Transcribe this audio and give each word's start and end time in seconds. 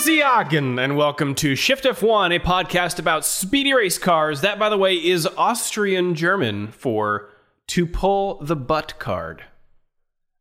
Ziagen, 0.00 0.82
and 0.82 0.96
welcome 0.96 1.34
to 1.34 1.54
Shift 1.54 1.84
F1, 1.84 2.34
a 2.34 2.38
podcast 2.38 2.98
about 2.98 3.22
speedy 3.22 3.74
race 3.74 3.98
cars. 3.98 4.40
That, 4.40 4.58
by 4.58 4.70
the 4.70 4.78
way, 4.78 4.94
is 4.94 5.26
Austrian 5.36 6.14
German 6.14 6.68
for 6.68 7.28
to 7.66 7.84
pull 7.84 8.42
the 8.42 8.56
butt 8.56 8.98
card, 8.98 9.44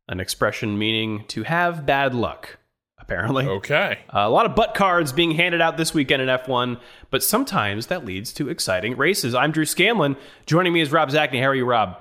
an 0.07 0.21
expression 0.21 0.79
meaning 0.79 1.25
to 1.27 1.43
have 1.43 1.85
bad 1.85 2.15
luck, 2.15 2.57
apparently. 2.99 3.47
Okay. 3.47 3.99
Uh, 4.07 4.19
a 4.19 4.29
lot 4.29 4.45
of 4.45 4.55
butt 4.55 4.75
cards 4.75 5.11
being 5.11 5.31
handed 5.31 5.59
out 5.59 5.75
this 5.75 5.93
weekend 5.93 6.21
in 6.21 6.29
F1, 6.29 6.79
but 7.09 7.21
sometimes 7.21 7.87
that 7.87 8.05
leads 8.05 8.31
to 8.31 8.47
exciting 8.47 8.95
races. 8.95 9.35
I'm 9.35 9.51
Drew 9.51 9.65
Scanlon. 9.65 10.15
Joining 10.45 10.71
me 10.71 10.79
is 10.79 10.93
Rob 10.93 11.09
Zacny. 11.09 11.41
How 11.41 11.47
are 11.47 11.55
you, 11.55 11.65
Rob? 11.65 11.97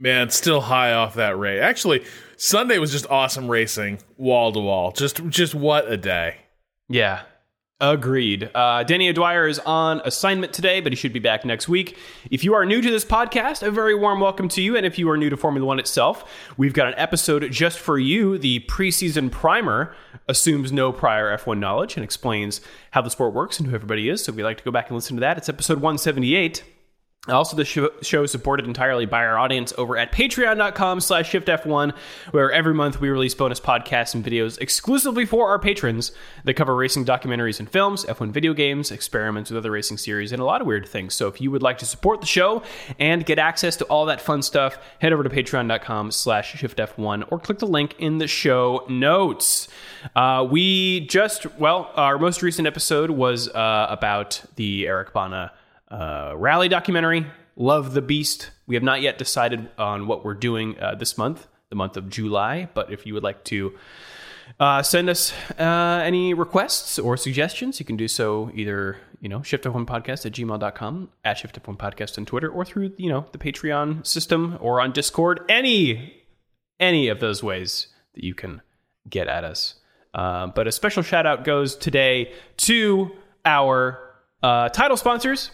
Man, 0.00 0.30
still 0.30 0.62
high 0.62 0.92
off 0.92 1.14
that 1.14 1.38
rate. 1.38 1.60
Actually, 1.60 2.04
Sunday 2.36 2.78
was 2.78 2.90
just 2.90 3.08
awesome 3.08 3.48
racing, 3.48 4.00
wall 4.16 4.50
to 4.50 4.58
wall. 4.58 4.90
Just 4.90 5.24
just 5.28 5.54
what 5.54 5.88
a 5.88 5.96
day. 5.96 6.38
Yeah, 6.88 7.22
agreed. 7.80 8.50
Uh, 8.54 8.82
Danny 8.82 9.10
O'Dwyer 9.10 9.46
is 9.46 9.58
on 9.60 10.00
assignment 10.04 10.52
today, 10.54 10.80
but 10.80 10.90
he 10.90 10.96
should 10.96 11.12
be 11.12 11.18
back 11.18 11.44
next 11.44 11.68
week. 11.68 11.98
If 12.30 12.44
you 12.44 12.54
are 12.54 12.64
new 12.64 12.80
to 12.80 12.90
this 12.90 13.04
podcast, 13.04 13.62
a 13.62 13.70
very 13.70 13.94
warm 13.94 14.20
welcome 14.20 14.48
to 14.48 14.62
you. 14.62 14.76
And 14.76 14.86
if 14.86 14.98
you 14.98 15.10
are 15.10 15.16
new 15.18 15.28
to 15.28 15.36
Formula 15.36 15.66
One 15.66 15.78
itself, 15.78 16.24
we've 16.56 16.72
got 16.72 16.86
an 16.88 16.94
episode 16.96 17.50
just 17.52 17.78
for 17.78 17.98
you. 17.98 18.38
The 18.38 18.60
preseason 18.60 19.30
primer 19.30 19.94
assumes 20.28 20.72
no 20.72 20.92
prior 20.92 21.36
F1 21.36 21.58
knowledge 21.58 21.96
and 21.96 22.04
explains 22.04 22.62
how 22.92 23.02
the 23.02 23.10
sport 23.10 23.34
works 23.34 23.58
and 23.58 23.68
who 23.68 23.74
everybody 23.74 24.08
is. 24.08 24.24
So 24.24 24.32
if 24.32 24.38
you'd 24.38 24.44
like 24.44 24.58
to 24.58 24.64
go 24.64 24.70
back 24.70 24.88
and 24.88 24.96
listen 24.96 25.16
to 25.16 25.20
that, 25.20 25.36
it's 25.36 25.48
episode 25.48 25.76
178. 25.78 26.64
Also, 27.28 27.56
the 27.56 27.64
show, 27.64 28.22
is 28.22 28.30
supported 28.30 28.66
entirely 28.66 29.06
by 29.06 29.24
our 29.24 29.38
audience 29.38 29.72
over 29.76 29.96
at 29.96 30.12
patreon.com 30.12 31.00
slash 31.00 31.30
shiftf1, 31.30 31.94
where 32.30 32.50
every 32.50 32.74
month 32.74 33.00
we 33.00 33.10
release 33.10 33.34
bonus 33.34 33.60
podcasts 33.60 34.14
and 34.14 34.24
videos 34.24 34.58
exclusively 34.60 35.26
for 35.26 35.48
our 35.48 35.58
patrons 35.58 36.12
that 36.44 36.54
cover 36.54 36.74
racing 36.74 37.04
documentaries 37.04 37.58
and 37.58 37.70
films, 37.70 38.04
F1 38.06 38.30
video 38.30 38.54
games, 38.54 38.90
experiments 38.90 39.50
with 39.50 39.58
other 39.58 39.70
racing 39.70 39.98
series, 39.98 40.32
and 40.32 40.40
a 40.40 40.44
lot 40.44 40.60
of 40.60 40.66
weird 40.66 40.88
things. 40.88 41.14
So 41.14 41.28
if 41.28 41.40
you 41.40 41.50
would 41.50 41.62
like 41.62 41.78
to 41.78 41.86
support 41.86 42.20
the 42.20 42.26
show 42.26 42.62
and 42.98 43.26
get 43.26 43.38
access 43.38 43.76
to 43.76 43.84
all 43.86 44.06
that 44.06 44.20
fun 44.20 44.42
stuff, 44.42 44.78
head 45.00 45.12
over 45.12 45.22
to 45.22 45.30
patreon.com 45.30 46.10
slash 46.10 46.54
shiftf1 46.54 47.24
or 47.30 47.38
click 47.38 47.58
the 47.58 47.66
link 47.66 47.94
in 47.98 48.18
the 48.18 48.26
show 48.26 48.84
notes. 48.88 49.68
Uh, 50.16 50.46
we 50.48 51.00
just, 51.00 51.46
well, 51.58 51.90
our 51.96 52.18
most 52.18 52.42
recent 52.42 52.66
episode 52.66 53.10
was 53.10 53.48
uh, 53.48 53.86
about 53.90 54.42
the 54.56 54.86
Eric 54.86 55.12
Bana 55.12 55.52
uh, 55.90 56.34
rally 56.36 56.68
documentary, 56.68 57.26
Love 57.56 57.92
the 57.94 58.02
Beast. 58.02 58.50
We 58.66 58.74
have 58.76 58.84
not 58.84 59.00
yet 59.02 59.18
decided 59.18 59.68
on 59.78 60.06
what 60.06 60.24
we're 60.24 60.34
doing 60.34 60.78
uh, 60.78 60.94
this 60.94 61.18
month, 61.18 61.46
the 61.70 61.76
month 61.76 61.96
of 61.96 62.08
July. 62.08 62.68
But 62.72 62.92
if 62.92 63.06
you 63.06 63.14
would 63.14 63.22
like 63.22 63.44
to 63.44 63.76
uh, 64.60 64.82
send 64.82 65.08
us 65.08 65.32
uh, 65.58 66.02
any 66.04 66.34
requests 66.34 66.98
or 66.98 67.16
suggestions, 67.16 67.80
you 67.80 67.86
can 67.86 67.96
do 67.96 68.08
so 68.08 68.50
either, 68.54 68.98
you 69.20 69.28
know, 69.28 69.40
shiftf1podcast 69.40 70.26
at 70.26 70.32
gmail.com, 70.32 71.08
at 71.24 71.38
shiftf1podcast 71.38 72.18
on 72.18 72.26
Twitter, 72.26 72.48
or 72.48 72.64
through, 72.64 72.92
you 72.96 73.08
know, 73.08 73.26
the 73.32 73.38
Patreon 73.38 74.06
system 74.06 74.56
or 74.60 74.80
on 74.80 74.92
Discord. 74.92 75.40
Any, 75.48 76.22
any 76.78 77.08
of 77.08 77.20
those 77.20 77.42
ways 77.42 77.88
that 78.14 78.24
you 78.24 78.34
can 78.34 78.62
get 79.08 79.26
at 79.26 79.44
us. 79.44 79.74
Uh, 80.14 80.46
but 80.48 80.66
a 80.66 80.72
special 80.72 81.02
shout 81.02 81.26
out 81.26 81.44
goes 81.44 81.76
today 81.76 82.32
to 82.56 83.10
our 83.44 83.98
uh, 84.42 84.68
title 84.68 84.96
sponsors 84.96 85.50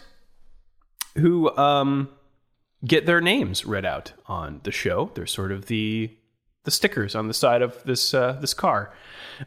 who 1.17 1.55
um, 1.57 2.09
get 2.85 3.05
their 3.05 3.21
names 3.21 3.65
read 3.65 3.85
out 3.85 4.13
on 4.27 4.61
the 4.63 4.71
show. 4.71 5.11
They're 5.13 5.25
sort 5.25 5.51
of 5.51 5.67
the 5.67 6.11
the 6.63 6.71
stickers 6.71 7.15
on 7.15 7.27
the 7.27 7.33
side 7.33 7.61
of 7.61 7.81
this 7.83 8.13
uh, 8.13 8.33
this 8.41 8.53
car. 8.53 8.93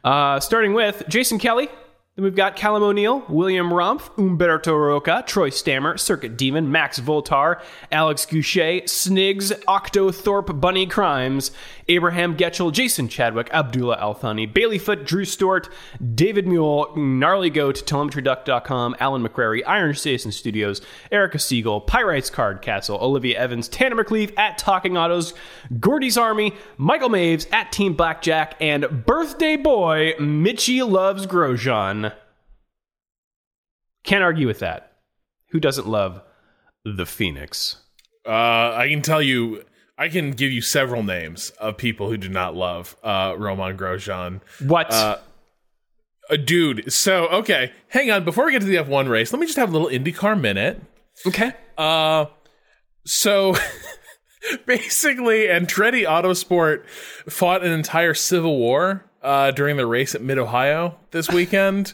Uh, 0.05 0.41
starting 0.41 0.75
with 0.75 1.03
Jason 1.09 1.39
Kelly. 1.39 1.69
Then 2.17 2.25
we've 2.25 2.35
got 2.35 2.57
Callum 2.57 2.83
O'Neill, 2.83 3.25
William 3.29 3.71
Rumpf, 3.71 4.11
Umberto 4.19 4.75
Roca, 4.75 5.23
Troy 5.25 5.51
Stammer, 5.51 5.97
Circuit 5.97 6.37
Demon, 6.37 6.73
Max 6.73 6.99
Voltar, 6.99 7.63
Alex 7.93 8.27
Goucher, 8.27 8.83
Snigs, 8.83 9.53
Octothorpe, 9.67 10.61
Bunny 10.61 10.85
Crimes, 10.89 11.53
Abraham 11.89 12.37
Getchell, 12.37 12.73
Jason 12.73 13.09
Chadwick, 13.09 13.49
Abdullah 13.53 13.97
Althani, 13.97 14.47
Baileyfoot, 14.47 15.07
Drew 15.07 15.25
Stewart, 15.25 15.69
David 16.15 16.47
Mule, 16.47 16.93
Gnarly 16.97 17.51
Goat, 17.51 17.83
TelemetryDuck.com, 17.87 18.97
Alan 19.01 19.27
McCrary, 19.27 19.63
Iron 19.67 19.95
Jason 19.95 20.33
Studios, 20.33 20.83
Erica 21.11 21.39
Siegel, 21.39 21.81
Pyrites 21.81 22.31
Card 22.31 22.61
Castle, 22.63 22.99
Olivia 23.01 23.39
Evans, 23.39 23.69
Tanner 23.69 24.03
McLeave 24.03 24.37
at 24.39 24.59
Talking 24.59 24.97
Autos, 24.97 25.35
Gordy's 25.81 26.19
Army, 26.19 26.55
Michael 26.77 27.09
Maves 27.09 27.47
at 27.53 27.73
Team 27.73 27.95
Blackjack, 27.95 28.55
and 28.61 29.05
birthday 29.07 29.57
boy 29.57 30.13
Mitchie 30.19 30.89
Loves 30.89 31.27
Grosjean. 31.27 32.13
Can't 34.05 34.23
argue 34.25 34.47
with 34.47 34.61
that. 34.61 34.93
Who 35.51 35.61
doesn't 35.61 35.89
love 35.89 36.23
the 36.85 37.07
Phoenix? 37.07 37.77
Uh, 38.27 38.75
I 38.75 38.89
can 38.91 39.01
tell 39.03 39.23
you, 39.23 39.65
I 39.99 40.09
can 40.09 40.31
give 40.31 40.53
you 40.53 40.63
several 40.63 41.03
names 41.03 41.51
of 41.59 41.77
people 41.77 42.09
who 42.09 42.17
do 42.17 42.29
not 42.29 42.55
love 42.55 42.97
uh, 43.03 43.35
Romain 43.37 43.77
Grosjean. 43.77 44.41
What? 44.61 44.93
Uh, 44.93 45.19
uh, 46.31 46.37
dude, 46.37 46.93
so, 46.93 47.27
okay, 47.29 47.73
hang 47.89 48.11
on. 48.11 48.25
Before 48.25 48.47
we 48.47 48.53
get 48.53 48.61
to 48.61 48.67
the 48.67 48.77
F1 48.77 49.09
race, 49.09 49.33
let 49.33 49.41
me 49.41 49.47
just 49.47 49.59
have 49.59 49.71
a 49.71 49.79
little 49.79 49.89
IndyCar 49.89 50.41
minute. 50.41 50.81
okay. 51.27 51.53
Uh, 51.77 52.27
so 53.05 53.57
basically, 54.67 55.47
Andretti 55.47 56.07
Autosport 56.07 56.87
fought 57.29 57.65
an 57.65 57.73
entire 57.73 58.15
civil 58.15 58.57
war 58.57 59.05
uh, 59.23 59.51
during 59.51 59.77
the 59.77 59.87
race 59.87 60.15
at 60.15 60.23
Mid 60.23 60.39
Ohio 60.39 60.97
this 61.11 61.29
weekend. 61.29 61.93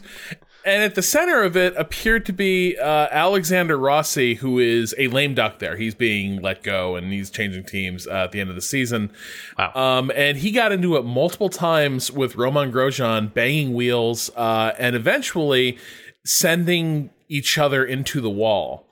And 0.65 0.81
at 0.81 0.95
the 0.95 1.03
center 1.03 1.43
of 1.43 1.55
it 1.55 1.75
appeared 1.77 2.25
to 2.25 2.33
be 2.33 2.75
uh, 2.75 3.07
Alexander 3.11 3.77
Rossi, 3.77 4.33
who 4.33 4.57
is 4.57 4.95
a 4.97 5.07
lame 5.09 5.35
duck 5.35 5.59
there. 5.59 5.77
He's 5.77 5.93
being 5.93 6.41
let 6.41 6.63
go 6.63 6.95
and 6.95 7.13
he's 7.13 7.29
changing 7.29 7.65
teams 7.65 8.07
uh, 8.07 8.23
at 8.23 8.31
the 8.31 8.41
end 8.41 8.49
of 8.49 8.55
the 8.55 8.63
season. 8.63 9.11
Wow. 9.59 9.71
Um, 9.75 10.11
and 10.15 10.37
he 10.37 10.51
got 10.51 10.71
into 10.71 10.95
it 10.95 11.05
multiple 11.05 11.49
times 11.49 12.11
with 12.11 12.35
Romain 12.35 12.71
Grosjean 12.71 13.31
banging 13.31 13.75
wheels 13.75 14.31
uh, 14.35 14.71
and 14.79 14.95
eventually 14.95 15.77
sending 16.25 17.11
each 17.29 17.59
other 17.59 17.85
into 17.85 18.19
the 18.19 18.29
wall. 18.29 18.89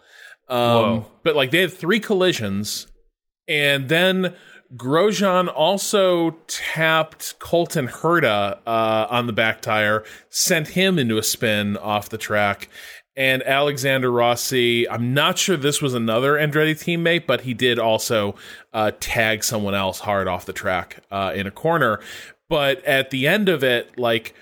Um, 0.49 1.05
but 1.23 1.35
like 1.35 1.49
they 1.49 1.61
had 1.61 1.73
three 1.73 1.99
collisions, 1.99 2.85
and 3.47 3.89
then 3.89 4.35
Grosjean 4.75 5.51
also 5.53 6.31
tapped 6.47 7.37
Colton 7.39 7.87
Herta 7.87 8.59
uh, 8.65 9.07
on 9.09 9.27
the 9.27 9.33
back 9.33 9.61
tire, 9.61 10.03
sent 10.29 10.69
him 10.69 10.97
into 10.97 11.17
a 11.17 11.23
spin 11.23 11.77
off 11.77 12.09
the 12.09 12.17
track. 12.17 12.69
And 13.15 13.43
Alexander 13.43 14.11
Rossi, 14.11 14.89
I'm 14.89 15.13
not 15.13 15.37
sure 15.37 15.55
this 15.55 15.81
was 15.81 15.93
another 15.93 16.33
Andretti 16.33 16.73
teammate, 16.73 17.27
but 17.27 17.41
he 17.41 17.53
did 17.53 17.77
also 17.77 18.35
uh, 18.73 18.91
tag 18.99 19.43
someone 19.43 19.75
else 19.75 19.99
hard 19.99 20.27
off 20.27 20.47
the 20.47 20.53
track 20.53 21.03
uh, 21.11 21.31
in 21.35 21.45
a 21.45 21.51
corner. 21.51 21.99
But 22.49 22.83
at 22.85 23.11
the 23.11 23.27
end 23.27 23.49
of 23.49 23.63
it, 23.63 23.99
like 23.99 24.33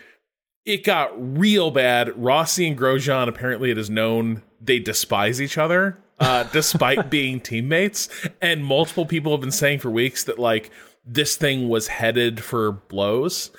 it 0.65 0.85
got 0.85 1.11
real 1.17 1.71
bad. 1.71 2.17
Rossi 2.17 2.67
and 2.67 2.77
Grosjean 2.77 3.27
apparently 3.27 3.71
it 3.71 3.77
is 3.77 3.89
known 3.89 4.43
they 4.61 4.79
despise 4.79 5.41
each 5.41 5.57
other, 5.57 5.97
uh, 6.21 6.43
despite 6.53 7.09
being 7.09 7.41
teammates. 7.41 8.07
And 8.41 8.63
multiple 8.63 9.05
people 9.05 9.33
have 9.33 9.41
been 9.41 9.51
saying 9.51 9.79
for 9.79 9.89
weeks 9.89 10.23
that 10.25 10.39
like 10.39 10.71
this 11.05 11.35
thing 11.35 11.67
was 11.67 11.87
headed 11.87 12.41
for 12.43 12.71
blows. 12.71 13.51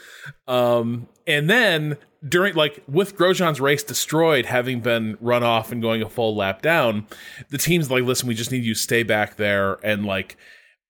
Um, 0.47 1.09
and 1.27 1.51
then 1.51 1.97
during 2.27 2.55
like 2.55 2.83
with 2.87 3.17
Grosjean's 3.17 3.61
race 3.61 3.83
destroyed, 3.83 4.47
having 4.47 4.81
been 4.81 5.19
run 5.21 5.43
off 5.43 5.73
and 5.73 5.83
going 5.83 6.03
a 6.03 6.09
full 6.09 6.37
lap 6.37 6.63
down, 6.63 7.07
the 7.51 7.59
team's 7.59 7.91
like, 7.91 8.05
listen, 8.05 8.29
we 8.29 8.35
just 8.35 8.53
need 8.53 8.65
you 8.65 8.75
stay 8.75 9.03
back 9.03 9.37
there 9.37 9.75
and 9.85 10.07
like 10.07 10.37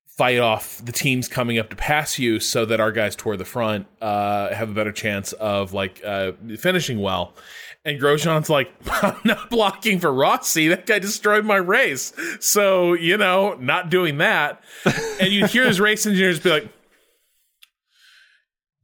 fight 0.06 0.38
off 0.38 0.84
the 0.84 0.92
teams 0.92 1.26
coming 1.26 1.58
up 1.58 1.70
to 1.70 1.76
pass 1.76 2.18
you 2.18 2.38
so 2.38 2.66
that 2.66 2.80
our 2.80 2.92
guys 2.92 3.16
toward 3.16 3.38
the 3.38 3.46
front 3.46 3.86
uh, 4.02 4.52
have 4.54 4.68
a 4.68 4.74
better 4.74 4.92
chance 4.92 5.32
of 5.34 5.72
like 5.72 6.02
uh, 6.04 6.32
finishing 6.58 7.00
well. 7.00 7.34
And 7.84 8.00
Grosjean's 8.00 8.48
like, 8.48 8.70
I'm 9.02 9.16
not 9.24 9.50
blocking 9.50 9.98
for 9.98 10.12
Rossi. 10.12 10.68
That 10.68 10.86
guy 10.86 10.98
destroyed 10.98 11.44
my 11.44 11.56
race. 11.56 12.12
So, 12.40 12.92
you 12.94 13.16
know, 13.16 13.54
not 13.54 13.90
doing 13.90 14.18
that. 14.18 14.62
and 15.20 15.32
you'd 15.32 15.50
hear 15.50 15.66
his 15.66 15.80
race 15.80 16.06
engineers 16.06 16.38
be 16.40 16.50
like, 16.50 16.68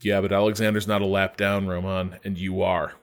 Yeah, 0.00 0.21
but 0.21 0.33
Alexander's 0.33 0.89
not 0.89 1.03
a 1.03 1.06
lap 1.06 1.37
down, 1.37 1.69
Romain, 1.69 2.19
and 2.25 2.37
you 2.37 2.62
are. 2.62 2.95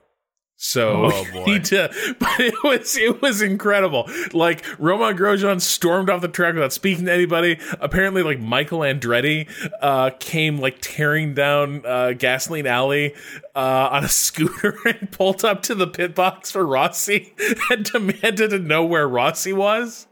So 0.58 1.10
Oh, 1.12 1.24
we 1.34 1.38
boy. 1.38 1.44
need 1.44 1.64
to, 1.66 1.90
but 2.18 2.40
it 2.40 2.54
was 2.64 2.96
it 2.96 3.20
was 3.20 3.42
incredible. 3.42 4.08
Like 4.32 4.64
Romain 4.78 5.14
Grosjean 5.16 5.60
stormed 5.60 6.08
off 6.08 6.22
the 6.22 6.28
track 6.28 6.54
without 6.54 6.72
speaking 6.72 7.04
to 7.04 7.12
anybody. 7.12 7.58
Apparently, 7.78 8.22
like 8.22 8.40
Michael 8.40 8.78
Andretti 8.80 9.48
uh, 9.82 10.10
came 10.18 10.58
like 10.58 10.78
tearing 10.80 11.34
down 11.34 11.84
uh, 11.84 12.12
Gasoline 12.12 12.66
Alley 12.66 13.14
uh, 13.54 13.88
on 13.92 14.04
a 14.04 14.08
scooter 14.24 14.74
and 14.86 15.10
pulled 15.12 15.44
up 15.44 15.62
to 15.64 15.74
the 15.74 15.86
pit 15.86 16.14
box 16.14 16.50
for 16.50 16.66
Rossi 16.66 17.34
and 17.70 17.84
demanded 17.84 18.48
to 18.50 18.58
know 18.58 18.82
where 18.84 19.06
Rossi 19.06 19.52
was. 19.52 20.06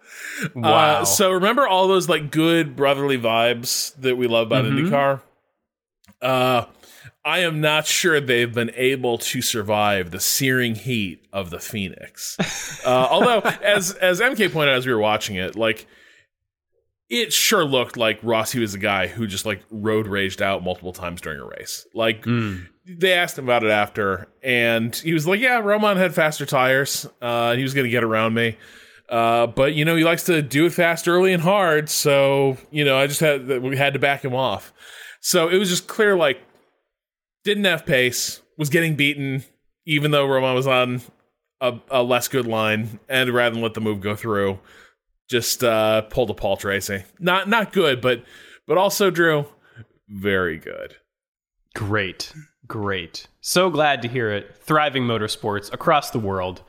Wow. 0.55 1.00
Uh, 1.00 1.05
so 1.06 1.31
remember 1.32 1.67
all 1.67 1.88
those 1.88 2.08
like 2.08 2.31
good 2.31 2.76
brotherly 2.76 3.17
vibes 3.19 3.94
that 4.02 4.17
we 4.17 4.26
love 4.26 4.49
about 4.49 4.64
Mhm. 4.67 4.91
IndyCar. 4.91 5.20
Uh, 6.20 6.67
I 7.24 7.38
am 7.40 7.60
not 7.60 7.86
sure 7.86 8.20
they've 8.20 8.52
been 8.52 8.72
able 8.76 9.16
to 9.18 9.40
survive 9.40 10.10
the 10.10 10.20
searing 10.20 10.74
heat 10.74 11.26
of 11.32 11.50
the 11.50 11.60
Phoenix. 11.60 12.36
Uh, 12.84 13.08
although, 13.10 13.38
as 13.38 13.94
as 13.94 14.20
MK 14.20 14.52
pointed 14.52 14.72
out 14.72 14.76
as 14.76 14.86
we 14.86 14.92
were 14.92 14.98
watching 14.98 15.36
it, 15.36 15.56
like 15.56 15.86
it 17.08 17.32
sure 17.32 17.64
looked 17.64 17.96
like 17.96 18.18
Rossi 18.22 18.58
was 18.58 18.74
a 18.74 18.78
guy 18.78 19.06
who 19.06 19.26
just 19.26 19.46
like 19.46 19.62
road 19.70 20.06
raged 20.06 20.42
out 20.42 20.62
multiple 20.62 20.92
times 20.92 21.22
during 21.22 21.40
a 21.40 21.46
race. 21.46 21.86
Like 21.94 22.24
mm. 22.24 22.66
they 22.86 23.14
asked 23.14 23.38
him 23.38 23.44
about 23.44 23.64
it 23.64 23.70
after, 23.70 24.28
and 24.42 24.94
he 24.94 25.14
was 25.14 25.26
like, 25.26 25.40
"Yeah, 25.40 25.60
Romain 25.60 25.96
had 25.96 26.14
faster 26.14 26.44
tires, 26.44 27.06
uh, 27.22 27.54
he 27.54 27.62
was 27.62 27.72
going 27.72 27.84
to 27.84 27.90
get 27.90 28.04
around 28.04 28.34
me." 28.34 28.58
Uh, 29.08 29.46
but 29.46 29.72
you 29.72 29.86
know, 29.86 29.96
he 29.96 30.04
likes 30.04 30.24
to 30.24 30.42
do 30.42 30.66
it 30.66 30.74
fast, 30.74 31.08
early, 31.08 31.32
and 31.32 31.42
hard. 31.42 31.88
So 31.88 32.58
you 32.70 32.84
know, 32.84 32.98
I 32.98 33.06
just 33.06 33.20
had 33.20 33.46
we 33.62 33.78
had 33.78 33.94
to 33.94 33.98
back 33.98 34.22
him 34.22 34.34
off. 34.34 34.74
So 35.20 35.48
it 35.48 35.56
was 35.56 35.70
just 35.70 35.86
clear, 35.86 36.16
like 36.16 36.42
didn't 37.44 37.64
have 37.64 37.87
pace, 37.87 38.41
was 38.56 38.70
getting 38.70 38.96
beaten, 38.96 39.44
even 39.87 40.11
though 40.11 40.26
Romain 40.26 40.55
was 40.55 40.67
on 40.67 41.02
a, 41.61 41.79
a 41.91 42.02
less 42.02 42.29
good 42.29 42.46
line, 42.46 42.99
and 43.08 43.31
rather 43.31 43.55
than 43.55 43.62
let 43.62 43.75
the 43.75 43.81
move 43.81 44.00
go 44.00 44.17
through, 44.17 44.58
just 45.29 45.62
uh, 45.62 46.02
pulled 46.02 46.31
a 46.31 46.35
Paul 46.35 46.56
Tracy. 46.56 47.05
Not 47.19 47.49
not 47.49 47.73
good, 47.73 48.00
but 48.00 48.25
but 48.67 48.79
also 48.79 49.11
Drew, 49.11 49.46
very 50.08 50.58
good. 50.58 50.96
Great, 51.75 52.32
great. 52.67 53.26
So 53.41 53.70
glad 53.70 54.02
to 54.02 54.08
hear 54.08 54.31
it. 54.31 54.56
Thriving 54.56 55.05
motorsports 55.05 55.73
across 55.73 56.11
the 56.11 56.19
world. 56.19 56.62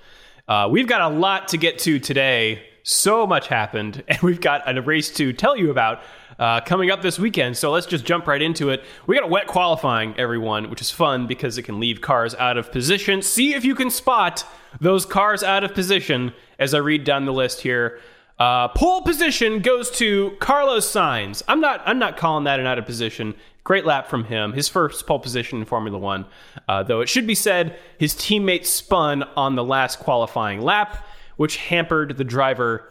Uh, 0.48 0.68
we've 0.69 0.88
got 0.88 1.01
a 1.01 1.10
lot 1.10 1.48
to 1.50 1.57
get 1.57 1.80
to 1.80 2.00
today. 2.00 2.63
So 2.83 3.25
much 3.25 3.48
happened, 3.48 4.04
and 4.07 4.19
we've 4.22 4.42
got 4.42 4.62
a 4.68 4.81
race 4.81 5.10
to 5.16 5.33
tell 5.33 5.57
you 5.57 5.72
about 5.72 6.01
uh, 6.39 6.61
coming 6.61 6.91
up 6.91 7.01
this 7.01 7.17
weekend. 7.17 7.57
So 7.57 7.71
let's 7.71 7.85
just 7.85 8.05
jump 8.05 8.27
right 8.27 8.41
into 8.41 8.69
it. 8.69 8.83
We 9.07 9.15
got 9.15 9.23
a 9.23 9.27
wet 9.27 9.47
qualifying, 9.47 10.13
everyone, 10.17 10.69
which 10.69 10.81
is 10.81 10.91
fun 10.91 11.27
because 11.27 11.57
it 11.57 11.63
can 11.63 11.79
leave 11.79 12.01
cars 12.01 12.35
out 12.35 12.57
of 12.57 12.71
position. 12.71 13.21
See 13.21 13.53
if 13.53 13.63
you 13.63 13.75
can 13.75 13.89
spot 13.89 14.45
those 14.81 15.05
cars 15.05 15.43
out 15.43 15.63
of 15.63 15.73
position 15.73 16.33
as 16.59 16.73
I 16.73 16.79
read 16.79 17.03
down 17.03 17.25
the 17.25 17.33
list 17.33 17.61
here. 17.61 17.99
Uh, 18.37 18.67
pole 18.69 19.01
position 19.01 19.59
goes 19.59 19.89
to 19.91 20.35
Carlos 20.39 20.85
Sainz. 20.91 21.41
I'm 21.47 21.61
not. 21.61 21.81
I'm 21.85 21.99
not 21.99 22.17
calling 22.17 22.43
that 22.43 22.59
an 22.59 22.65
out 22.65 22.77
of 22.77 22.85
position. 22.85 23.33
Great 23.63 23.85
lap 23.85 24.07
from 24.07 24.25
him. 24.25 24.51
His 24.51 24.67
first 24.67 25.07
pole 25.07 25.19
position 25.19 25.59
in 25.59 25.65
Formula 25.65 25.97
One. 25.97 26.25
Uh, 26.67 26.83
though 26.83 26.99
it 26.99 27.07
should 27.07 27.25
be 27.25 27.33
said, 27.33 27.79
his 27.97 28.13
teammate 28.13 28.65
spun 28.65 29.23
on 29.38 29.55
the 29.55 29.63
last 29.63 29.99
qualifying 29.99 30.61
lap, 30.61 31.05
which 31.38 31.55
hampered 31.55 32.17
the 32.17 32.25
driver 32.25 32.89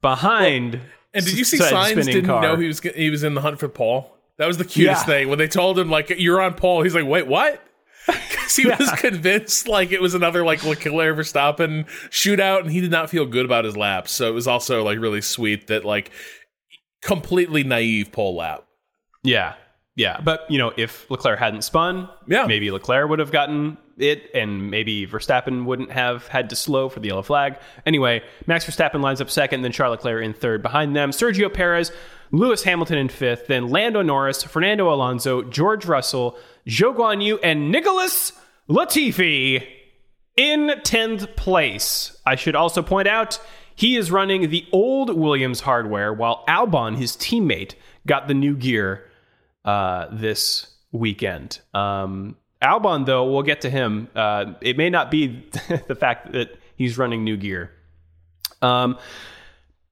behind. 0.00 0.80
And 1.14 1.24
did 1.24 1.38
you 1.38 1.44
see 1.44 1.58
Sainz 1.58 2.04
didn't 2.04 2.26
car. 2.26 2.42
know 2.42 2.56
he 2.56 2.66
was 2.66 2.80
he 2.80 3.10
was 3.10 3.22
in 3.22 3.34
the 3.34 3.40
hunt 3.40 3.58
for 3.58 3.68
pole? 3.68 4.16
That 4.38 4.46
was 4.46 4.58
the 4.58 4.64
cutest 4.64 5.02
yeah. 5.02 5.14
thing 5.14 5.28
when 5.28 5.38
they 5.38 5.48
told 5.48 5.78
him 5.78 5.90
like 5.90 6.10
you're 6.10 6.40
on 6.40 6.54
pole. 6.54 6.82
He's 6.82 6.94
like, 6.94 7.06
wait, 7.06 7.26
what? 7.26 7.62
Because 8.06 8.56
he 8.56 8.66
yeah. 8.66 8.76
was 8.78 8.90
convinced 8.92 9.68
like 9.68 9.92
it 9.92 10.02
was 10.02 10.14
another 10.14 10.44
like 10.44 10.64
Leclerc 10.64 11.16
Verstappen 11.16 11.86
shootout, 12.10 12.60
and 12.60 12.70
he 12.70 12.80
did 12.80 12.90
not 12.90 13.08
feel 13.08 13.24
good 13.24 13.44
about 13.44 13.64
his 13.64 13.76
lap. 13.76 14.08
So 14.08 14.28
it 14.28 14.32
was 14.32 14.48
also 14.48 14.82
like 14.82 14.98
really 14.98 15.20
sweet 15.20 15.68
that 15.68 15.84
like 15.84 16.10
completely 17.00 17.62
naive 17.62 18.10
pole 18.10 18.36
lap. 18.36 18.64
Yeah, 19.22 19.54
yeah, 19.94 20.20
but 20.20 20.50
you 20.50 20.58
know, 20.58 20.72
if 20.76 21.10
Leclerc 21.10 21.38
hadn't 21.38 21.62
spun, 21.62 22.08
yeah. 22.26 22.46
maybe 22.46 22.70
Leclerc 22.70 23.08
would 23.08 23.18
have 23.18 23.30
gotten 23.30 23.76
it, 23.98 24.30
and 24.34 24.70
maybe 24.70 25.06
Verstappen 25.06 25.64
wouldn't 25.64 25.90
have 25.90 26.26
had 26.28 26.50
to 26.50 26.56
slow 26.56 26.88
for 26.88 27.00
the 27.00 27.08
yellow 27.08 27.22
flag. 27.22 27.58
Anyway, 27.86 28.22
Max 28.46 28.64
Verstappen 28.64 29.00
lines 29.00 29.20
up 29.20 29.30
second, 29.30 29.62
then 29.62 29.72
Charles 29.72 29.98
Leclerc 29.98 30.24
in 30.24 30.32
third. 30.32 30.62
Behind 30.62 30.94
them, 30.96 31.10
Sergio 31.10 31.52
Perez, 31.52 31.92
Lewis 32.30 32.64
Hamilton 32.64 32.98
in 32.98 33.08
fifth, 33.08 33.46
then 33.46 33.68
Lando 33.68 34.02
Norris, 34.02 34.42
Fernando 34.42 34.92
Alonso, 34.92 35.42
George 35.42 35.84
Russell, 35.84 36.38
Zhou 36.66 36.96
Guan 36.96 37.24
Yu, 37.24 37.38
and 37.38 37.70
Nicholas 37.70 38.32
Latifi 38.68 39.66
in 40.36 40.68
10th 40.68 41.36
place. 41.36 42.16
I 42.24 42.36
should 42.36 42.56
also 42.56 42.82
point 42.82 43.08
out 43.08 43.38
he 43.74 43.96
is 43.96 44.10
running 44.10 44.50
the 44.50 44.66
old 44.72 45.16
Williams 45.16 45.60
hardware, 45.60 46.12
while 46.12 46.44
Albon, 46.48 46.96
his 46.96 47.16
teammate, 47.16 47.74
got 48.06 48.28
the 48.28 48.34
new 48.34 48.56
gear 48.56 49.08
uh, 49.64 50.06
this 50.10 50.66
weekend. 50.92 51.60
Um, 51.74 52.36
Albon, 52.62 53.06
though, 53.06 53.30
we'll 53.30 53.42
get 53.42 53.62
to 53.62 53.70
him. 53.70 54.08
Uh, 54.14 54.54
it 54.60 54.76
may 54.76 54.88
not 54.88 55.10
be 55.10 55.44
the 55.88 55.96
fact 55.98 56.32
that 56.32 56.58
he's 56.76 56.96
running 56.96 57.24
new 57.24 57.36
gear. 57.36 57.72
Um, 58.62 58.98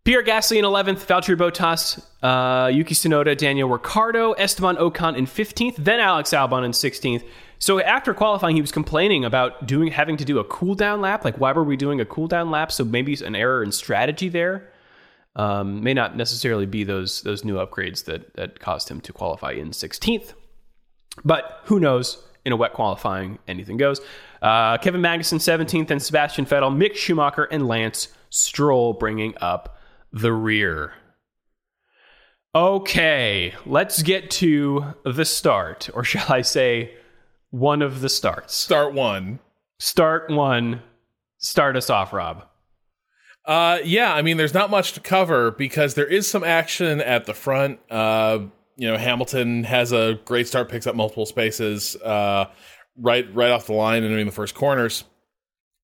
Pierre 0.05 0.25
Gasly 0.25 0.57
in 0.57 0.65
11th, 0.65 1.05
Valtteri 1.07 1.37
Bottas, 1.37 2.03
uh, 2.23 2.69
Yuki 2.69 2.95
Tsunoda, 2.95 3.37
Daniel 3.37 3.69
Ricciardo, 3.69 4.33
Esteban 4.33 4.77
Ocon 4.77 5.17
in 5.17 5.27
15th, 5.27 5.77
then 5.77 6.01
Alex 6.01 6.31
Albon 6.31 6.65
in 6.65 6.71
16th. 6.71 7.23
So 7.59 7.79
after 7.81 8.15
qualifying, 8.15 8.55
he 8.55 8.63
was 8.63 8.73
complaining 8.73 9.27
about 9.27 9.67
doing 9.67 9.93
having 9.93 10.17
to 10.17 10.25
do 10.25 10.39
a 10.39 10.45
cool 10.45 10.75
down 10.75 11.03
lap. 11.03 11.25
Like, 11.25 11.37
why 11.37 11.53
were 11.53 11.65
we 11.65 11.77
doing 11.77 12.01
a 12.01 12.07
cool 12.07 12.27
down 12.27 12.51
lap? 12.51 12.73
So 12.73 12.85
maybe 12.85 13.15
an 13.23 13.37
error 13.37 13.63
in 13.63 13.71
strategy 13.73 14.31
there. 14.31 14.73
Um, 15.37 15.85
may 15.85 15.93
not 15.93 16.17
necessarily 16.17 16.67
be 16.67 16.83
those 16.83 17.21
those 17.23 17.45
new 17.45 17.57
upgrades 17.57 18.07
that 18.07 18.35
that 18.35 18.59
caused 18.59 18.89
him 18.89 19.01
to 19.03 19.13
qualify 19.13 19.53
in 19.53 19.71
16th, 19.71 20.33
but 21.25 21.61
who 21.65 21.79
knows? 21.79 22.25
In 22.45 22.53
a 22.53 22.57
wet 22.57 22.73
qualifying, 22.73 23.39
anything 23.47 23.77
goes. 23.77 24.01
Uh, 24.41 24.79
Kevin 24.79 25.03
Magnussen 25.03 25.39
17th, 25.39 25.91
and 25.91 26.03
Sebastian 26.03 26.47
Vettel, 26.47 26.75
Mick 26.75 26.95
Schumacher, 26.95 27.45
and 27.45 27.69
Lance 27.69 28.09
Stroll 28.31 28.95
bringing 28.95 29.35
up 29.41 29.79
the 30.13 30.33
rear. 30.33 30.95
Okay, 32.55 33.55
let's 33.65 34.03
get 34.03 34.31
to 34.33 34.95
the 35.05 35.25
start, 35.25 35.89
or 35.95 36.03
shall 36.05 36.33
I 36.33 36.43
say, 36.43 36.95
one 37.51 37.83
of 37.83 38.01
the 38.01 38.09
starts. 38.09 38.55
Start 38.55 38.95
one. 38.95 39.39
Start 39.79 40.31
one. 40.31 40.83
Start 41.39 41.77
us 41.77 41.91
off, 41.91 42.13
Rob. 42.13 42.45
Uh, 43.45 43.79
yeah, 43.85 44.13
I 44.13 44.23
mean, 44.23 44.37
there's 44.37 44.55
not 44.55 44.71
much 44.71 44.93
to 44.93 45.01
cover 45.01 45.51
because 45.51 45.95
there 45.95 46.07
is 46.07 46.29
some 46.29 46.45
action 46.45 47.01
at 47.01 47.27
the 47.27 47.35
front. 47.35 47.81
Uh, 47.91 48.41
you 48.81 48.91
know, 48.91 48.97
Hamilton 48.97 49.63
has 49.65 49.93
a 49.93 50.19
great 50.25 50.49
start, 50.49 50.71
picks 50.71 50.87
up 50.87 50.95
multiple 50.95 51.27
spaces, 51.27 51.97
uh, 51.97 52.47
right, 52.97 53.27
right 53.35 53.51
off 53.51 53.67
the 53.67 53.75
line 53.75 54.05
and 54.05 54.19
in 54.19 54.25
the 54.25 54.33
first 54.33 54.55
corners. 54.55 55.05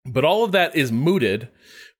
But 0.06 0.24
all 0.24 0.44
of 0.44 0.52
that 0.52 0.74
is 0.74 0.90
mooted 0.90 1.50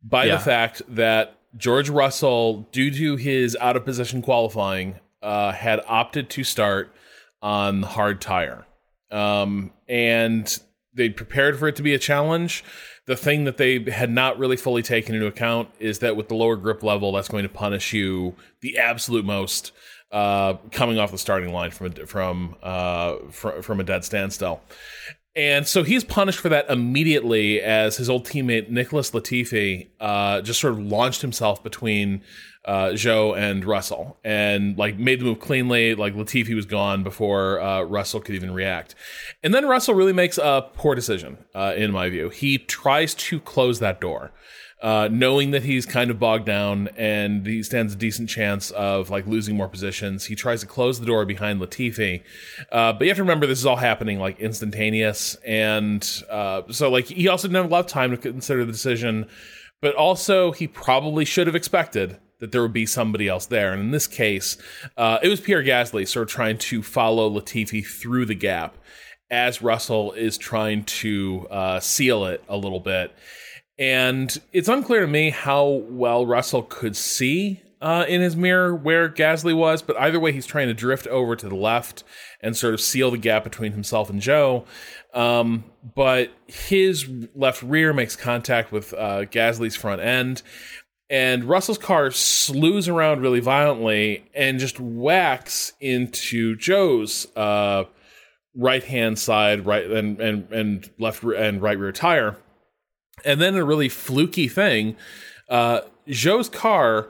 by 0.03 0.25
yeah. 0.25 0.37
the 0.37 0.43
fact 0.43 0.81
that 0.89 1.37
George 1.55 1.91
Russell, 1.91 2.67
due 2.73 2.91
to 2.93 3.17
his 3.17 3.55
out 3.61 3.77
of 3.77 3.85
position 3.85 4.23
qualifying, 4.23 4.99
uh, 5.21 5.53
had 5.53 5.83
opted 5.87 6.31
to 6.31 6.45
start 6.45 6.95
on 7.43 7.83
hard 7.83 8.23
tire. 8.23 8.65
Um, 9.11 9.73
and 9.87 10.59
they 10.95 11.11
prepared 11.11 11.59
for 11.59 11.69
it 11.69 11.77
to 11.77 11.83
be 11.83 11.93
a 11.93 11.99
challenge 11.99 12.65
the 13.07 13.17
thing 13.17 13.45
that 13.45 13.57
they 13.57 13.79
had 13.91 14.11
not 14.11 14.39
really 14.39 14.57
fully 14.57 14.83
taken 14.83 15.15
into 15.15 15.27
account 15.27 15.69
is 15.79 16.01
that 16.01 16.17
with 16.17 16.29
the 16.29 16.35
lower 16.35 16.57
grip 16.57 16.83
level, 16.83 17.13
that's 17.13 17.29
going 17.29 17.45
to 17.45 17.49
punish 17.49 17.93
you 17.93 18.35
the 18.61 18.77
absolute 18.79 19.25
most 19.25 19.73
uh, 20.17 20.57
coming 20.73 20.99
off 20.99 21.11
the 21.11 21.19
starting 21.19 21.53
line 21.53 21.71
from 21.71 21.89
a, 21.89 22.07
from 22.07 22.57
uh, 22.63 23.17
fr- 23.31 23.61
from 23.61 23.81
a 23.81 23.85
dead 23.85 24.03
standstill. 24.03 24.63
And 25.35 25.69
so 25.69 25.83
he's 25.83 26.05
punished 26.05 26.39
for 26.39 26.49
that 26.49 26.71
immediately 26.71 27.61
as 27.61 27.99
his 27.99 28.09
old 28.09 28.25
teammate 28.25 28.71
Nicholas 28.71 29.11
Latifi 29.11 29.89
uh, 30.01 30.41
just 30.41 30.59
sort 30.59 30.73
of 30.73 30.79
launched 30.79 31.21
himself 31.21 31.63
between 31.63 32.23
uh, 32.65 32.93
Zhou 32.93 33.37
and 33.37 33.63
Russell 33.63 34.19
and 34.25 34.79
like 34.79 34.99
made 34.99 35.21
the 35.21 35.27
move 35.27 35.39
cleanly. 35.39 35.95
Like 35.95 36.15
Latifi 36.15 36.55
was 36.55 36.65
gone 36.65 37.03
before 37.03 37.61
uh, 37.61 37.83
Russell 37.83 38.21
could 38.21 38.35
even 38.37 38.55
react. 38.55 38.95
And 39.43 39.53
then 39.53 39.69
Russell 39.69 39.93
really 39.93 40.15
makes 40.15 40.39
a 40.39 40.67
poor 40.73 40.95
decision, 40.95 41.37
uh, 41.55 41.75
in 41.77 41.93
my 41.93 42.09
view. 42.09 42.31
He 42.31 42.57
tries 42.57 43.15
to 43.15 43.39
close 43.39 43.81
that 43.81 44.01
door. 44.01 44.33
Uh, 44.83 45.09
knowing 45.11 45.53
that 45.53 45.63
he's 45.63 45.87
kind 45.87 46.11
of 46.11 46.19
bogged 46.19 46.45
down 46.45 46.87
and 46.99 47.47
he 47.47 47.63
stands 47.63 47.95
a 47.95 47.97
decent 47.97 48.29
chance 48.29 48.71
of 48.73 49.09
like 49.09 49.27
losing 49.27 49.57
more 49.57 49.69
positions, 49.69 50.27
he 50.27 50.35
tries 50.35 50.61
to 50.61 50.67
close 50.67 51.01
the 51.01 51.07
door 51.07 51.25
behind 51.25 51.61
Latifi. 51.61 52.23
Uh, 52.71 52.93
but 52.93 53.03
you 53.03 53.09
have 53.09 53.17
to 53.17 53.23
remember 53.23 53.47
this 53.47 53.59
is 53.59 53.65
all 53.65 53.77
happening 53.77 54.19
like 54.19 54.39
instantaneous, 54.39 55.35
and 55.47 56.23
uh, 56.29 56.61
so 56.71 56.91
like 56.91 57.07
he 57.07 57.27
also 57.27 57.49
didn't 57.49 57.57
have 57.57 57.65
a 57.65 57.69
lot 57.69 57.81
of 57.81 57.87
time 57.87 58.11
to 58.11 58.19
consider 58.19 58.67
the 58.67 58.73
decision. 58.73 59.27
But 59.83 59.95
also, 59.95 60.53
he 60.53 60.67
probably 60.67 61.25
should 61.25 61.47
have 61.47 61.57
expected 61.57 62.19
that 62.41 62.53
there 62.53 62.63
would 62.63 62.73
be 62.73 62.87
somebody 62.87 63.29
else 63.29 63.47
there. 63.47 63.73
And 63.73 63.81
in 63.81 63.91
this 63.91 64.07
case, 64.07 64.57
uh, 64.97 65.19
it 65.23 65.29
was 65.29 65.41
Pierre 65.41 65.63
Gasly 65.63 66.07
sort 66.07 66.25
of 66.25 66.35
trying 66.35 66.59
to 66.59 66.83
follow 66.83 67.31
Latifi 67.31 67.87
through 67.87 68.27
the 68.27 68.35
gap 68.35 68.77
as 69.31 69.63
Russell 69.63 70.13
is 70.13 70.39
trying 70.39 70.85
to 70.85 71.47
uh, 71.51 71.81
seal 71.81 72.27
it 72.27 72.43
a 72.49 72.57
little 72.57 72.81
bit. 72.81 73.13
And 73.79 74.37
it's 74.53 74.69
unclear 74.69 75.01
to 75.01 75.07
me 75.07 75.31
how 75.31 75.67
well 75.67 76.25
Russell 76.25 76.63
could 76.63 76.97
see 76.97 77.63
uh, 77.81 78.07
in 78.09 78.23
his 78.23 78.37
mirror 78.37 78.75
where 78.75 79.09
Gasly 79.09 79.55
was, 79.55 79.83
but 79.83 79.97
either 79.99 80.19
way, 80.19 80.33
he's 80.33 80.47
trying 80.47 80.69
to 80.69 80.75
drift 80.75 81.07
over 81.09 81.37
to 81.37 81.49
the 81.49 81.55
left 81.55 82.05
and 82.41 82.57
sort 82.57 82.75
of 82.75 82.81
seal 82.81 83.11
the 83.11 83.19
gap 83.19 83.45
between 83.45 83.73
himself 83.73 84.09
and 84.09 84.21
Zhou. 84.21 84.67
Um, 85.13 85.65
but 85.95 86.31
his 86.47 87.09
left 87.35 87.63
rear 87.63 87.93
makes 87.93 88.17
contact 88.17 88.73
with 88.73 88.95
uh, 88.95 89.25
Gasly's 89.27 89.77
front 89.77 90.01
end, 90.01 90.43
and 91.11 91.45
Russell's 91.45 91.79
car 91.79 92.11
slews 92.11 92.89
around 92.89 93.21
really 93.21 93.41
violently 93.41 94.25
and 94.35 94.59
just 94.59 94.81
whacks 94.81 95.73
into 95.81 96.57
Zhou's 96.57 97.27
uh, 97.37 97.85
right 98.57 98.83
hand 98.83 99.19
side, 99.19 99.67
right 99.67 99.85
and 99.85 100.19
and 100.19 100.51
and 100.51 100.91
left 100.99 101.23
and 101.23 101.61
right 101.61 101.79
rear 101.79 101.93
tire. 101.93 102.37
And 103.25 103.41
then 103.41 103.55
a 103.55 103.65
really 103.65 103.89
fluky 103.89 104.49
thing, 104.49 104.97
uh, 105.49 105.81
Zhou's 106.09 106.49
car 106.49 107.09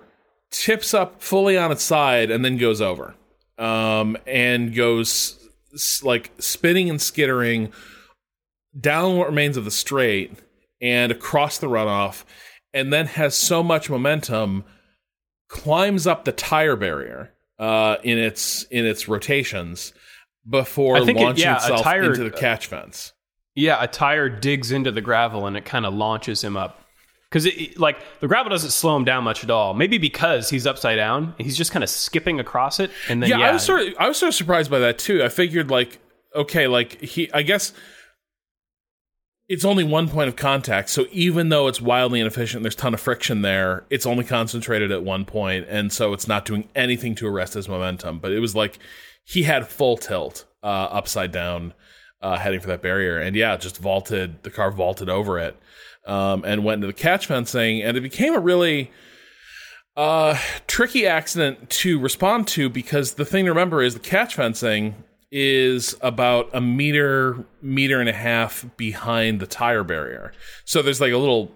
tips 0.51 0.95
up 0.95 1.21
fully 1.21 1.59
on 1.59 1.73
its 1.73 1.83
side 1.83 2.31
and 2.31 2.45
then 2.45 2.57
goes 2.57 2.81
over, 2.81 3.15
um, 3.59 4.17
and 4.27 4.75
goes 4.75 5.39
like 6.03 6.31
spinning 6.39 6.89
and 6.89 7.01
skittering 7.01 7.73
down 8.79 9.17
what 9.17 9.29
remains 9.29 9.57
of 9.57 9.65
the 9.65 9.71
straight 9.71 10.33
and 10.81 11.11
across 11.11 11.59
the 11.59 11.67
runoff, 11.67 12.25
and 12.73 12.93
then 12.93 13.07
has 13.07 13.35
so 13.35 13.63
much 13.63 13.91
momentum, 13.91 14.65
climbs 15.49 16.07
up 16.07 16.25
the 16.25 16.33
tire 16.33 16.77
barrier 16.77 17.33
uh, 17.59 17.97
in 18.03 18.19
its 18.19 18.65
in 18.65 18.85
its 18.87 19.09
rotations 19.09 19.93
before 20.49 21.01
launching 21.01 21.17
it, 21.17 21.39
yeah, 21.39 21.57
itself 21.57 21.83
tire, 21.83 22.05
into 22.05 22.25
the 22.25 22.31
catch 22.31 22.67
fence. 22.67 23.13
Yeah, 23.57 23.83
a 23.83 23.89
tire 23.89 24.29
digs 24.29 24.71
into 24.71 24.93
the 24.93 25.01
gravel 25.01 25.47
and 25.47 25.57
it 25.57 25.65
kind 25.65 25.87
of 25.87 25.95
launches 25.95 26.45
him 26.45 26.57
up. 26.57 26.85
Because 27.29 27.49
like 27.77 27.99
the 28.21 28.29
gravel 28.29 28.51
doesn't 28.51 28.71
slow 28.71 28.97
him 28.97 29.05
down 29.05 29.25
much 29.25 29.43
at 29.43 29.51
all. 29.51 29.75
Maybe 29.75 29.99
because 29.99 30.49
he's 30.49 30.67
upside 30.67 30.97
down, 30.97 31.35
he's 31.39 31.57
just 31.57 31.73
kind 31.73 31.83
of 31.83 31.91
skipping 31.91 32.39
across 32.39 32.79
it. 32.79 32.91
And 33.09 33.21
then 33.23 33.31
yeah, 33.31 33.39
yeah, 33.39 33.49
I 33.49 33.53
was 33.53 33.65
sort 33.65 33.81
of 33.81 33.95
I 33.99 34.07
was 34.07 34.19
sort 34.19 34.29
of 34.29 34.35
surprised 34.35 34.71
by 34.71 34.79
that 34.79 34.99
too. 34.99 35.25
I 35.25 35.29
figured 35.29 35.71
like 35.71 35.99
okay, 36.35 36.69
like 36.69 37.01
he 37.01 37.33
I 37.33 37.43
guess 37.43 37.73
it's 39.49 39.65
only 39.65 39.85
one 39.85 40.09
point 40.09 40.29
of 40.29 40.37
contact. 40.37 40.91
So 40.91 41.07
even 41.11 41.49
though 41.49 41.67
it's 41.67 41.81
wildly 41.81 42.21
inefficient, 42.21 42.63
there's 42.63 42.75
a 42.75 42.79
ton 42.79 42.95
of 42.95 43.01
friction 43.01 43.43
there, 43.43 43.85
it's 43.91 44.07
only 44.07 44.25
concentrated 44.25 44.93
at 44.93 45.03
one 45.03 45.25
point, 45.25 45.67
and 45.69 45.93
so 45.93 46.13
it's 46.13 46.29
not 46.29 46.45
doing 46.45 46.69
anything 46.75 47.15
to 47.17 47.27
arrest 47.27 47.55
his 47.55 47.69
momentum. 47.69 48.19
But 48.19 48.33
it 48.33 48.41
was 48.41 48.55
like 48.55 48.79
he 49.25 49.45
had 49.45 49.67
full 49.69 49.97
tilt 49.97 50.45
uh, 50.63 50.67
upside 50.67 51.33
down 51.33 51.75
uh, 52.27 52.37
heading 52.39 52.59
for 52.59 52.67
that 52.67 52.83
barrier. 52.83 53.19
And 53.19 53.37
yeah, 53.37 53.57
just 53.57 53.79
vaulted, 53.79 54.43
the 54.43 54.51
car 54.51 54.73
vaulted 54.73 55.09
over 55.09 55.39
it 55.39 55.57
um, 56.07 56.45
and 56.45 56.65
went 56.65 56.79
into 56.79 56.89
the 56.89 56.93
catch 56.93 57.27
fencing. 57.27 57.83
And 57.83 57.97
it 57.97 58.01
became 58.01 58.35
a 58.35 58.41
really 58.41 58.91
uh, 59.97 60.37
tricky 60.67 61.07
accident 61.07 61.71
to 61.71 62.01
respond 62.01 62.49
to 62.49 62.69
because 62.69 63.15
the 63.15 63.25
thing 63.25 63.45
to 63.45 63.53
remember 63.53 63.81
is 63.81 63.95
the 63.95 64.01
catch 64.01 64.35
fencing 64.35 64.97
is 65.31 65.95
about 66.01 66.51
a 66.53 66.61
meter, 66.61 67.45
meter 67.63 68.01
and 68.01 68.09
a 68.09 68.13
half 68.13 68.67
behind 68.77 69.39
the 69.39 69.47
tire 69.47 69.85
barrier. 69.85 70.33
So 70.65 70.83
there's 70.83 71.01
like 71.01 71.13
a 71.13 71.19
little 71.19 71.53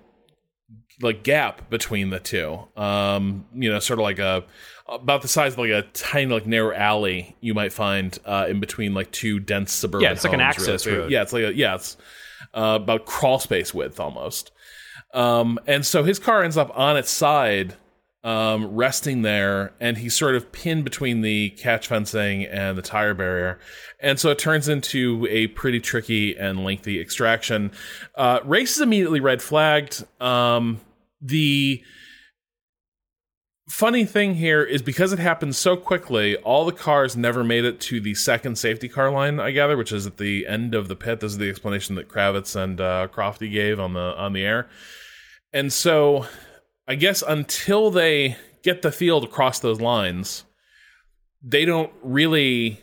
like 1.01 1.23
gap 1.23 1.71
between 1.71 2.11
the 2.11 2.21
two. 2.21 2.59
Um, 2.77 3.47
you 3.55 3.71
know, 3.71 3.79
sort 3.79 3.99
of 3.99 4.03
like 4.03 4.19
a 4.19 4.45
about 4.87 5.23
the 5.23 5.29
size 5.29 5.53
of 5.53 5.59
like 5.59 5.71
a 5.71 5.83
tiny 5.93 6.33
like 6.33 6.47
narrow 6.47 6.75
alley 6.75 7.37
you 7.41 7.55
might 7.55 7.73
find 7.73 8.19
uh, 8.25 8.47
in 8.49 8.61
between 8.61 8.93
like 8.93 9.11
two 9.13 9.39
dense 9.39 9.73
suburban. 9.73 10.05
Yeah, 10.05 10.13
it's 10.13 10.25
like 10.25 10.33
an 10.33 10.41
access 10.41 10.87
really. 10.87 10.99
road. 10.99 11.11
Yeah, 11.11 11.23
it's 11.23 11.33
like 11.33 11.45
a, 11.45 11.55
yeah, 11.55 11.77
it's 11.77 11.97
uh, 12.55 12.79
about 12.83 13.07
crawl 13.07 13.39
space 13.39 13.73
width 13.73 14.01
almost. 14.01 14.51
Um, 15.13 15.59
and 15.67 15.85
so 15.85 16.05
his 16.05 16.19
car 16.19 16.43
ends 16.43 16.57
up 16.57 16.77
on 16.77 16.97
its 16.97 17.11
side, 17.11 17.75
um, 18.23 18.75
resting 18.75 19.23
there, 19.23 19.73
and 19.81 19.99
he's 19.99 20.15
sort 20.15 20.35
of 20.35 20.53
pinned 20.53 20.85
between 20.85 21.23
the 21.23 21.51
catch 21.51 21.87
fencing 21.87 22.45
and 22.45 22.77
the 22.77 22.83
tire 22.83 23.15
barrier. 23.15 23.59
And 24.01 24.19
so 24.21 24.31
it 24.31 24.39
turns 24.39 24.69
into 24.69 25.27
a 25.31 25.49
pretty 25.49 25.81
tricky 25.81 26.37
and 26.37 26.65
lengthy 26.65 27.01
extraction. 27.01 27.73
Uh, 28.15 28.41
race 28.45 28.77
is 28.77 28.83
immediately 28.83 29.21
red 29.21 29.41
flagged. 29.41 30.05
Um, 30.21 30.81
the 31.23 31.83
funny 33.71 34.05
thing 34.05 34.35
here 34.35 34.63
is 34.63 34.83
because 34.83 35.13
it 35.13 35.19
happened 35.19 35.55
so 35.55 35.77
quickly, 35.77 36.37
all 36.37 36.67
the 36.67 36.73
cars 36.73 37.17
never 37.17 37.45
made 37.45 37.65
it 37.65 37.81
to 37.81 38.01
the 38.01 38.15
second 38.15 38.59
safety 38.59 38.89
car 38.89 39.11
line. 39.11 39.41
I 39.41 39.53
gather, 39.53 39.77
which 39.77 39.93
is 39.93 40.07
at 40.07 40.19
the 40.19 40.47
end 40.47 40.75
of 40.75 40.89
the 40.89 40.97
pit. 40.97 41.21
This 41.21 41.33
is 41.33 41.39
the 41.39 41.49
explanation 41.49 41.95
that 41.95 42.09
Kravitz 42.09 42.57
and 42.57 42.81
uh, 42.81 43.09
Crofty 43.13 43.51
gave 43.51 43.81
on 43.81 43.95
the 43.95 44.15
on 44.19 44.33
the 44.33 44.45
air. 44.45 44.69
And 45.53 45.73
so, 45.73 46.27
I 46.91 46.97
guess 46.97 47.23
until 47.23 47.93
they 47.93 48.37
get 48.65 48.83
the 48.83 48.91
field 48.91 49.23
across 49.23 49.61
those 49.61 49.81
lines, 49.81 50.43
they 51.41 51.65
don't 51.65 51.93
really 52.03 52.81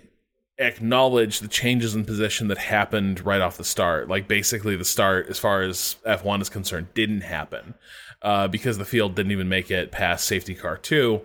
acknowledge 0.57 1.41
the 1.41 1.49
changes 1.49 1.93
in 1.93 2.05
position 2.05 2.47
that 2.47 2.57
happened 2.57 3.25
right 3.25 3.41
off 3.41 3.57
the 3.57 3.65
start. 3.65 4.07
Like 4.07 4.29
basically, 4.29 4.77
the 4.77 4.85
start, 4.85 5.27
as 5.27 5.37
far 5.37 5.61
as 5.61 5.97
F1 6.05 6.41
is 6.41 6.47
concerned, 6.47 6.87
didn't 6.93 7.19
happen 7.19 7.73
uh, 8.21 8.47
because 8.47 8.77
the 8.77 8.85
field 8.85 9.13
didn't 9.13 9.33
even 9.33 9.49
make 9.49 9.69
it 9.69 9.91
past 9.91 10.25
safety 10.25 10.55
car 10.55 10.77
two. 10.77 11.19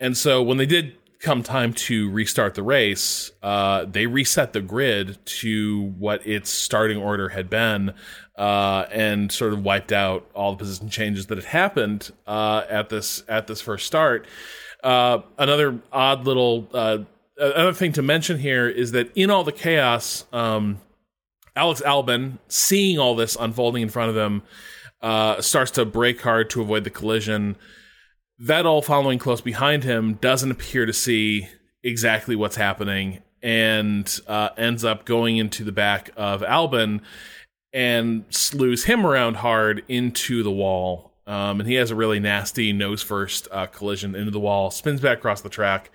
And 0.00 0.16
so 0.16 0.42
when 0.42 0.56
they 0.56 0.64
did 0.64 0.96
come 1.22 1.42
time 1.42 1.74
to 1.74 2.10
restart 2.10 2.54
the 2.54 2.62
race, 2.62 3.30
uh, 3.42 3.84
they 3.84 4.06
reset 4.06 4.54
the 4.54 4.62
grid 4.62 5.18
to 5.24 5.92
what 5.98 6.26
its 6.26 6.48
starting 6.48 6.96
order 6.96 7.28
had 7.28 7.50
been, 7.50 7.92
uh, 8.36 8.86
and 8.90 9.30
sort 9.30 9.52
of 9.52 9.64
wiped 9.64 9.92
out 9.92 10.28
all 10.34 10.52
the 10.52 10.58
position 10.58 10.88
changes 10.88 11.26
that 11.26 11.38
had 11.38 11.44
happened 11.46 12.10
uh, 12.26 12.64
at 12.68 12.88
this 12.88 13.22
at 13.28 13.46
this 13.46 13.60
first 13.60 13.86
start. 13.86 14.26
Uh, 14.82 15.20
another 15.38 15.80
odd 15.92 16.26
little 16.26 16.68
uh, 16.72 16.98
another 17.38 17.72
thing 17.72 17.92
to 17.92 18.02
mention 18.02 18.38
here 18.38 18.68
is 18.68 18.92
that 18.92 19.10
in 19.14 19.30
all 19.30 19.44
the 19.44 19.52
chaos, 19.52 20.24
um, 20.32 20.80
Alex 21.54 21.82
Albon, 21.82 22.38
seeing 22.48 22.98
all 22.98 23.14
this 23.14 23.36
unfolding 23.38 23.82
in 23.82 23.88
front 23.88 24.10
of 24.10 24.16
him, 24.16 24.42
uh, 25.02 25.40
starts 25.40 25.70
to 25.72 25.84
brake 25.84 26.20
hard 26.22 26.48
to 26.50 26.62
avoid 26.62 26.84
the 26.84 26.90
collision. 26.90 27.56
Vettel, 28.40 28.82
following 28.82 29.18
close 29.18 29.40
behind 29.40 29.84
him, 29.84 30.14
doesn't 30.14 30.50
appear 30.50 30.86
to 30.86 30.92
see 30.92 31.48
exactly 31.84 32.34
what's 32.34 32.56
happening 32.56 33.20
and 33.42 34.20
uh, 34.26 34.50
ends 34.56 34.84
up 34.84 35.04
going 35.04 35.36
into 35.36 35.64
the 35.64 35.72
back 35.72 36.10
of 36.16 36.42
Albon 36.42 37.00
and 37.72 38.24
slews 38.30 38.84
him 38.84 39.06
around 39.06 39.36
hard 39.36 39.82
into 39.88 40.42
the 40.42 40.50
wall. 40.50 41.12
Um, 41.26 41.60
and 41.60 41.68
he 41.68 41.76
has 41.76 41.90
a 41.90 41.96
really 41.96 42.18
nasty 42.18 42.72
nose 42.72 43.02
first 43.02 43.48
uh, 43.50 43.66
collision 43.66 44.14
into 44.14 44.30
the 44.30 44.40
wall, 44.40 44.70
spins 44.70 45.00
back 45.00 45.18
across 45.18 45.40
the 45.40 45.48
track, 45.48 45.90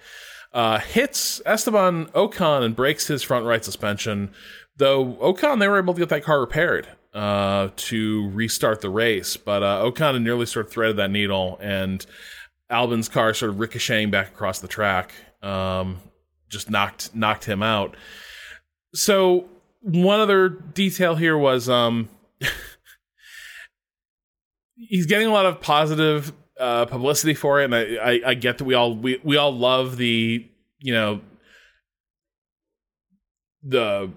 uh, 0.54 0.80
hits 0.80 1.42
Esteban 1.46 2.06
Ocon 2.08 2.64
and 2.64 2.76
breaks 2.76 3.08
his 3.08 3.24
front 3.24 3.46
right 3.46 3.64
suspension. 3.64 4.32
Though 4.78 5.14
Ocon, 5.16 5.60
they 5.60 5.68
were 5.68 5.80
able 5.80 5.94
to 5.94 6.00
get 6.00 6.10
that 6.10 6.24
car 6.24 6.40
repaired 6.40 6.88
uh, 7.14 7.70
to 7.76 8.30
restart 8.30 8.82
the 8.82 8.90
race, 8.90 9.38
but 9.38 9.64
uh, 9.64 9.84
Ocon 9.84 10.22
nearly 10.24 10.46
sort 10.46 10.68
of 10.68 10.72
threaded 10.72 10.98
that 10.98 11.12
needle, 11.12 11.58
and 11.62 12.06
Albon's 12.70 13.10
car 13.10 13.34
sort 13.34 13.52
of 13.52 13.60
ricocheting 13.60 14.12
back 14.12 14.30
across 14.30 14.60
the 14.60 14.68
track, 14.68 15.14
um, 15.42 16.00
just 16.50 16.70
knocked 16.70 17.14
knocked 17.16 17.46
him 17.46 17.62
out. 17.62 17.96
So 18.94 19.48
one 19.88 20.20
other 20.20 20.50
detail 20.50 21.16
here 21.16 21.38
was 21.38 21.70
um, 21.70 22.10
he's 24.76 25.06
getting 25.06 25.28
a 25.28 25.32
lot 25.32 25.46
of 25.46 25.62
positive 25.62 26.34
uh, 26.60 26.86
publicity 26.86 27.34
for 27.34 27.62
it, 27.62 27.66
and 27.66 27.76
I, 27.76 27.96
I, 27.96 28.22
I 28.28 28.34
get 28.34 28.58
that 28.58 28.66
we 28.66 28.74
all 28.74 28.96
we, 28.96 29.20
we 29.24 29.38
all 29.38 29.56
love 29.56 29.98
the 29.98 30.46
you 30.80 30.94
know 30.94 31.22
the 33.64 34.12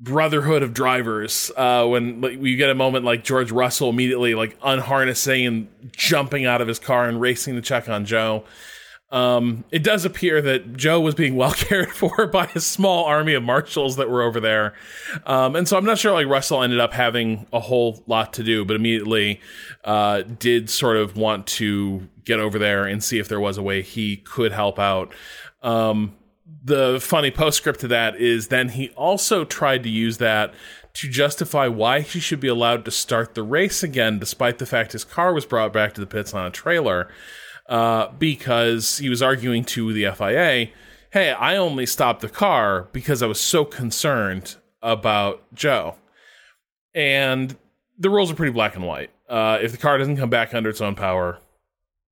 brotherhood 0.00 0.62
of 0.62 0.72
drivers 0.72 1.50
uh, 1.56 1.84
when 1.86 2.20
like, 2.20 2.40
you 2.40 2.56
get 2.56 2.70
a 2.70 2.74
moment 2.74 3.04
like 3.04 3.24
George 3.24 3.50
Russell 3.50 3.90
immediately 3.90 4.34
like 4.34 4.58
unharnessing 4.60 5.46
and 5.46 5.68
jumping 5.92 6.46
out 6.46 6.60
of 6.60 6.68
his 6.68 6.78
car 6.78 7.08
and 7.08 7.20
racing 7.20 7.56
to 7.56 7.62
check 7.62 7.88
on 7.88 8.06
Zhou. 8.06 8.44
Um, 9.10 9.64
it 9.70 9.82
does 9.82 10.04
appear 10.04 10.42
that 10.42 10.74
Zhou 10.74 11.02
was 11.02 11.14
being 11.14 11.36
well 11.36 11.52
cared 11.52 11.90
for 11.90 12.26
by 12.26 12.50
a 12.54 12.60
small 12.60 13.04
army 13.04 13.34
of 13.34 13.42
marshals 13.42 13.96
that 13.96 14.10
were 14.10 14.22
over 14.22 14.40
there. 14.40 14.74
Um, 15.24 15.56
and 15.56 15.66
so 15.66 15.76
I'm 15.76 15.84
not 15.84 15.98
sure 15.98 16.12
like 16.12 16.26
Russell 16.26 16.62
ended 16.62 16.80
up 16.80 16.92
having 16.92 17.46
a 17.52 17.60
whole 17.60 18.02
lot 18.06 18.32
to 18.34 18.42
do, 18.42 18.64
but 18.64 18.76
immediately 18.76 19.40
uh, 19.84 20.22
did 20.22 20.70
sort 20.70 20.96
of 20.96 21.16
want 21.16 21.46
to 21.46 22.08
get 22.24 22.40
over 22.40 22.58
there 22.58 22.84
and 22.84 23.02
see 23.02 23.18
if 23.18 23.28
there 23.28 23.40
was 23.40 23.56
a 23.56 23.62
way 23.62 23.82
he 23.82 24.18
could 24.18 24.52
help 24.52 24.78
out. 24.78 25.14
Um, 25.62 26.14
the 26.62 26.98
funny 27.00 27.30
postscript 27.30 27.80
to 27.80 27.88
that 27.88 28.16
is 28.16 28.48
then 28.48 28.70
he 28.70 28.90
also 28.90 29.44
tried 29.44 29.82
to 29.84 29.88
use 29.88 30.18
that 30.18 30.52
to 30.94 31.08
justify 31.08 31.68
why 31.68 32.00
he 32.00 32.18
should 32.18 32.40
be 32.40 32.48
allowed 32.48 32.84
to 32.84 32.90
start 32.90 33.34
the 33.34 33.42
race 33.42 33.82
again, 33.82 34.18
despite 34.18 34.58
the 34.58 34.66
fact 34.66 34.92
his 34.92 35.04
car 35.04 35.32
was 35.32 35.46
brought 35.46 35.72
back 35.72 35.94
to 35.94 36.00
the 36.00 36.06
pits 36.06 36.34
on 36.34 36.44
a 36.44 36.50
trailer, 36.50 37.08
uh, 37.68 38.08
because 38.18 38.98
he 38.98 39.08
was 39.08 39.22
arguing 39.22 39.64
to 39.64 39.92
the 39.92 40.10
FIA, 40.10 40.68
hey, 41.10 41.32
I 41.32 41.56
only 41.56 41.86
stopped 41.86 42.20
the 42.20 42.28
car 42.28 42.88
because 42.92 43.22
I 43.22 43.26
was 43.26 43.40
so 43.40 43.64
concerned 43.64 44.56
about 44.82 45.42
Zhou. 45.54 45.94
And 46.94 47.56
the 47.98 48.10
rules 48.10 48.30
are 48.30 48.34
pretty 48.34 48.52
black 48.52 48.74
and 48.74 48.86
white. 48.86 49.10
Uh, 49.28 49.58
if 49.60 49.72
the 49.72 49.78
car 49.78 49.98
doesn't 49.98 50.16
come 50.16 50.30
back 50.30 50.54
under 50.54 50.70
its 50.70 50.80
own 50.80 50.94
power, 50.94 51.38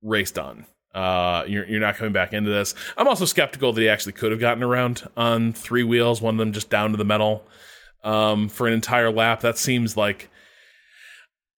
race 0.02 0.30
done. 0.30 0.66
Uh, 0.94 1.44
you're, 1.46 1.66
you're 1.66 1.80
not 1.80 1.96
coming 1.96 2.12
back 2.12 2.32
into 2.32 2.50
this. 2.50 2.74
I'm 2.96 3.08
also 3.08 3.24
skeptical 3.24 3.72
that 3.72 3.80
he 3.80 3.88
actually 3.88 4.12
could 4.12 4.30
have 4.30 4.40
gotten 4.40 4.62
around 4.62 5.06
on 5.16 5.52
three 5.52 5.82
wheels, 5.82 6.22
one 6.22 6.34
of 6.34 6.38
them 6.38 6.52
just 6.52 6.70
down 6.70 6.90
to 6.92 6.96
the 6.96 7.04
metal 7.04 7.46
um, 8.02 8.48
for 8.48 8.66
an 8.66 8.72
entire 8.72 9.10
lap. 9.10 9.40
That 9.40 9.58
seems 9.58 9.96
like 9.96 10.30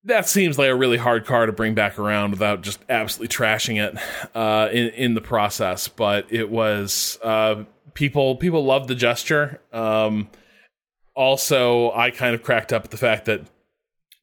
that 0.08 0.28
seems 0.28 0.58
like 0.58 0.70
a 0.70 0.76
really 0.76 0.98
hard 0.98 1.26
car 1.26 1.46
to 1.46 1.52
bring 1.52 1.74
back 1.76 2.00
around 2.00 2.32
without 2.32 2.62
just 2.62 2.80
absolutely 2.90 3.34
trashing 3.36 3.82
it 3.82 3.98
uh, 4.36 4.70
in 4.72 4.88
in 4.90 5.14
the 5.14 5.22
process. 5.22 5.88
But 5.88 6.32
it 6.32 6.50
was 6.50 7.20
uh, 7.24 7.64
people 7.94 8.36
people 8.38 8.66
loved 8.66 8.88
the 8.88 8.96
gesture. 8.96 9.62
Um, 9.72 10.30
also, 11.14 11.92
I 11.92 12.12
kind 12.12 12.36
of 12.36 12.44
cracked 12.44 12.72
up 12.72 12.86
at 12.86 12.92
the 12.92 12.98
fact 12.98 13.26
that 13.26 13.42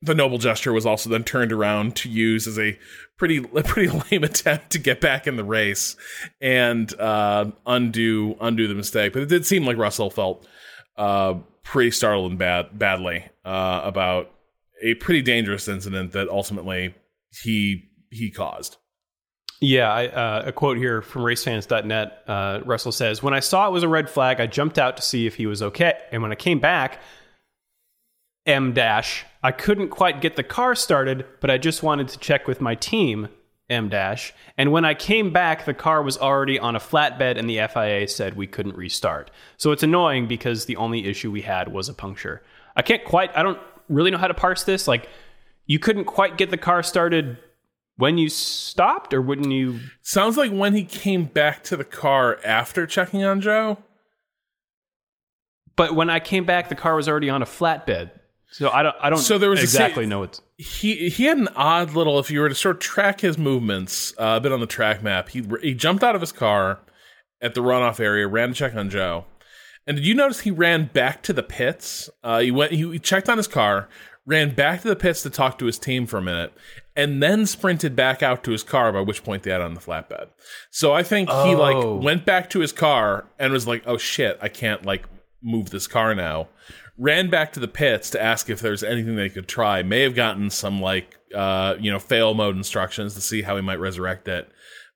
the 0.00 0.14
noble 0.14 0.38
gesture 0.38 0.72
was 0.72 0.86
also 0.86 1.10
then 1.10 1.24
turned 1.24 1.52
around 1.52 1.96
to 1.96 2.08
use 2.08 2.46
as 2.46 2.58
a 2.58 2.78
pretty 3.16 3.40
pretty 3.64 3.88
lame 4.10 4.24
attempt 4.24 4.70
to 4.70 4.78
get 4.78 5.00
back 5.00 5.26
in 5.26 5.36
the 5.36 5.44
race 5.44 5.96
and 6.40 6.98
uh, 6.98 7.50
undo 7.66 8.36
undo 8.40 8.68
the 8.68 8.74
mistake. 8.74 9.12
But 9.12 9.22
it 9.22 9.28
did 9.28 9.44
seem 9.44 9.66
like 9.66 9.76
Russell 9.76 10.10
felt 10.10 10.46
uh, 10.96 11.34
pretty 11.62 11.90
startled 11.90 12.30
and 12.30 12.38
bad 12.38 12.78
badly 12.78 13.26
uh, 13.44 13.82
about 13.84 14.30
a 14.84 14.94
pretty 14.94 15.22
dangerous 15.22 15.66
incident 15.66 16.12
that 16.12 16.28
ultimately 16.28 16.94
he 17.42 17.90
he 18.10 18.30
caused. 18.30 18.76
Yeah, 19.60 19.90
I, 19.90 20.06
uh, 20.08 20.42
a 20.46 20.52
quote 20.52 20.76
here 20.76 21.00
from 21.00 21.22
racefans.net. 21.22 22.24
Uh, 22.26 22.60
Russell 22.64 22.92
says, 22.92 23.22
When 23.22 23.32
I 23.32 23.40
saw 23.40 23.66
it 23.66 23.72
was 23.72 23.82
a 23.82 23.88
red 23.88 24.10
flag, 24.10 24.40
I 24.40 24.46
jumped 24.46 24.78
out 24.78 24.96
to 24.96 25.02
see 25.02 25.26
if 25.26 25.36
he 25.36 25.46
was 25.46 25.62
okay. 25.62 25.94
And 26.12 26.22
when 26.22 26.32
I 26.32 26.34
came 26.34 26.58
back, 26.58 27.00
M 28.46 28.74
dash, 28.74 29.24
I 29.42 29.52
couldn't 29.52 29.88
quite 29.88 30.20
get 30.20 30.36
the 30.36 30.42
car 30.42 30.74
started, 30.74 31.24
but 31.40 31.50
I 31.50 31.56
just 31.56 31.82
wanted 31.82 32.08
to 32.08 32.18
check 32.18 32.46
with 32.46 32.60
my 32.60 32.74
team, 32.74 33.28
M 33.70 33.88
dash. 33.88 34.34
And 34.58 34.70
when 34.70 34.84
I 34.84 34.92
came 34.92 35.32
back, 35.32 35.64
the 35.64 35.72
car 35.72 36.02
was 36.02 36.18
already 36.18 36.58
on 36.58 36.76
a 36.76 36.80
flatbed 36.80 37.38
and 37.38 37.48
the 37.48 37.66
FIA 37.72 38.06
said 38.06 38.36
we 38.36 38.46
couldn't 38.46 38.76
restart. 38.76 39.30
So 39.56 39.72
it's 39.72 39.82
annoying 39.82 40.26
because 40.26 40.66
the 40.66 40.76
only 40.76 41.06
issue 41.06 41.30
we 41.30 41.42
had 41.42 41.72
was 41.72 41.88
a 41.88 41.94
puncture. 41.94 42.42
I 42.76 42.82
can't 42.82 43.04
quite, 43.04 43.34
I 43.34 43.42
don't 43.42 43.58
really 43.88 44.10
know 44.10 44.18
how 44.18 44.28
to 44.28 44.34
parse 44.34 44.64
this. 44.64 44.86
Like, 44.88 45.08
you 45.66 45.78
couldn't 45.78 46.04
quite 46.04 46.36
get 46.36 46.50
the 46.50 46.56
car 46.56 46.82
started 46.82 47.38
when 47.96 48.18
you 48.18 48.28
stopped, 48.28 49.14
or 49.14 49.22
wouldn't 49.22 49.52
you? 49.52 49.80
Sounds 50.02 50.36
like 50.36 50.50
when 50.50 50.74
he 50.74 50.84
came 50.84 51.24
back 51.24 51.62
to 51.64 51.76
the 51.76 51.84
car 51.84 52.38
after 52.44 52.86
checking 52.86 53.24
on 53.24 53.40
Zhou. 53.40 53.78
But 55.76 55.94
when 55.94 56.10
I 56.10 56.20
came 56.20 56.44
back, 56.44 56.68
the 56.68 56.74
car 56.74 56.94
was 56.94 57.08
already 57.08 57.30
on 57.30 57.42
a 57.42 57.46
flatbed. 57.46 58.10
So 58.54 58.70
I 58.70 58.84
don't, 58.84 58.94
I 59.00 59.10
don't 59.10 59.18
So 59.18 59.36
there 59.36 59.50
was 59.50 59.60
exactly 59.60 60.06
know 60.06 60.22
it's. 60.22 60.40
he 60.56 61.08
he 61.08 61.24
had 61.24 61.38
an 61.38 61.48
odd 61.56 61.94
little 61.94 62.20
if 62.20 62.30
you 62.30 62.38
were 62.38 62.48
to 62.48 62.54
sort 62.54 62.76
of 62.76 62.80
track 62.80 63.20
his 63.20 63.36
movements 63.36 64.14
uh, 64.16 64.34
a 64.36 64.40
bit 64.40 64.52
on 64.52 64.60
the 64.60 64.66
track 64.68 65.02
map 65.02 65.30
he 65.30 65.44
he 65.60 65.74
jumped 65.74 66.04
out 66.04 66.14
of 66.14 66.20
his 66.20 66.30
car 66.30 66.78
at 67.40 67.54
the 67.54 67.60
runoff 67.60 67.98
area 67.98 68.28
ran 68.28 68.50
to 68.50 68.54
check 68.54 68.76
on 68.76 68.88
Zhou 68.90 69.24
and 69.86 69.96
did 69.96 70.06
you 70.06 70.14
notice 70.14 70.40
he 70.40 70.50
ran 70.50 70.86
back 70.92 71.22
to 71.22 71.32
the 71.32 71.42
pits 71.42 72.08
uh, 72.22 72.40
he 72.40 72.50
went 72.50 72.72
he, 72.72 72.90
he 72.92 72.98
checked 72.98 73.28
on 73.28 73.36
his 73.36 73.48
car 73.48 73.88
ran 74.26 74.54
back 74.54 74.80
to 74.82 74.88
the 74.88 74.96
pits 74.96 75.22
to 75.22 75.30
talk 75.30 75.58
to 75.58 75.66
his 75.66 75.78
team 75.78 76.06
for 76.06 76.16
a 76.18 76.22
minute 76.22 76.52
and 76.96 77.22
then 77.22 77.44
sprinted 77.44 77.94
back 77.94 78.22
out 78.22 78.42
to 78.44 78.52
his 78.52 78.62
car 78.62 78.92
by 78.92 79.00
which 79.00 79.22
point 79.22 79.42
they 79.42 79.50
had 79.50 79.60
on 79.60 79.74
the 79.74 79.80
flatbed 79.80 80.28
so 80.70 80.92
i 80.92 81.02
think 81.02 81.28
he 81.28 81.34
Oh. 81.54 81.58
like 81.96 82.02
went 82.02 82.24
back 82.24 82.48
to 82.50 82.60
his 82.60 82.72
car 82.72 83.26
and 83.38 83.52
was 83.52 83.66
like 83.66 83.82
oh 83.86 83.98
shit 83.98 84.38
i 84.40 84.48
can't 84.48 84.84
like 84.86 85.04
move 85.42 85.70
this 85.70 85.86
car 85.86 86.14
now 86.14 86.48
ran 86.96 87.28
back 87.28 87.52
to 87.52 87.60
the 87.60 87.68
pits 87.68 88.08
to 88.10 88.22
ask 88.22 88.48
if 88.48 88.60
there's 88.60 88.84
anything 88.84 89.16
they 89.16 89.28
could 89.28 89.48
try. 89.48 89.82
May 89.82 90.02
have 90.02 90.14
gotten 90.14 90.48
some 90.48 90.80
like 90.80 91.18
uh, 91.34 91.74
you 91.80 91.90
know 91.90 91.98
fail 91.98 92.34
mode 92.34 92.56
instructions 92.56 93.14
to 93.14 93.20
see 93.20 93.42
how 93.42 93.56
he 93.56 93.62
might 93.62 93.80
resurrect 93.80 94.28
it 94.28 94.48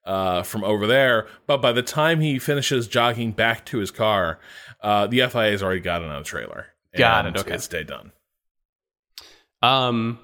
uh, 0.06 0.44
from 0.44 0.62
over 0.62 0.86
there. 0.86 1.26
But 1.48 1.56
by 1.60 1.72
the 1.72 1.82
time 1.82 2.20
he 2.20 2.38
finishes 2.38 2.86
jogging 2.86 3.32
back 3.32 3.66
to 3.66 3.78
his 3.78 3.90
car, 3.90 4.38
uh, 4.80 5.06
the 5.06 5.26
FIA 5.28 5.50
has 5.50 5.62
already 5.62 5.80
got 5.80 6.02
it 6.02 6.08
on 6.08 6.20
a 6.20 6.24
trailer. 6.24 6.66
Got 6.96 7.26
And 7.26 7.36
it, 7.36 7.40
okay. 7.40 7.54
It's 7.54 7.68
day 7.68 7.84
done. 7.84 8.12
Um, 9.62 10.18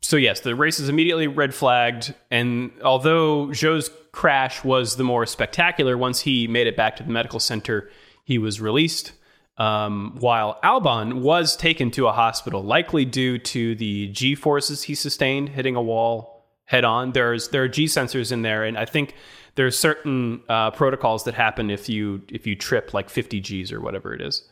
so 0.00 0.16
yes, 0.16 0.40
the 0.40 0.54
race 0.54 0.78
is 0.78 0.88
immediately 0.88 1.26
red 1.26 1.54
flagged, 1.54 2.14
and 2.30 2.70
although 2.82 3.48
Zhou's 3.48 3.90
crash 4.12 4.64
was 4.64 4.96
the 4.96 5.04
more 5.04 5.26
spectacular, 5.26 5.98
once 5.98 6.20
he 6.20 6.46
made 6.46 6.66
it 6.66 6.76
back 6.76 6.96
to 6.96 7.02
the 7.02 7.10
medical 7.10 7.40
center, 7.40 7.90
he 8.24 8.38
was 8.38 8.60
released. 8.60 9.12
Um, 9.56 10.16
while 10.20 10.60
Albon 10.62 11.20
was 11.20 11.56
taken 11.56 11.90
to 11.92 12.06
a 12.06 12.12
hospital, 12.12 12.62
likely 12.62 13.04
due 13.04 13.38
to 13.38 13.74
the 13.74 14.06
G 14.08 14.36
forces 14.36 14.84
he 14.84 14.94
sustained 14.94 15.48
hitting 15.48 15.74
a 15.74 15.82
wall 15.82 16.46
head 16.64 16.84
on. 16.84 17.12
There's 17.12 17.48
there 17.48 17.64
are 17.64 17.68
G 17.68 17.86
sensors 17.86 18.30
in 18.30 18.42
there, 18.42 18.62
and 18.62 18.78
I 18.78 18.84
think 18.84 19.14
there's 19.58 19.76
certain 19.76 20.40
uh, 20.48 20.70
protocols 20.70 21.24
that 21.24 21.34
happen 21.34 21.68
if 21.68 21.88
you 21.88 22.22
if 22.28 22.46
you 22.46 22.54
trip 22.54 22.94
like 22.94 23.10
50 23.10 23.40
Gs 23.40 23.72
or 23.72 23.80
whatever 23.80 24.14
it 24.14 24.20
is. 24.20 24.48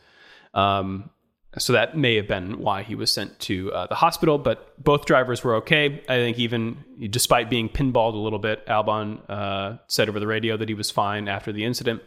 Um, 0.53 1.09
so 1.57 1.71
that 1.71 1.97
may 1.97 2.17
have 2.17 2.27
been 2.27 2.59
why 2.59 2.83
he 2.83 2.93
was 2.93 3.09
sent 3.09 3.39
to 3.39 3.71
uh, 3.71 3.87
the 3.87 3.95
hospital, 3.95 4.37
but 4.37 4.83
both 4.83 5.05
drivers 5.05 5.45
were 5.45 5.55
okay. 5.55 6.03
I 6.09 6.15
think 6.15 6.37
even 6.39 6.83
despite 7.09 7.49
being 7.49 7.69
pinballed 7.69 8.15
a 8.15 8.17
little 8.17 8.37
bit, 8.37 8.65
Albon 8.67 9.21
uh, 9.29 9.77
said 9.87 10.09
over 10.09 10.19
the 10.19 10.27
radio 10.27 10.57
that 10.57 10.67
he 10.67 10.75
was 10.75 10.91
fine 10.91 11.29
after 11.29 11.53
the 11.53 11.63
incident. 11.63 12.01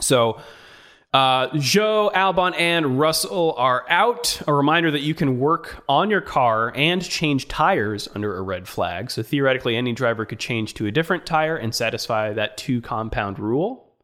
So 0.00 0.40
uh, 1.12 1.48
Zhou, 1.50 2.12
Albon, 2.12 2.54
and 2.58 2.98
Russell 2.98 3.54
are 3.56 3.84
out. 3.88 4.42
A 4.46 4.52
reminder 4.52 4.90
that 4.90 5.00
you 5.00 5.14
can 5.14 5.38
work 5.38 5.82
on 5.88 6.10
your 6.10 6.20
car 6.20 6.72
and 6.74 7.02
change 7.02 7.48
tires 7.48 8.08
under 8.14 8.36
a 8.36 8.42
red 8.42 8.68
flag. 8.68 9.10
So 9.10 9.22
theoretically, 9.22 9.76
any 9.76 9.92
driver 9.92 10.26
could 10.26 10.40
change 10.40 10.74
to 10.74 10.86
a 10.86 10.90
different 10.90 11.24
tire 11.24 11.56
and 11.56 11.74
satisfy 11.74 12.32
that 12.34 12.56
two 12.56 12.80
compound 12.82 13.38
rule. 13.38 13.94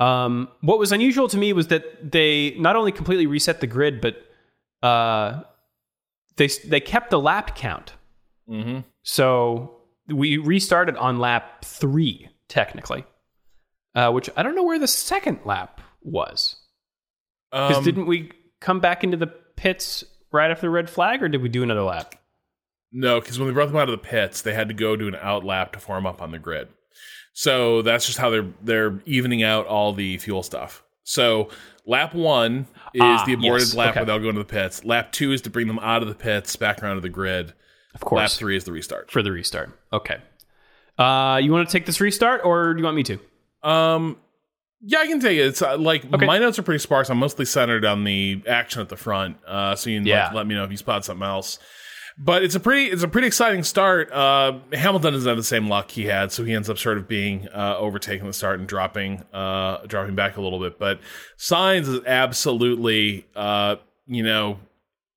Um, 0.00 0.48
what 0.60 0.78
was 0.78 0.90
unusual 0.90 1.28
to 1.28 1.36
me 1.36 1.52
was 1.52 1.68
that 1.68 2.10
they 2.10 2.56
not 2.58 2.74
only 2.74 2.90
completely 2.90 3.26
reset 3.26 3.60
the 3.60 3.68
grid, 3.68 4.00
but 4.00 4.16
uh, 4.82 5.42
they 6.36 6.48
they 6.66 6.80
kept 6.80 7.10
the 7.10 7.20
lap 7.20 7.54
count. 7.54 7.92
Mm-hmm. 8.48 8.80
So 9.02 9.82
we 10.08 10.38
restarted 10.38 10.96
on 10.96 11.18
lap 11.18 11.64
three, 11.64 12.28
technically, 12.48 13.04
uh, 13.94 14.10
which 14.10 14.28
I 14.36 14.42
don't 14.42 14.56
know 14.56 14.64
where 14.64 14.80
the 14.80 14.88
second 14.88 15.40
lap 15.44 15.80
was. 16.04 16.56
Because 17.50 17.78
Um, 17.78 17.84
didn't 17.84 18.06
we 18.06 18.30
come 18.60 18.80
back 18.80 19.02
into 19.04 19.16
the 19.16 19.26
pits 19.26 20.04
right 20.32 20.50
after 20.50 20.62
the 20.62 20.70
red 20.70 20.90
flag, 20.90 21.22
or 21.22 21.28
did 21.28 21.42
we 21.42 21.48
do 21.48 21.62
another 21.62 21.82
lap? 21.82 22.14
No, 22.92 23.20
because 23.20 23.38
when 23.38 23.48
they 23.48 23.54
brought 23.54 23.66
them 23.68 23.76
out 23.76 23.88
of 23.88 23.92
the 24.00 24.06
pits, 24.06 24.42
they 24.42 24.54
had 24.54 24.68
to 24.68 24.74
go 24.74 24.96
do 24.96 25.08
an 25.08 25.16
out 25.16 25.44
lap 25.44 25.72
to 25.72 25.78
form 25.80 26.06
up 26.06 26.22
on 26.22 26.30
the 26.30 26.38
grid. 26.38 26.68
So 27.32 27.82
that's 27.82 28.06
just 28.06 28.18
how 28.18 28.30
they're 28.30 28.46
they're 28.62 29.00
evening 29.06 29.42
out 29.42 29.66
all 29.66 29.92
the 29.92 30.18
fuel 30.18 30.42
stuff. 30.44 30.84
So 31.02 31.50
lap 31.84 32.14
one 32.14 32.66
is 32.94 33.00
Ah, 33.02 33.24
the 33.26 33.32
aborted 33.34 33.66
yes, 33.68 33.74
lap 33.74 33.90
okay. 33.90 34.00
where 34.00 34.06
they'll 34.06 34.20
go 34.20 34.28
into 34.28 34.38
the 34.40 34.44
pits. 34.44 34.84
Lap 34.84 35.10
two 35.12 35.32
is 35.32 35.40
to 35.42 35.50
bring 35.50 35.66
them 35.66 35.80
out 35.80 36.02
of 36.02 36.08
the 36.08 36.14
pits 36.14 36.54
back 36.56 36.82
around 36.82 36.94
to 36.96 37.00
the 37.00 37.08
grid. 37.08 37.52
Of 37.94 38.00
course. 38.00 38.18
Lap 38.18 38.30
three 38.30 38.56
is 38.56 38.64
the 38.64 38.72
restart. 38.72 39.10
for 39.10 39.22
the 39.22 39.32
restart. 39.32 39.70
Okay. 39.92 40.18
Uh, 40.96 41.40
you 41.42 41.50
want 41.52 41.68
to 41.68 41.72
take 41.72 41.86
this 41.86 42.00
restart, 42.00 42.42
or 42.44 42.72
do 42.74 42.78
you 42.78 42.84
want 42.84 42.96
me 42.96 43.02
to? 43.02 43.18
Um, 43.68 44.16
yeah, 44.86 44.98
I 45.00 45.06
can 45.06 45.20
take 45.20 45.38
it. 45.38 45.46
It's 45.46 45.62
uh, 45.62 45.76
like 45.78 46.04
Okay. 46.12 46.26
my 46.26 46.38
notes 46.38 46.58
are 46.58 46.62
pretty 46.62 46.78
sparse. 46.80 47.08
I'm 47.10 47.18
mostly 47.18 47.44
centered 47.44 47.84
on 47.84 48.04
the 48.04 48.42
action 48.46 48.80
at 48.82 48.88
the 48.88 48.96
front. 48.96 49.36
Uh, 49.46 49.74
so 49.74 49.90
you 49.90 49.98
can 50.00 50.06
Yeah. 50.06 50.26
let, 50.26 50.34
let 50.36 50.46
me 50.46 50.54
know 50.54 50.64
if 50.64 50.70
you 50.70 50.76
spot 50.76 51.04
something 51.04 51.26
else. 51.26 51.58
But 52.16 52.44
it's 52.44 52.54
a 52.54 52.60
pretty 52.60 52.84
it's 52.92 53.02
a 53.02 53.08
pretty 53.08 53.26
exciting 53.26 53.64
start. 53.64 54.12
Uh, 54.12 54.58
Hamilton 54.72 55.14
doesn't 55.14 55.28
have 55.28 55.36
the 55.36 55.42
same 55.42 55.68
luck 55.68 55.90
he 55.90 56.04
had, 56.04 56.30
so 56.30 56.44
he 56.44 56.52
ends 56.54 56.70
up 56.70 56.78
sort 56.78 56.96
of 56.96 57.08
being 57.08 57.48
uh, 57.48 57.76
overtaking 57.76 58.26
the 58.28 58.32
start 58.32 58.60
and 58.60 58.68
dropping 58.68 59.24
uh, 59.32 59.78
dropping 59.88 60.14
back 60.14 60.36
a 60.36 60.40
little 60.40 60.60
bit. 60.60 60.78
But 60.78 61.00
Sainz 61.38 61.88
is 61.88 62.00
absolutely 62.06 63.26
uh, 63.34 63.76
you 64.06 64.22
know 64.22 64.60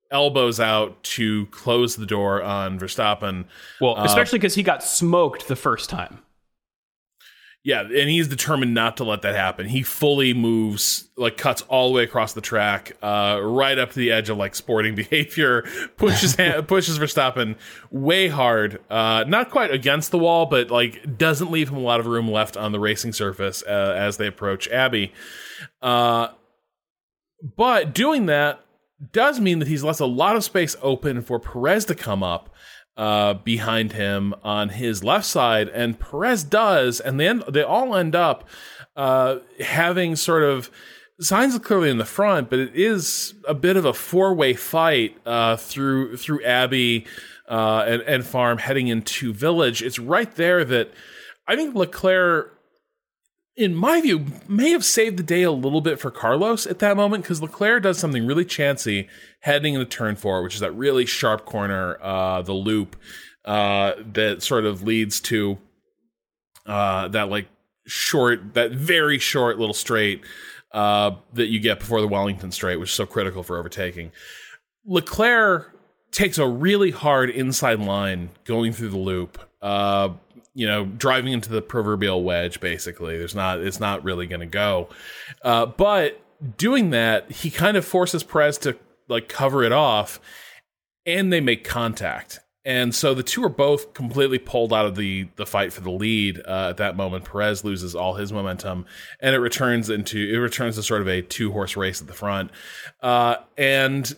elbows 0.10 0.60
out 0.60 1.04
to 1.04 1.46
close 1.48 1.98
the 1.98 2.06
door 2.08 2.42
on 2.42 2.80
Verstappen. 2.80 3.46
Well, 3.80 3.98
especially 4.04 4.40
because 4.40 4.56
he 4.56 4.64
got 4.64 4.82
smoked 4.84 5.48
the 5.48 5.56
first 5.56 5.92
time. 5.92 6.20
Yeah, 7.68 7.82
and 7.82 8.10
he's 8.10 8.30
determined 8.30 8.74
not 8.74 8.96
to 8.96 9.04
let 9.04 9.24
that 9.24 9.36
happen. 9.36 9.68
He 9.68 9.84
fully 9.84 10.34
moves, 10.34 11.10
like 11.18 11.36
cuts 11.36 11.64
all 11.64 11.90
the 11.90 11.96
way 11.96 12.04
across 12.04 12.32
the 12.32 12.40
track, 12.40 12.96
uh, 13.02 13.42
right 13.44 13.78
up 13.78 13.92
to 13.92 14.00
the 14.00 14.10
edge 14.10 14.30
of 14.30 14.38
like 14.38 14.56
sporting 14.56 14.96
behavior. 14.96 15.64
Pushes 15.98 16.38
ha- 16.38 16.62
pushes 16.66 16.98
Verstappen 16.98 17.58
way 17.92 18.30
hard, 18.30 18.80
uh, 18.90 19.26
not 19.28 19.52
quite 19.52 19.72
against 19.72 20.12
the 20.12 20.18
wall, 20.18 20.46
but 20.46 20.72
like 20.72 21.18
doesn't 21.18 21.52
leave 21.52 21.68
him 21.68 21.76
a 21.76 21.82
lot 21.82 22.00
of 22.00 22.06
room 22.06 22.32
left 22.32 22.56
on 22.56 22.72
the 22.72 22.80
racing 22.80 23.12
surface 23.12 23.66
uh, 23.68 23.94
as 23.98 24.16
they 24.16 24.28
approach 24.28 24.70
Abbey. 24.70 25.12
Uh, 25.82 26.30
but 27.58 27.94
doing 27.94 28.28
that 28.28 28.64
does 29.12 29.42
mean 29.42 29.60
that 29.60 29.68
he's 29.68 29.84
left 29.84 30.00
a 30.00 30.06
lot 30.06 30.38
of 30.38 30.46
space 30.46 30.78
open 30.82 31.22
for 31.22 31.38
Perez 31.38 31.84
to 31.84 31.96
come 31.96 32.24
up 32.24 32.50
uh, 32.98 33.36
behind 33.36 33.94
him 33.94 34.34
on 34.44 34.70
his 34.70 35.04
left 35.04 35.26
side, 35.26 35.70
and 35.70 36.00
Perez 36.00 36.44
does, 36.44 37.00
and 37.00 37.20
then 37.20 37.44
they 37.48 37.62
all 37.62 37.96
end 37.96 38.16
up 38.16 38.44
uh, 38.96 39.38
having 39.60 40.16
sort 40.16 40.44
of 40.44 40.72
Sainz 41.22 41.62
clearly 41.62 41.90
in 41.90 41.98
the 41.98 42.06
front, 42.06 42.50
but 42.50 42.60
it 42.60 42.76
is 42.76 43.36
a 43.48 43.54
bit 43.54 43.78
of 43.78 43.86
a 43.86 43.94
four 43.94 44.34
way 44.34 44.54
fight 44.54 45.18
uh, 45.26 45.56
through 45.56 46.18
through 46.18 46.44
Abbey 46.44 47.06
uh, 47.48 47.86
and, 47.88 48.02
and 48.04 48.26
Farm 48.26 48.58
heading 48.58 48.88
into 48.88 49.34
Village. 49.34 49.82
It's 49.82 50.00
right 50.00 50.34
there 50.36 50.66
that 50.66 50.92
I 51.48 51.56
think 51.56 51.76
Leclerc 51.76 52.57
in 53.58 53.74
my 53.74 54.00
view, 54.00 54.24
may 54.48 54.70
have 54.70 54.86
saved 54.86 55.18
the 55.18 55.24
day 55.24 55.42
a 55.42 55.52
little 55.52 55.82
bit 55.82 56.00
for 56.00 56.12
Carlos 56.12 56.68
at 56.68 56.78
that 56.80 56.96
moment 56.96 57.24
because 57.24 57.42
Leclerc 57.42 57.82
does 57.82 57.98
something 57.98 58.28
really 58.28 58.46
chancy 58.46 59.10
heading 59.40 59.74
into 59.74 59.86
turn 59.86 60.16
four, 60.16 60.44
which 60.44 60.54
is 60.54 60.60
that 60.60 60.72
really 60.74 61.08
sharp 61.08 61.44
corner, 61.46 61.98
uh, 62.02 62.44
the 62.44 62.54
loop 62.54 62.96
uh, 63.46 63.94
that 64.14 64.44
sort 64.44 64.66
of 64.66 64.84
leads 64.84 65.20
to 65.22 65.58
uh, 66.68 67.08
that 67.08 67.30
like 67.30 67.48
short, 67.88 68.54
that 68.54 68.72
very 68.72 69.18
short 69.18 69.58
little 69.58 69.74
straight 69.74 70.24
uh, 70.72 71.12
that 71.34 71.48
you 71.48 71.60
get 71.60 71.80
before 71.80 72.02
the 72.02 72.08
Wellington 72.08 72.52
Straight, 72.52 72.76
which 72.76 72.90
is 72.90 72.96
so 72.96 73.08
critical 73.08 73.42
for 73.42 73.58
overtaking. 73.58 74.12
Leclerc 74.86 75.74
takes 76.12 76.38
a 76.38 76.48
really 76.48 76.92
hard 76.92 77.32
inside 77.32 77.80
line 77.80 78.30
going 78.46 78.72
through 78.72 78.90
the 78.90 78.98
loop. 78.98 79.40
You 80.58 80.66
know, 80.66 80.86
driving 80.86 81.34
into 81.34 81.50
the 81.50 81.62
proverbial 81.62 82.24
wedge. 82.24 82.60
Basically, 82.60 83.18
there's 83.18 83.36
not. 83.36 83.60
It's 83.60 83.80
not 83.80 84.04
really 84.04 84.26
going 84.26 84.40
to 84.40 84.48
go. 84.48 84.90
Uh, 85.44 85.68
but 85.68 86.20
doing 86.58 86.90
that, 86.90 87.32
he 87.32 87.50
kind 87.50 87.78
of 87.78 87.86
forces 87.86 88.24
Perez 88.24 88.58
to 88.60 88.76
like 89.08 89.30
cover 89.30 89.64
it 89.64 89.72
off, 89.72 90.20
and 91.06 91.32
they 91.32 91.42
make 91.42 91.64
contact. 91.64 92.40
And 92.66 92.94
so 92.94 93.14
the 93.14 93.24
two 93.24 93.42
are 93.46 93.50
both 93.50 93.94
completely 93.94 94.40
pulled 94.40 94.74
out 94.74 94.86
of 94.86 94.96
the 94.96 95.30
the 95.38 95.46
fight 95.46 95.72
for 95.72 95.82
the 95.82 95.92
lead 95.92 96.42
uh, 96.46 96.70
at 96.72 96.78
that 96.78 96.98
moment. 96.98 97.24
Perez 97.24 97.64
loses 97.64 97.96
all 97.96 98.16
his 98.16 98.34
momentum, 98.34 98.86
and 99.22 99.34
it 99.34 99.40
returns 99.40 99.90
into 99.90 100.18
it 100.18 100.38
returns 100.38 100.76
to 100.76 100.84
sort 100.84 101.02
of 101.02 101.08
a 101.08 101.22
two 101.22 101.52
horse 101.52 101.78
race 101.78 102.02
at 102.02 102.08
the 102.08 102.14
front. 102.14 102.52
Uh, 103.02 103.38
and 103.58 104.14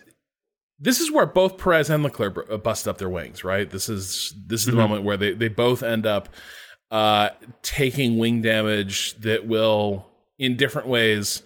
this 0.80 1.00
is 1.00 1.12
where 1.12 1.26
both 1.26 1.58
Perez 1.58 1.90
and 1.90 2.04
Leclerc 2.04 2.50
uh, 2.50 2.58
busted 2.58 2.90
up 2.90 2.98
their 2.98 3.10
wings, 3.10 3.44
right? 3.44 3.70
This 3.70 3.90
is 3.90 4.34
this 4.48 4.62
is 4.62 4.68
mm-hmm. 4.68 4.78
the 4.78 4.82
moment 4.82 5.04
where 5.04 5.18
they, 5.18 5.34
they 5.34 5.50
both 5.50 5.84
end 5.84 6.06
up 6.06 6.30
uh, 6.92 7.30
taking 7.62 8.18
wing 8.18 8.42
damage 8.42 9.16
that 9.20 9.48
will, 9.48 10.08
in 10.38 10.56
different 10.56 10.88
ways, 10.88 11.44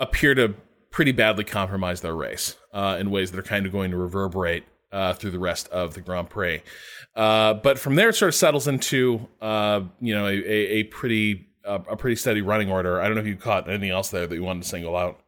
appear 0.00 0.34
to 0.34 0.54
pretty 0.90 1.12
badly 1.12 1.44
compromise 1.44 2.02
their 2.02 2.14
race 2.14 2.56
uh, 2.72 2.96
in 3.00 3.10
ways 3.10 3.30
that 3.30 3.38
are 3.38 3.42
kind 3.42 3.66
of 3.66 3.72
going 3.72 3.90
to 3.90 3.96
reverberate 3.96 4.64
uh, 4.92 5.12
through 5.14 5.30
the 5.30 5.38
rest 5.38 5.68
of 5.68 5.94
the 5.94 6.00
Grand 6.00 6.30
Prix. 6.30 6.62
Uh, 7.16 7.54
but 7.54 7.78
from 7.78 7.96
there, 7.96 8.10
it 8.10 8.14
sort 8.14 8.28
of 8.28 8.34
settles 8.34 8.68
into 8.68 9.26
uh, 9.40 9.80
you 10.00 10.14
know 10.14 10.26
a, 10.26 10.34
a, 10.34 10.66
a 10.78 10.82
pretty 10.84 11.48
a 11.64 11.96
pretty 11.96 12.16
steady 12.16 12.42
running 12.42 12.70
order. 12.70 13.00
I 13.00 13.04
don't 13.06 13.14
know 13.14 13.20
if 13.20 13.26
you 13.26 13.36
caught 13.36 13.68
anything 13.68 13.90
else 13.90 14.10
there 14.10 14.26
that 14.26 14.34
you 14.34 14.42
wanted 14.42 14.64
to 14.64 14.68
single 14.68 14.96
out. 14.96 15.21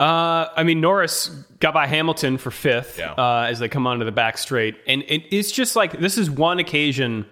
Uh, 0.00 0.48
I 0.56 0.64
mean, 0.64 0.80
Norris 0.80 1.28
got 1.60 1.72
by 1.72 1.86
Hamilton 1.86 2.36
for 2.36 2.50
fifth 2.50 2.98
yeah. 2.98 3.12
uh, 3.12 3.46
as 3.48 3.60
they 3.60 3.68
come 3.68 3.86
onto 3.86 4.04
the 4.04 4.12
back 4.12 4.38
straight, 4.38 4.76
and 4.86 5.02
it, 5.02 5.22
it's 5.30 5.52
just 5.52 5.76
like 5.76 6.00
this 6.00 6.18
is 6.18 6.28
one 6.28 6.58
occasion 6.58 7.26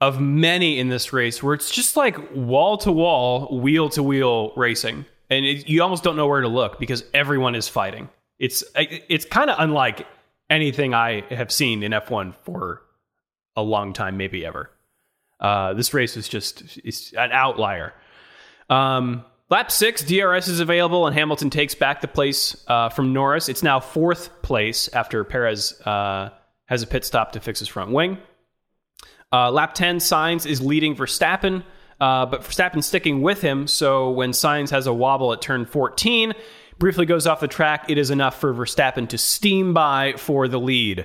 of 0.00 0.20
many 0.20 0.78
in 0.78 0.88
this 0.88 1.12
race 1.12 1.42
where 1.42 1.54
it's 1.54 1.70
just 1.70 1.96
like 1.96 2.16
wall 2.34 2.76
to 2.78 2.90
wall, 2.90 3.60
wheel 3.60 3.88
to 3.90 4.02
wheel 4.02 4.52
racing, 4.56 5.06
and 5.30 5.46
it, 5.46 5.68
you 5.68 5.82
almost 5.82 6.02
don't 6.02 6.16
know 6.16 6.26
where 6.26 6.40
to 6.40 6.48
look 6.48 6.80
because 6.80 7.04
everyone 7.14 7.54
is 7.54 7.68
fighting. 7.68 8.08
It's 8.40 8.64
it's 8.74 9.24
kind 9.24 9.48
of 9.48 9.56
unlike 9.60 10.04
anything 10.50 10.94
I 10.94 11.22
have 11.30 11.52
seen 11.52 11.84
in 11.84 11.92
F1 11.92 12.34
for 12.42 12.82
a 13.54 13.62
long 13.62 13.92
time, 13.92 14.16
maybe 14.16 14.44
ever. 14.44 14.70
Uh, 15.38 15.74
this 15.74 15.94
race 15.94 16.16
is 16.16 16.28
just 16.28 16.78
it's 16.78 17.12
an 17.12 17.30
outlier. 17.30 17.94
Um, 18.68 19.24
Lap 19.50 19.70
six, 19.70 20.02
DRS 20.02 20.48
is 20.48 20.60
available, 20.60 21.06
and 21.06 21.14
Hamilton 21.14 21.50
takes 21.50 21.74
back 21.74 22.00
the 22.00 22.08
place 22.08 22.56
uh, 22.66 22.88
from 22.88 23.12
Norris. 23.12 23.50
It's 23.50 23.62
now 23.62 23.78
fourth 23.78 24.40
place 24.40 24.88
after 24.88 25.22
Perez 25.22 25.78
uh, 25.82 26.30
has 26.64 26.82
a 26.82 26.86
pit 26.86 27.04
stop 27.04 27.32
to 27.32 27.40
fix 27.40 27.58
his 27.58 27.68
front 27.68 27.90
wing. 27.90 28.16
Uh, 29.30 29.50
lap 29.50 29.74
10, 29.74 29.98
Sainz 29.98 30.46
is 30.46 30.62
leading 30.62 30.96
Verstappen, 30.96 31.62
uh, 32.00 32.24
but 32.24 32.40
Verstappen 32.40 32.82
sticking 32.82 33.20
with 33.20 33.42
him. 33.42 33.66
So 33.66 34.10
when 34.10 34.30
Sainz 34.30 34.70
has 34.70 34.86
a 34.86 34.94
wobble 34.94 35.32
at 35.34 35.42
turn 35.42 35.66
14, 35.66 36.32
briefly 36.78 37.04
goes 37.04 37.26
off 37.26 37.40
the 37.40 37.48
track, 37.48 37.90
it 37.90 37.98
is 37.98 38.10
enough 38.10 38.40
for 38.40 38.54
Verstappen 38.54 39.08
to 39.10 39.18
steam 39.18 39.74
by 39.74 40.14
for 40.16 40.48
the 40.48 40.58
lead. 40.58 41.04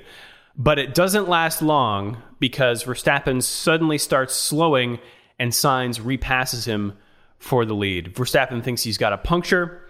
But 0.56 0.78
it 0.78 0.94
doesn't 0.94 1.28
last 1.28 1.60
long 1.60 2.22
because 2.38 2.84
Verstappen 2.84 3.42
suddenly 3.42 3.98
starts 3.98 4.34
slowing 4.34 4.98
and 5.38 5.52
Sainz 5.52 6.02
repasses 6.02 6.64
him 6.64 6.94
for 7.40 7.64
the 7.64 7.74
lead. 7.74 8.14
Verstappen 8.14 8.62
thinks 8.62 8.82
he's 8.82 8.98
got 8.98 9.12
a 9.12 9.18
puncture. 9.18 9.82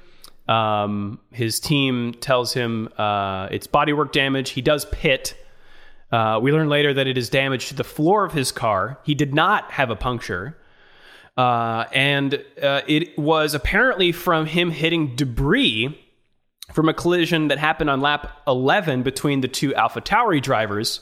Um, 0.49 1.21
his 1.31 1.61
team 1.61 2.15
tells 2.15 2.55
him 2.55 2.89
uh, 2.97 3.49
it's 3.51 3.67
bodywork 3.67 4.13
damage. 4.13 4.51
He 4.51 4.63
does 4.63 4.87
pit. 4.87 5.37
Uh, 6.11 6.41
we 6.43 6.53
learn 6.53 6.69
later 6.69 6.95
that 6.95 7.07
it 7.07 7.19
is 7.19 7.29
damage 7.29 7.69
to 7.69 7.75
the 7.75 7.85
floor 7.85 8.25
of 8.25 8.33
his 8.33 8.51
car. 8.51 8.99
He 9.05 9.15
did 9.15 9.35
not 9.35 9.71
have 9.73 9.91
a 9.91 9.97
puncture. 9.97 10.57
Uh, 11.37 11.85
and 11.93 12.43
uh, 12.63 12.83
it 12.87 13.17
was 13.19 13.55
apparently 13.55 14.13
from 14.13 14.47
him 14.47 14.71
hitting 14.71 15.15
debris 15.15 15.97
from 16.73 16.89
a 16.89 16.95
collision 16.95 17.49
that 17.49 17.59
happened 17.59 17.91
on 17.91 18.01
lap 18.01 18.41
11 18.47 19.03
between 19.03 19.41
the 19.41 19.49
two 19.49 19.75
Alpha 19.75 20.01
Tauri 20.01 20.41
drivers 20.41 21.01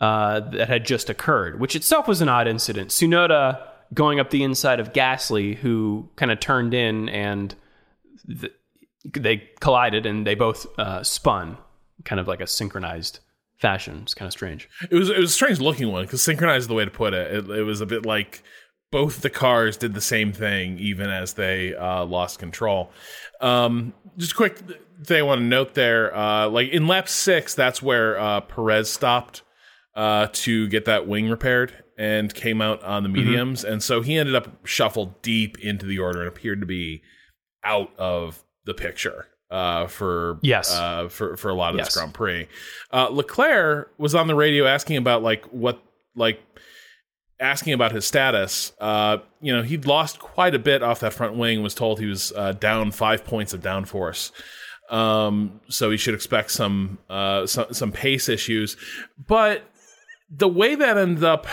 uh, 0.00 0.40
that 0.40 0.68
had 0.68 0.84
just 0.84 1.08
occurred, 1.08 1.60
which 1.60 1.76
itself 1.76 2.08
was 2.08 2.20
an 2.20 2.28
odd 2.28 2.48
incident. 2.48 2.90
Tsunoda 2.90 3.60
going 3.94 4.20
up 4.20 4.30
the 4.30 4.42
inside 4.42 4.80
of 4.80 4.92
Gasly, 4.92 5.56
who 5.56 6.08
kind 6.16 6.30
of 6.30 6.40
turned 6.40 6.74
in 6.74 7.08
and 7.08 7.54
th- 8.26 8.52
they 9.16 9.48
collided 9.60 10.06
and 10.06 10.26
they 10.26 10.34
both 10.34 10.66
uh, 10.78 11.02
spun, 11.02 11.56
kind 12.04 12.20
of 12.20 12.28
like 12.28 12.40
a 12.40 12.46
synchronized 12.46 13.20
fashion. 13.56 14.00
It's 14.02 14.14
kind 14.14 14.26
of 14.26 14.32
strange. 14.32 14.68
It 14.90 14.94
was 14.94 15.10
it 15.10 15.18
was 15.18 15.30
a 15.30 15.34
strange 15.34 15.60
looking 15.60 15.90
one 15.90 16.04
because 16.04 16.22
synchronized 16.22 16.62
is 16.62 16.68
the 16.68 16.74
way 16.74 16.84
to 16.84 16.90
put 16.90 17.14
it. 17.14 17.32
it. 17.32 17.50
It 17.50 17.62
was 17.62 17.80
a 17.80 17.86
bit 17.86 18.04
like 18.06 18.42
both 18.90 19.20
the 19.20 19.30
cars 19.30 19.76
did 19.76 19.94
the 19.94 20.00
same 20.00 20.32
thing 20.32 20.78
even 20.78 21.10
as 21.10 21.34
they 21.34 21.74
uh, 21.74 22.04
lost 22.04 22.38
control. 22.38 22.90
Um, 23.40 23.92
just 24.16 24.32
a 24.32 24.34
quick 24.34 24.58
thing 25.04 25.18
I 25.18 25.22
want 25.22 25.40
to 25.40 25.44
note 25.44 25.74
there, 25.74 26.14
uh, 26.14 26.48
like 26.48 26.70
in 26.70 26.86
lap 26.86 27.08
six, 27.08 27.54
that's 27.54 27.82
where 27.82 28.18
uh, 28.18 28.40
Perez 28.40 28.90
stopped 28.90 29.42
uh, 29.98 30.28
to 30.32 30.68
get 30.68 30.84
that 30.84 31.08
wing 31.08 31.28
repaired 31.28 31.72
and 31.98 32.32
came 32.32 32.62
out 32.62 32.80
on 32.84 33.02
the 33.02 33.08
mm-hmm. 33.08 33.26
mediums, 33.26 33.62
mm-hmm. 33.62 33.72
and 33.72 33.82
so 33.82 34.00
he 34.00 34.16
ended 34.16 34.36
up 34.36 34.64
shuffled 34.64 35.20
deep 35.22 35.58
into 35.58 35.84
the 35.84 35.98
order 35.98 36.20
and 36.20 36.28
appeared 36.28 36.60
to 36.60 36.66
be 36.66 37.02
out 37.64 37.90
of 37.98 38.44
the 38.64 38.74
picture 38.74 39.26
uh, 39.50 39.88
for 39.88 40.38
yes 40.40 40.72
uh, 40.72 41.08
for 41.08 41.36
for 41.36 41.48
a 41.48 41.54
lot 41.54 41.70
of 41.70 41.78
yes. 41.78 41.88
this 41.88 41.96
Grand 41.96 42.14
Prix. 42.14 42.46
Uh, 42.92 43.08
Leclerc 43.08 43.92
was 43.98 44.14
on 44.14 44.28
the 44.28 44.36
radio 44.36 44.66
asking 44.66 44.98
about 44.98 45.24
like 45.24 45.44
what 45.46 45.82
like 46.14 46.40
asking 47.40 47.72
about 47.72 47.90
his 47.90 48.04
status. 48.04 48.72
Uh, 48.80 49.18
you 49.40 49.52
know, 49.52 49.62
he'd 49.62 49.84
lost 49.84 50.20
quite 50.20 50.54
a 50.54 50.60
bit 50.60 50.80
off 50.80 51.00
that 51.00 51.12
front 51.12 51.34
wing. 51.34 51.60
Was 51.60 51.74
told 51.74 51.98
he 51.98 52.06
was 52.06 52.32
uh, 52.36 52.52
down 52.52 52.92
five 52.92 53.24
points 53.24 53.52
of 53.52 53.62
downforce. 53.62 54.30
Um, 54.90 55.60
so 55.68 55.90
he 55.90 55.96
should 55.96 56.14
expect 56.14 56.52
some 56.52 56.98
uh, 57.10 57.46
some 57.46 57.74
some 57.74 57.90
pace 57.90 58.28
issues, 58.28 58.76
but 59.26 59.64
the 60.30 60.48
way 60.48 60.74
that 60.74 60.96
ended 60.96 61.24
up 61.24 61.46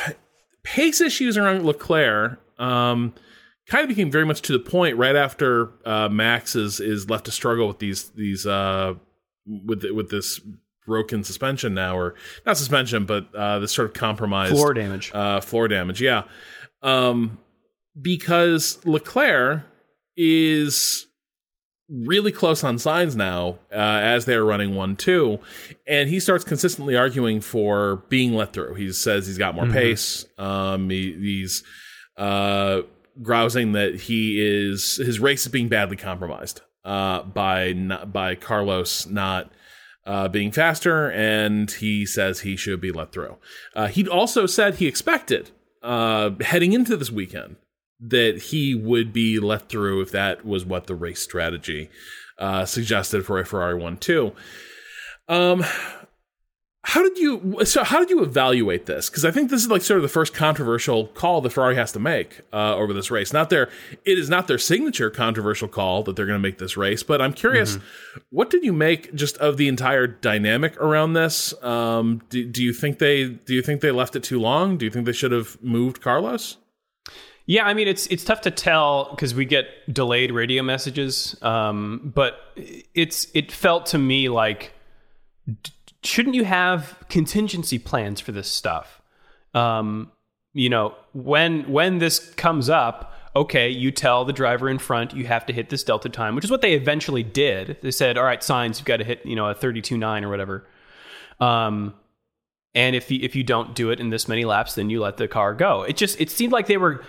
pace 0.64 1.02
issues 1.02 1.38
around 1.38 1.66
Leclerc 1.66 2.40
um, 2.60 3.14
kind 3.68 3.84
of 3.84 3.90
became 3.90 4.12
very 4.12 4.26
much 4.26 4.42
to 4.44 4.54
the 4.54 4.60
point 4.60 4.98
right 4.98 5.16
after 5.16 5.72
uh, 5.86 6.10
Max 6.10 6.56
is 6.56 6.80
is 6.80 7.10
left 7.10 7.26
to 7.26 7.32
struggle 7.32 7.68
with 7.68 7.80
these 7.80 8.10
these 8.12 8.46
uh, 8.46 8.94
with 9.46 9.84
with 9.92 10.10
this 10.10 10.40
broken 10.86 11.24
suspension 11.24 11.74
now, 11.74 11.98
or 11.98 12.16
not 12.46 12.58
suspension, 12.58 13.06
but 13.06 13.34
uh, 13.34 13.60
this 13.60 13.72
sort 13.72 13.88
of 13.88 13.94
compromised 13.94 14.54
floor 14.54 14.74
damage. 14.74 15.12
Uh, 15.14 15.42
floor 15.42 15.68
damage, 15.68 16.02
yeah. 16.02 16.24
Um, 16.82 17.40
because 18.00 18.86
Leclerc 18.86 19.64
is 20.16 21.08
really 21.90 22.32
close 22.32 22.64
on 22.64 22.78
Sainz 22.78 23.16
now 23.16 23.60
uh, 23.72 23.76
as 23.76 24.26
they're 24.26 24.44
running 24.44 24.76
one 24.76 24.96
two, 24.96 25.40
and 25.88 26.10
he 26.10 26.20
starts 26.20 26.44
consistently 26.44 26.96
arguing 26.96 27.42
for 27.42 27.98
being 28.10 28.34
let 28.34 28.54
through. 28.54 28.76
He 28.76 28.92
says 28.92 29.28
he's 29.28 29.38
got 29.38 29.56
more 29.56 29.66
mm-hmm. 29.66 29.74
pace. 29.74 30.26
Um, 30.38 30.90
he, 30.90 31.14
he's 31.14 31.64
uh, 32.18 32.82
grousing 33.22 33.74
that 33.74 33.96
he 33.96 34.40
is 34.40 34.98
his 34.98 35.20
race 35.20 35.46
is 35.46 35.52
being 35.52 35.68
badly 35.68 35.98
compromised 35.98 36.62
uh, 36.84 37.24
by 37.24 37.74
not, 37.74 38.12
by 38.12 38.36
Carlos 38.36 39.08
not. 39.08 39.52
Uh, 40.08 40.28
being 40.28 40.52
faster, 40.52 41.10
and 41.10 41.72
he 41.72 42.06
says 42.06 42.42
he 42.42 42.56
should 42.56 42.80
be 42.80 42.92
let 42.92 43.12
through. 43.12 43.38
Uh, 43.76 43.88
he 43.88 44.08
also 44.08 44.46
said 44.46 44.76
he 44.76 44.86
expected 44.86 45.50
uh, 45.82 46.30
heading 46.42 46.74
into 46.74 46.96
this 46.96 47.10
weekend 47.10 47.56
that 48.10 48.44
he 48.50 48.76
would 48.76 49.12
be 49.14 49.40
let 49.40 49.70
through 49.70 50.02
if 50.02 50.12
that 50.12 50.46
was 50.46 50.66
what 50.66 50.88
the 50.88 50.96
race 50.96 51.22
strategy 51.22 51.90
uh, 52.38 52.66
suggested 52.66 53.26
for 53.26 53.40
a 53.40 53.46
Ferrari 53.46 53.76
one 53.76 53.98
two. 53.98 54.34
Um, 55.28 55.64
how 56.88 57.02
did 57.02 57.18
you 57.18 57.66
so 57.66 57.84
how 57.84 57.98
did 58.00 58.12
you 58.12 58.22
evaluate 58.22 58.86
this? 58.86 59.10
Because 59.10 59.26
I 59.26 59.32
think 59.32 59.50
this 59.50 59.64
is 59.64 59.72
like 59.72 59.82
sort 59.82 59.98
of 59.98 60.04
the 60.04 60.08
first 60.08 60.36
controversial 60.36 61.08
call 61.08 61.42
that 61.42 61.50
Ferrari 61.50 61.76
has 61.76 61.92
to 61.94 62.00
make 62.00 62.42
uh, 62.54 62.76
over 62.76 62.94
this 62.94 63.10
race. 63.10 63.34
Not 63.34 63.50
their 63.50 63.70
it 64.06 64.20
is 64.20 64.30
not 64.30 64.48
their 64.48 64.60
signature 64.60 65.10
controversial 65.10 65.68
call 65.68 66.04
that 66.04 66.16
they're 66.16 66.28
going 66.28 66.40
to 66.40 66.48
make 66.48 66.60
this 66.60 66.78
race. 66.78 67.02
But 67.02 67.24
I'm 67.24 67.34
curious, 67.34 67.78
mm-hmm. 67.78 68.20
what 68.30 68.52
did 68.52 68.64
you 68.64 68.72
make 68.72 69.16
just 69.16 69.36
of 69.38 69.58
the 69.58 69.68
entire 69.68 70.06
dynamic 70.06 70.80
around 70.80 71.14
this? 71.14 71.56
Um, 71.64 72.22
do, 72.30 72.46
do 72.46 72.64
you 72.64 72.72
think 72.72 73.00
they 73.00 73.30
do 73.30 73.56
you 73.56 73.64
think 73.64 73.82
they 73.82 73.92
left 73.92 74.16
it 74.16 74.24
too 74.24 74.40
long? 74.40 74.78
Do 74.78 74.86
you 74.86 74.92
think 74.92 75.08
they 75.08 75.12
should 75.12 75.32
have 75.32 75.58
moved 75.64 76.02
Carlos? 76.02 76.58
Yeah, 77.48 77.66
I 77.66 77.74
mean 77.74 77.88
it's 77.88 78.08
it's 78.08 78.24
tough 78.24 78.42
to 78.42 78.52
tell 78.52 79.10
because 79.12 79.36
we 79.36 79.46
get 79.46 79.68
delayed 79.94 80.32
radio 80.32 80.64
messages, 80.64 81.38
um, 81.44 82.12
but 82.16 82.40
it's 82.94 83.28
it 83.36 83.52
felt 83.52 83.86
to 83.88 84.00
me 84.00 84.30
like 84.30 84.74
d- 85.48 85.72
shouldn't 86.04 86.34
you 86.34 86.44
have 86.44 86.98
contingency 87.08 87.78
plans 87.78 88.20
for 88.20 88.32
this 88.32 88.48
stuff? 88.48 89.02
Um, 89.54 90.12
you 90.54 90.70
know, 90.70 90.96
when 91.14 91.72
when 91.72 92.00
this 92.00 92.34
comes 92.34 92.68
up, 92.68 93.14
okay, 93.36 93.70
you 93.70 93.92
tell 93.92 94.26
the 94.26 94.34
driver 94.34 94.70
in 94.70 94.80
front 94.80 95.14
you 95.14 95.28
have 95.28 95.46
to 95.46 95.54
hit 95.54 95.70
this 95.70 95.84
delta 95.84 96.10
time, 96.10 96.34
which 96.34 96.46
is 96.46 96.52
what 96.52 96.62
they 96.62 96.74
eventually 96.74 97.24
did. 97.24 97.78
They 97.82 97.92
said, 97.92 98.18
all 98.18 98.24
right, 98.24 98.40
Sainz, 98.42 98.78
you've 98.78 98.86
got 98.86 98.98
to 98.98 99.04
hit, 99.04 99.26
you 99.26 99.36
know, 99.36 99.48
a 99.50 99.56
32.9 99.56 100.24
or 100.24 100.30
whatever. 100.30 100.66
Um, 101.40 101.94
and 102.74 102.96
if 102.96 103.12
you, 103.12 103.20
if 103.22 103.36
you 103.36 103.44
don't 103.44 103.76
do 103.76 103.92
it 103.92 104.00
in 104.00 104.10
this 104.10 104.28
many 104.28 104.46
laps, 104.46 104.76
then 104.76 104.90
you 104.90 105.02
let 105.02 105.18
the 105.18 105.28
car 105.28 105.54
go. 105.54 105.84
It 105.84 105.98
just 105.98 106.20
it 106.20 106.30
seemed 106.30 106.54
like 106.54 106.68
they 106.68 106.78
were 106.78 107.04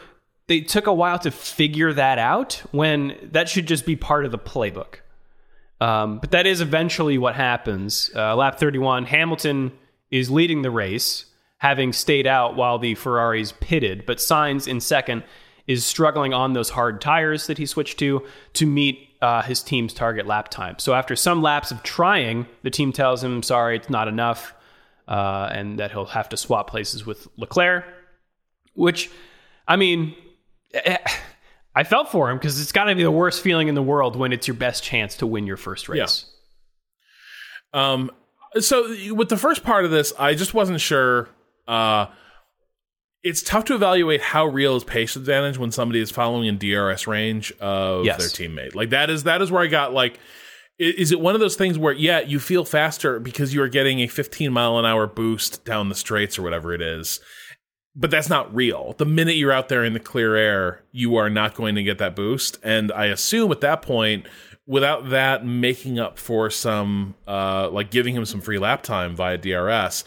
they 0.48 0.61
took 0.61 0.87
a 0.87 0.92
while 0.92 1.18
to 1.20 1.30
figure 1.30 1.92
that 1.92 2.18
out 2.18 2.62
when 2.70 3.16
that 3.32 3.48
should 3.48 3.66
just 3.66 3.85
be 3.85 3.96
part 3.96 4.24
of 4.24 4.30
the 4.30 4.38
playbook. 4.38 4.96
Um, 5.80 6.18
but 6.18 6.30
that 6.30 6.46
is 6.46 6.61
eventually 6.61 7.18
what 7.18 7.35
happens. 7.35 8.11
Uh, 8.14 8.35
lap 8.37 8.59
31, 8.59 9.06
Hamilton 9.06 9.72
is 10.11 10.30
leading 10.30 10.62
the 10.62 10.70
race, 10.70 11.26
having 11.59 11.92
stayed 11.92 12.26
out 12.26 12.56
while 12.56 12.78
the 12.78 12.94
Ferraris 12.94 13.52
pitted, 13.61 14.06
but 14.06 14.18
Sainz 14.18 14.66
in 14.68 14.80
second 14.80 15.24
is 15.66 15.85
struggling 15.85 16.32
on 16.32 16.52
those 16.52 16.70
hard 16.70 17.00
tires 17.00 17.48
that 17.48 17.59
he 17.59 17.66
switched 17.66 17.98
to 17.98 18.22
to 18.54 18.66
meet 18.66 19.09
uh, 19.20 19.42
his 19.42 19.62
team's 19.62 19.92
target 19.92 20.26
lap 20.26 20.48
time. 20.48 20.78
So 20.78 20.94
after 20.94 21.16
some 21.16 21.42
laps 21.42 21.70
of 21.70 21.82
trying, 21.82 22.46
the 22.62 22.70
team 22.70 22.92
tells 22.92 23.22
him, 23.22 23.42
"Sorry, 23.42 23.76
it's 23.76 23.90
not 23.90 24.06
enough," 24.06 24.54
uh, 25.09 25.48
and 25.52 25.78
that 25.78 25.90
he'll 25.90 26.06
have 26.06 26.28
to 26.30 26.37
swap 26.37 26.70
places 26.70 27.04
with 27.04 27.26
Leclerc. 27.37 27.85
Which, 28.74 29.11
I 29.66 29.76
mean, 29.76 30.14
I 31.74 31.85
felt 31.85 32.11
for 32.11 32.31
him 32.31 32.38
because 32.38 32.61
it's 32.61 32.72
got 32.72 32.85
to 32.85 32.94
be 32.94 33.02
the 33.02 33.11
worst 33.11 33.42
feeling 33.42 33.68
in 33.68 33.74
the 33.74 33.83
world 33.83 34.16
when 34.16 34.33
it's 34.33 34.46
your 34.48 34.55
best 34.57 34.83
chance 34.83 35.16
to 35.16 35.26
win 35.26 35.46
your 35.46 35.57
first 35.57 35.88
race. 35.88 36.24
Yeah. 37.74 37.92
Um. 37.92 38.11
So 38.61 38.94
with 39.14 39.29
the 39.29 39.37
first 39.37 39.62
part 39.62 39.85
of 39.85 39.90
this, 39.90 40.12
I 40.18 40.35
just 40.35 40.55
wasn't 40.55 40.81
sure. 40.81 41.29
Uh, 41.68 42.07
it's 43.22 43.42
tough 43.42 43.64
to 43.66 43.74
evaluate 43.74 44.20
how 44.22 44.46
real 44.46 44.76
is 44.76 44.85
pace 44.85 45.16
advantage 45.16 45.59
when 45.59 45.72
somebody 45.72 46.00
is 46.00 46.11
following 46.11 46.46
in 46.46 46.59
DRS 46.59 47.07
range 47.09 47.52
of 47.61 48.05
Yes. 48.05 48.18
their 48.18 48.29
teammate. 48.48 48.74
Like 48.74 48.90
that 48.90 49.11
is 49.11 49.24
that 49.24 49.42
is 49.42 49.50
where 49.50 49.62
I 49.62 49.66
got 49.66 49.92
like. 49.92 50.18
Is 50.79 51.11
it 51.11 51.20
one 51.20 51.35
of 51.35 51.40
those 51.40 51.57
things 51.57 51.79
where 51.79 51.94
yeah 51.94 52.20
you 52.20 52.38
feel 52.38 52.64
faster 52.64 53.18
because 53.18 53.52
you 53.55 53.62
are 53.62 53.68
getting 53.68 54.00
a 54.00 54.07
15 54.09 54.52
mile 54.52 54.79
an 54.79 54.85
hour 54.85 55.07
boost 55.07 55.64
down 55.64 55.88
the 55.88 55.94
straights 55.94 56.38
or 56.38 56.42
whatever 56.42 56.72
it 56.74 56.83
is, 56.83 57.18
but 57.96 58.11
that's 58.11 58.28
not 58.28 58.54
real. 58.54 58.94
The 58.98 59.06
minute 59.06 59.37
you're 59.37 59.50
out 59.50 59.70
there 59.70 59.82
in 59.82 59.94
the 59.94 60.00
clear 60.00 60.37
air, 60.37 60.82
you 60.92 61.16
are 61.16 61.30
not 61.30 61.54
going 61.54 61.74
to 61.76 61.82
get 61.82 61.96
that 61.98 62.14
boost. 62.14 62.59
And 62.62 62.92
I 62.92 63.06
assume 63.06 63.50
at 63.50 63.62
that 63.62 63.80
point, 63.80 64.26
without 64.66 65.09
that 65.11 65.46
making 65.46 65.98
up 65.98 66.18
for 66.18 66.50
some, 66.50 67.14
uh, 67.26 67.70
like 67.70 67.90
giving 67.90 68.14
him 68.14 68.26
some 68.26 68.42
free 68.42 68.59
lap 68.59 68.82
time 68.82 69.16
via 69.16 69.38
DRS, 69.38 70.04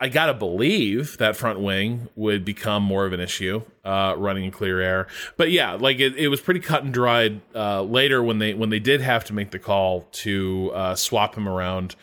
I 0.00 0.08
gotta 0.08 0.34
believe 0.34 1.16
that 1.18 1.36
front 1.36 1.60
wing 1.60 2.08
would 2.16 2.44
become 2.44 2.82
more 2.82 3.06
of 3.06 3.12
an 3.12 3.20
issue 3.20 3.62
uh, 3.84 4.16
running 4.18 4.44
in 4.44 4.50
clear 4.50 4.80
air. 4.80 5.06
But 5.36 5.52
yeah, 5.52 5.74
like 5.74 6.00
it, 6.00 6.16
it 6.16 6.26
was 6.26 6.40
pretty 6.40 6.58
cut 6.58 6.82
and 6.82 6.92
dried 6.92 7.40
uh, 7.54 7.82
later 7.82 8.20
when 8.20 8.40
they 8.40 8.52
when 8.52 8.70
they 8.70 8.80
did 8.80 9.00
have 9.00 9.24
to 9.26 9.32
make 9.32 9.52
the 9.52 9.60
call 9.60 10.08
to 10.10 10.72
uh, 10.74 10.94
swap 10.96 11.36
him 11.36 11.46
around 11.46 11.94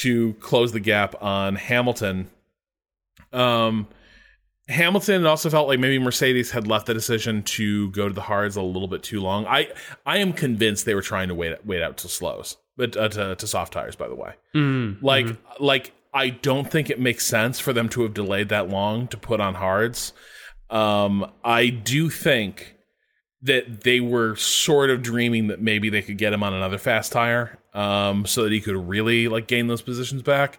to 0.00 0.32
close 0.40 0.72
the 0.72 0.80
gap 0.80 1.14
on 1.22 1.54
Hamilton. 1.54 2.28
Um, 3.32 3.86
Hamilton 4.68 5.24
also 5.24 5.48
felt 5.48 5.66
like 5.68 5.78
maybe 5.80 5.98
Mercedes 5.98 6.50
had 6.50 6.66
left 6.66 6.86
the 6.86 6.94
decision 6.94 7.42
to 7.44 7.90
go 7.92 8.08
to 8.08 8.14
the 8.14 8.20
hards 8.20 8.56
a 8.56 8.62
little 8.62 8.88
bit 8.88 9.02
too 9.02 9.20
long. 9.20 9.46
I 9.46 9.68
I 10.04 10.18
am 10.18 10.32
convinced 10.32 10.84
they 10.84 10.94
were 10.94 11.02
trying 11.02 11.28
to 11.28 11.34
wait 11.34 11.64
wait 11.64 11.82
out 11.82 11.96
to 11.98 12.08
slows, 12.08 12.56
but 12.76 12.96
uh, 12.96 13.08
to, 13.08 13.34
to 13.36 13.46
soft 13.46 13.72
tires. 13.72 13.96
By 13.96 14.08
the 14.08 14.14
way, 14.14 14.34
Mm, 14.54 15.02
like 15.02 15.26
mhm. 15.26 15.38
like 15.58 15.92
I 16.12 16.30
don't 16.30 16.70
think 16.70 16.90
it 16.90 17.00
makes 17.00 17.26
sense 17.26 17.58
for 17.60 17.72
them 17.72 17.88
to 17.90 18.02
have 18.02 18.14
delayed 18.14 18.50
that 18.50 18.68
long 18.68 19.08
to 19.08 19.16
put 19.16 19.40
on 19.40 19.54
hards. 19.54 20.12
Um, 20.70 21.30
I 21.44 21.68
do 21.68 22.10
think 22.10 22.74
that 23.42 23.84
they 23.84 24.00
were 24.00 24.36
sort 24.36 24.90
of 24.90 25.00
dreaming 25.00 25.46
that 25.46 25.62
maybe 25.62 25.88
they 25.90 26.02
could 26.02 26.18
get 26.18 26.32
him 26.32 26.42
on 26.42 26.52
another 26.52 26.76
fast 26.78 27.12
tire, 27.12 27.58
um, 27.72 28.26
so 28.26 28.42
that 28.42 28.52
he 28.52 28.60
could 28.60 28.76
really 28.76 29.28
like 29.28 29.46
gain 29.46 29.66
those 29.66 29.80
positions 29.80 30.22
back. 30.22 30.58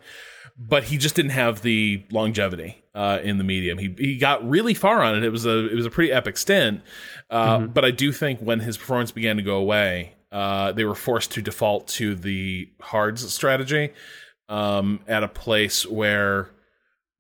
But 0.62 0.84
he 0.84 0.98
just 0.98 1.15
didn't 1.15 1.32
have 1.32 1.62
the 1.62 2.04
longevity 2.12 2.84
uh, 2.93 3.19
in 3.24 3.38
the 3.38 3.45
medium. 3.45 3.78
He 3.78 3.95
he 3.98 4.17
got 4.17 4.48
really 4.48 4.74
far 4.74 5.02
on 5.02 5.15
it. 5.15 5.24
It 5.24 5.30
was 5.32 5.45
a 5.45 5.67
it 5.69 5.76
was 5.76 5.86
a 5.86 5.89
pretty 5.89 6.12
epic 6.12 6.38
stint. 6.38 6.82
Uh, 7.30 7.60
But 7.67 7.86
I 7.86 7.91
do 7.91 8.12
think 8.12 8.41
when 8.41 8.60
his 8.60 8.78
performance 8.78 9.12
began 9.12 9.38
to 9.38 9.41
go 9.41 9.56
away, 9.58 10.15
uh, 10.32 10.74
they 10.74 10.84
were 10.84 10.95
forced 10.95 11.32
to 11.32 11.41
default 11.41 11.88
to 11.88 12.13
the 12.13 12.69
hards 12.82 13.32
strategy 13.34 13.93
um, 14.50 15.00
at 15.08 15.24
a 15.24 15.28
place 15.30 15.86
where 15.86 16.50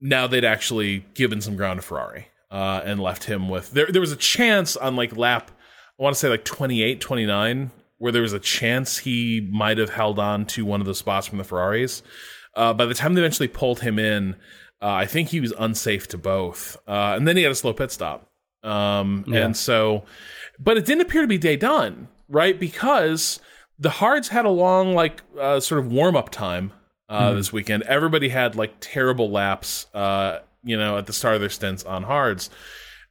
now 0.01 0.27
they'd 0.27 0.45
actually 0.45 1.05
given 1.13 1.39
some 1.41 1.55
ground 1.55 1.79
to 1.79 1.85
Ferrari 1.85 2.27
uh, 2.51 2.81
and 2.83 2.99
left 2.99 3.23
him 3.25 3.47
with 3.49 3.71
there. 3.71 3.87
There 3.87 4.01
was 4.01 4.11
a 4.11 4.17
chance 4.17 4.75
on 4.75 4.95
like 4.95 5.15
lap, 5.15 5.51
I 5.99 6.03
want 6.03 6.13
to 6.15 6.19
say 6.19 6.29
like 6.29 6.43
28, 6.45 6.99
29, 6.99 7.71
where 7.99 8.11
there 8.11 8.21
was 8.21 8.33
a 8.33 8.39
chance 8.39 8.97
he 8.99 9.47
might 9.51 9.77
have 9.77 9.89
held 9.91 10.19
on 10.19 10.45
to 10.47 10.65
one 10.65 10.81
of 10.81 10.87
the 10.87 10.95
spots 10.95 11.27
from 11.27 11.37
the 11.37 11.43
Ferraris. 11.43 12.01
Uh, 12.59 12.73
by 12.73 12.85
the 12.85 12.93
time 12.93 13.13
they 13.13 13.21
eventually 13.21 13.47
pulled 13.47 13.79
him 13.79 13.97
in, 13.97 14.35
uh, 14.81 14.91
I 15.03 15.05
think 15.05 15.29
he 15.29 15.39
was 15.39 15.53
unsafe 15.57 16.07
to 16.09 16.17
both, 16.17 16.75
uh, 16.87 17.13
and 17.15 17.25
then 17.27 17.37
he 17.37 17.43
had 17.43 17.51
a 17.51 17.55
slow 17.55 17.73
pit 17.73 17.91
stop. 17.91 18.29
Um, 18.63 19.23
Yeah. 19.27 19.45
And 19.45 19.55
so, 19.55 20.03
but 20.59 20.75
it 20.77 20.85
didn't 20.85 21.01
appear 21.01 21.21
to 21.21 21.27
be 21.27 21.37
day 21.37 21.55
done, 21.55 22.09
right? 22.27 22.59
Because 22.59 23.39
the 23.79 23.89
hards 23.89 24.27
had 24.27 24.45
a 24.45 24.49
long, 24.49 24.93
like, 24.93 25.21
uh, 25.39 25.61
sort 25.61 25.79
of 25.79 25.91
warm 25.91 26.17
up 26.17 26.29
time 26.31 26.73
uh, 27.07 27.33
this 27.33 27.53
weekend. 27.53 27.83
Everybody 27.83 28.29
had 28.29 28.55
like 28.55 28.73
terrible 28.81 29.31
laps, 29.31 29.87
uh, 29.93 30.39
you 30.63 30.77
know, 30.77 30.97
at 30.97 31.07
the 31.07 31.13
start 31.13 31.35
of 31.35 31.41
their 31.41 31.49
stints 31.49 31.83
on 31.85 32.03
hards. 32.03 32.49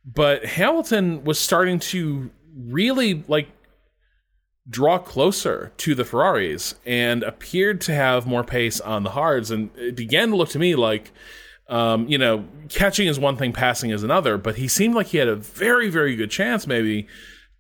But 0.05 0.45
Hamilton 0.45 1.25
was 1.25 1.39
starting 1.39 1.79
to 1.93 2.31
really 2.55 3.25
like 3.29 3.49
draw 4.71 4.99
closer 4.99 5.73
to 5.79 5.95
the 5.95 6.05
Ferraris 6.05 6.75
and 6.85 7.23
appeared 7.23 7.81
to 7.83 7.95
have 7.95 8.27
more 8.27 8.45
pace 8.45 8.81
on 8.81 9.03
the 9.03 9.11
hards. 9.11 9.51
And 9.51 9.71
it 9.77 9.97
began 9.97 10.31
to 10.31 10.37
look 10.37 10.51
to 10.51 10.59
me 10.59 10.75
like, 10.77 11.11
um, 11.69 12.07
you 12.09 12.19
know, 12.19 12.45
catching 12.69 13.09
is 13.09 13.19
one 13.19 13.37
thing, 13.37 13.53
passing 13.53 13.91
is 13.91 14.03
another. 14.03 14.37
But 14.37 14.57
he 14.57 14.69
seemed 14.69 14.95
like 14.95 15.07
he 15.09 15.19
had 15.19 15.29
a 15.29 15.37
very, 15.37 15.89
very 15.89 16.17
good 16.17 16.31
chance, 16.31 16.67
maybe, 16.67 17.07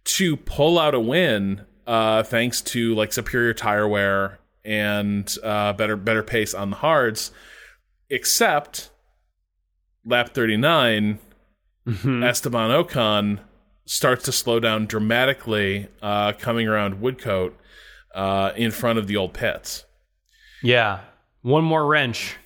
to 0.04 0.36
pull 0.36 0.78
out 0.78 0.94
a 0.94 1.00
win, 1.00 1.64
uh, 1.86 2.22
thanks 2.22 2.60
to 2.62 2.94
like 2.94 3.12
superior 3.12 3.54
tire 3.54 3.88
wear 3.88 4.38
and 4.64 5.34
uh, 5.42 5.72
better, 5.72 5.96
better 5.96 6.22
pace 6.22 6.52
on 6.52 6.70
the 6.70 6.76
hards. 6.76 7.30
Except 8.10 8.90
lap 10.04 10.34
thirty 10.34 10.56
nine, 10.56 11.18
Mhm. 11.86 12.22
Esteban 12.22 12.70
Ocon 12.70 13.38
starts 13.88 14.24
to 14.24 14.32
slow 14.32 14.60
down 14.60 14.84
dramatically, 14.84 15.88
uh, 16.02 16.32
coming 16.34 16.68
around 16.68 17.00
Woodcote 17.00 17.54
uh, 18.14 18.52
in 18.54 18.70
front 18.70 18.98
of 18.98 19.06
the 19.06 19.16
old 19.16 19.32
pits. 19.32 19.86
Yeah. 20.62 21.00
One 21.40 21.64
more 21.64 21.86
wrench 21.86 22.36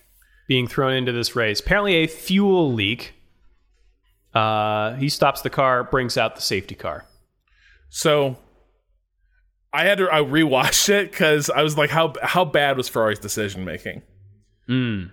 being 0.47 0.67
thrown 0.67 0.93
into 0.93 1.11
this 1.11 1.35
race. 1.35 1.59
Apparently, 1.59 1.95
a 1.95 2.07
fuel 2.07 2.71
leak. 2.71 3.15
Uh, 4.33 4.93
he 4.95 5.09
stops 5.09 5.41
the 5.41 5.49
car, 5.49 5.83
brings 5.83 6.17
out 6.17 6.35
the 6.35 6.41
safety 6.41 6.75
car. 6.75 7.05
So 7.89 8.37
I 9.73 9.83
had 9.83 9.97
to 9.97 10.11
I 10.11 10.21
rewatched 10.21 10.89
it 10.89 11.11
because 11.11 11.49
I 11.49 11.61
was 11.61 11.77
like, 11.77 11.89
how 11.89 12.13
how 12.21 12.45
bad 12.45 12.77
was 12.77 12.87
Ferrari's 12.87 13.19
decision 13.19 13.65
making? 13.65 14.01
Mm. 14.69 15.11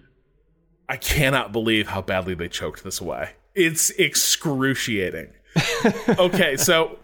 I 0.88 0.96
cannot 0.96 1.50
believe 1.50 1.88
how 1.88 2.02
badly 2.02 2.34
they 2.34 2.48
choked 2.48 2.84
this 2.84 3.00
away. 3.00 3.30
It's 3.54 3.90
excruciating. 3.90 5.32
okay, 6.18 6.56
so 6.56 6.98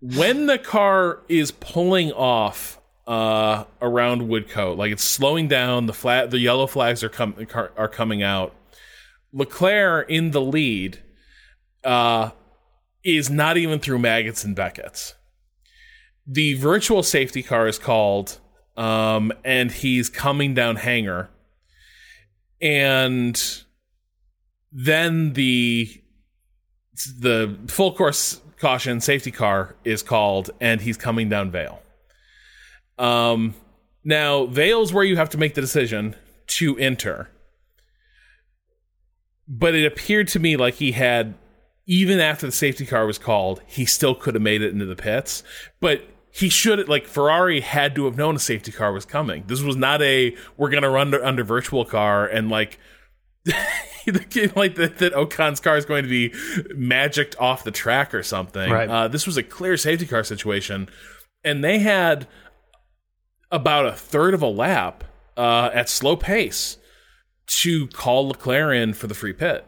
when 0.00 0.46
the 0.46 0.58
car 0.58 1.20
is 1.28 1.50
pulling 1.50 2.12
off 2.12 2.80
uh, 3.06 3.64
around 3.80 4.22
Woodcote, 4.22 4.76
like 4.76 4.92
it's 4.92 5.04
slowing 5.04 5.48
down, 5.48 5.86
the 5.86 5.92
flat, 5.92 6.30
the 6.30 6.38
yellow 6.38 6.66
flags 6.66 7.02
are 7.02 7.08
com- 7.08 7.34
are 7.76 7.88
coming 7.88 8.22
out. 8.22 8.54
Leclerc 9.32 10.08
in 10.10 10.30
the 10.30 10.40
lead 10.40 10.98
uh, 11.84 12.30
is 13.04 13.30
not 13.30 13.56
even 13.56 13.78
through 13.78 13.98
Maggotts 13.98 14.44
and 14.44 14.56
Becketts. 14.56 15.14
The 16.26 16.54
virtual 16.54 17.02
safety 17.02 17.42
car 17.42 17.68
is 17.68 17.78
called, 17.78 18.38
um, 18.76 19.32
and 19.44 19.70
he's 19.70 20.08
coming 20.08 20.54
down 20.54 20.76
Hangar 20.76 21.30
and 22.60 23.62
then 24.72 25.32
the 25.34 26.02
the 27.04 27.56
full 27.68 27.94
course 27.94 28.40
caution 28.58 29.00
safety 29.00 29.30
car 29.30 29.76
is 29.84 30.02
called 30.02 30.50
and 30.60 30.80
he's 30.80 30.96
coming 30.96 31.28
down 31.28 31.50
Vale. 31.50 31.80
Um 32.98 33.54
now 34.04 34.46
Vale's 34.46 34.92
where 34.92 35.04
you 35.04 35.16
have 35.16 35.30
to 35.30 35.38
make 35.38 35.54
the 35.54 35.60
decision 35.60 36.16
to 36.48 36.76
enter. 36.78 37.30
But 39.46 39.74
it 39.74 39.86
appeared 39.86 40.28
to 40.28 40.38
me 40.38 40.56
like 40.56 40.74
he 40.74 40.92
had 40.92 41.34
even 41.86 42.20
after 42.20 42.46
the 42.46 42.52
safety 42.52 42.84
car 42.84 43.06
was 43.06 43.18
called, 43.18 43.62
he 43.66 43.86
still 43.86 44.14
could 44.14 44.34
have 44.34 44.42
made 44.42 44.60
it 44.60 44.72
into 44.72 44.84
the 44.84 44.94
pits. 44.94 45.42
But 45.80 46.02
he 46.30 46.48
should 46.48 46.86
like 46.88 47.06
Ferrari 47.06 47.60
had 47.60 47.94
to 47.94 48.04
have 48.04 48.16
known 48.16 48.36
a 48.36 48.38
safety 48.38 48.70
car 48.70 48.92
was 48.92 49.04
coming. 49.04 49.44
This 49.46 49.62
was 49.62 49.76
not 49.76 50.02
a 50.02 50.36
we're 50.56 50.70
gonna 50.70 50.90
run 50.90 51.08
under, 51.08 51.24
under 51.24 51.44
virtual 51.44 51.84
car 51.84 52.26
and 52.26 52.50
like 52.50 52.78
like 54.56 54.74
that, 54.76 54.98
that 54.98 55.12
Ocon's 55.14 55.60
car 55.60 55.76
is 55.76 55.84
going 55.84 56.02
to 56.02 56.08
be 56.08 56.32
magicked 56.74 57.36
off 57.38 57.64
the 57.64 57.70
track 57.70 58.14
or 58.14 58.22
something. 58.22 58.70
Right. 58.70 58.88
Uh, 58.88 59.08
this 59.08 59.26
was 59.26 59.36
a 59.36 59.42
clear 59.42 59.76
safety 59.76 60.06
car 60.06 60.24
situation, 60.24 60.88
and 61.44 61.62
they 61.62 61.78
had 61.78 62.26
about 63.50 63.86
a 63.86 63.92
third 63.92 64.34
of 64.34 64.42
a 64.42 64.46
lap 64.46 65.04
uh, 65.36 65.70
at 65.72 65.88
slow 65.88 66.16
pace 66.16 66.76
to 67.46 67.86
call 67.88 68.28
Leclerc 68.28 68.74
in 68.74 68.92
for 68.92 69.06
the 69.06 69.14
free 69.14 69.32
pit. 69.32 69.64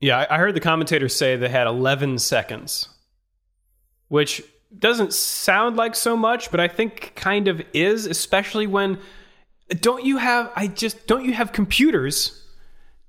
Yeah, 0.00 0.18
I 0.18 0.34
I 0.34 0.38
heard 0.38 0.54
the 0.54 0.60
commentators 0.60 1.14
say 1.14 1.36
they 1.36 1.48
had 1.48 1.66
11 1.66 2.18
seconds, 2.18 2.88
which 4.08 4.42
doesn't 4.76 5.12
sound 5.12 5.76
like 5.76 5.94
so 5.94 6.16
much, 6.16 6.50
but 6.50 6.58
I 6.58 6.66
think 6.66 7.12
kind 7.14 7.46
of 7.46 7.62
is, 7.72 8.06
especially 8.06 8.66
when 8.66 8.98
don't 9.80 10.04
you 10.04 10.18
have 10.18 10.50
I 10.56 10.66
just 10.66 11.06
don't 11.06 11.24
you 11.24 11.32
have 11.32 11.52
computers 11.52 12.41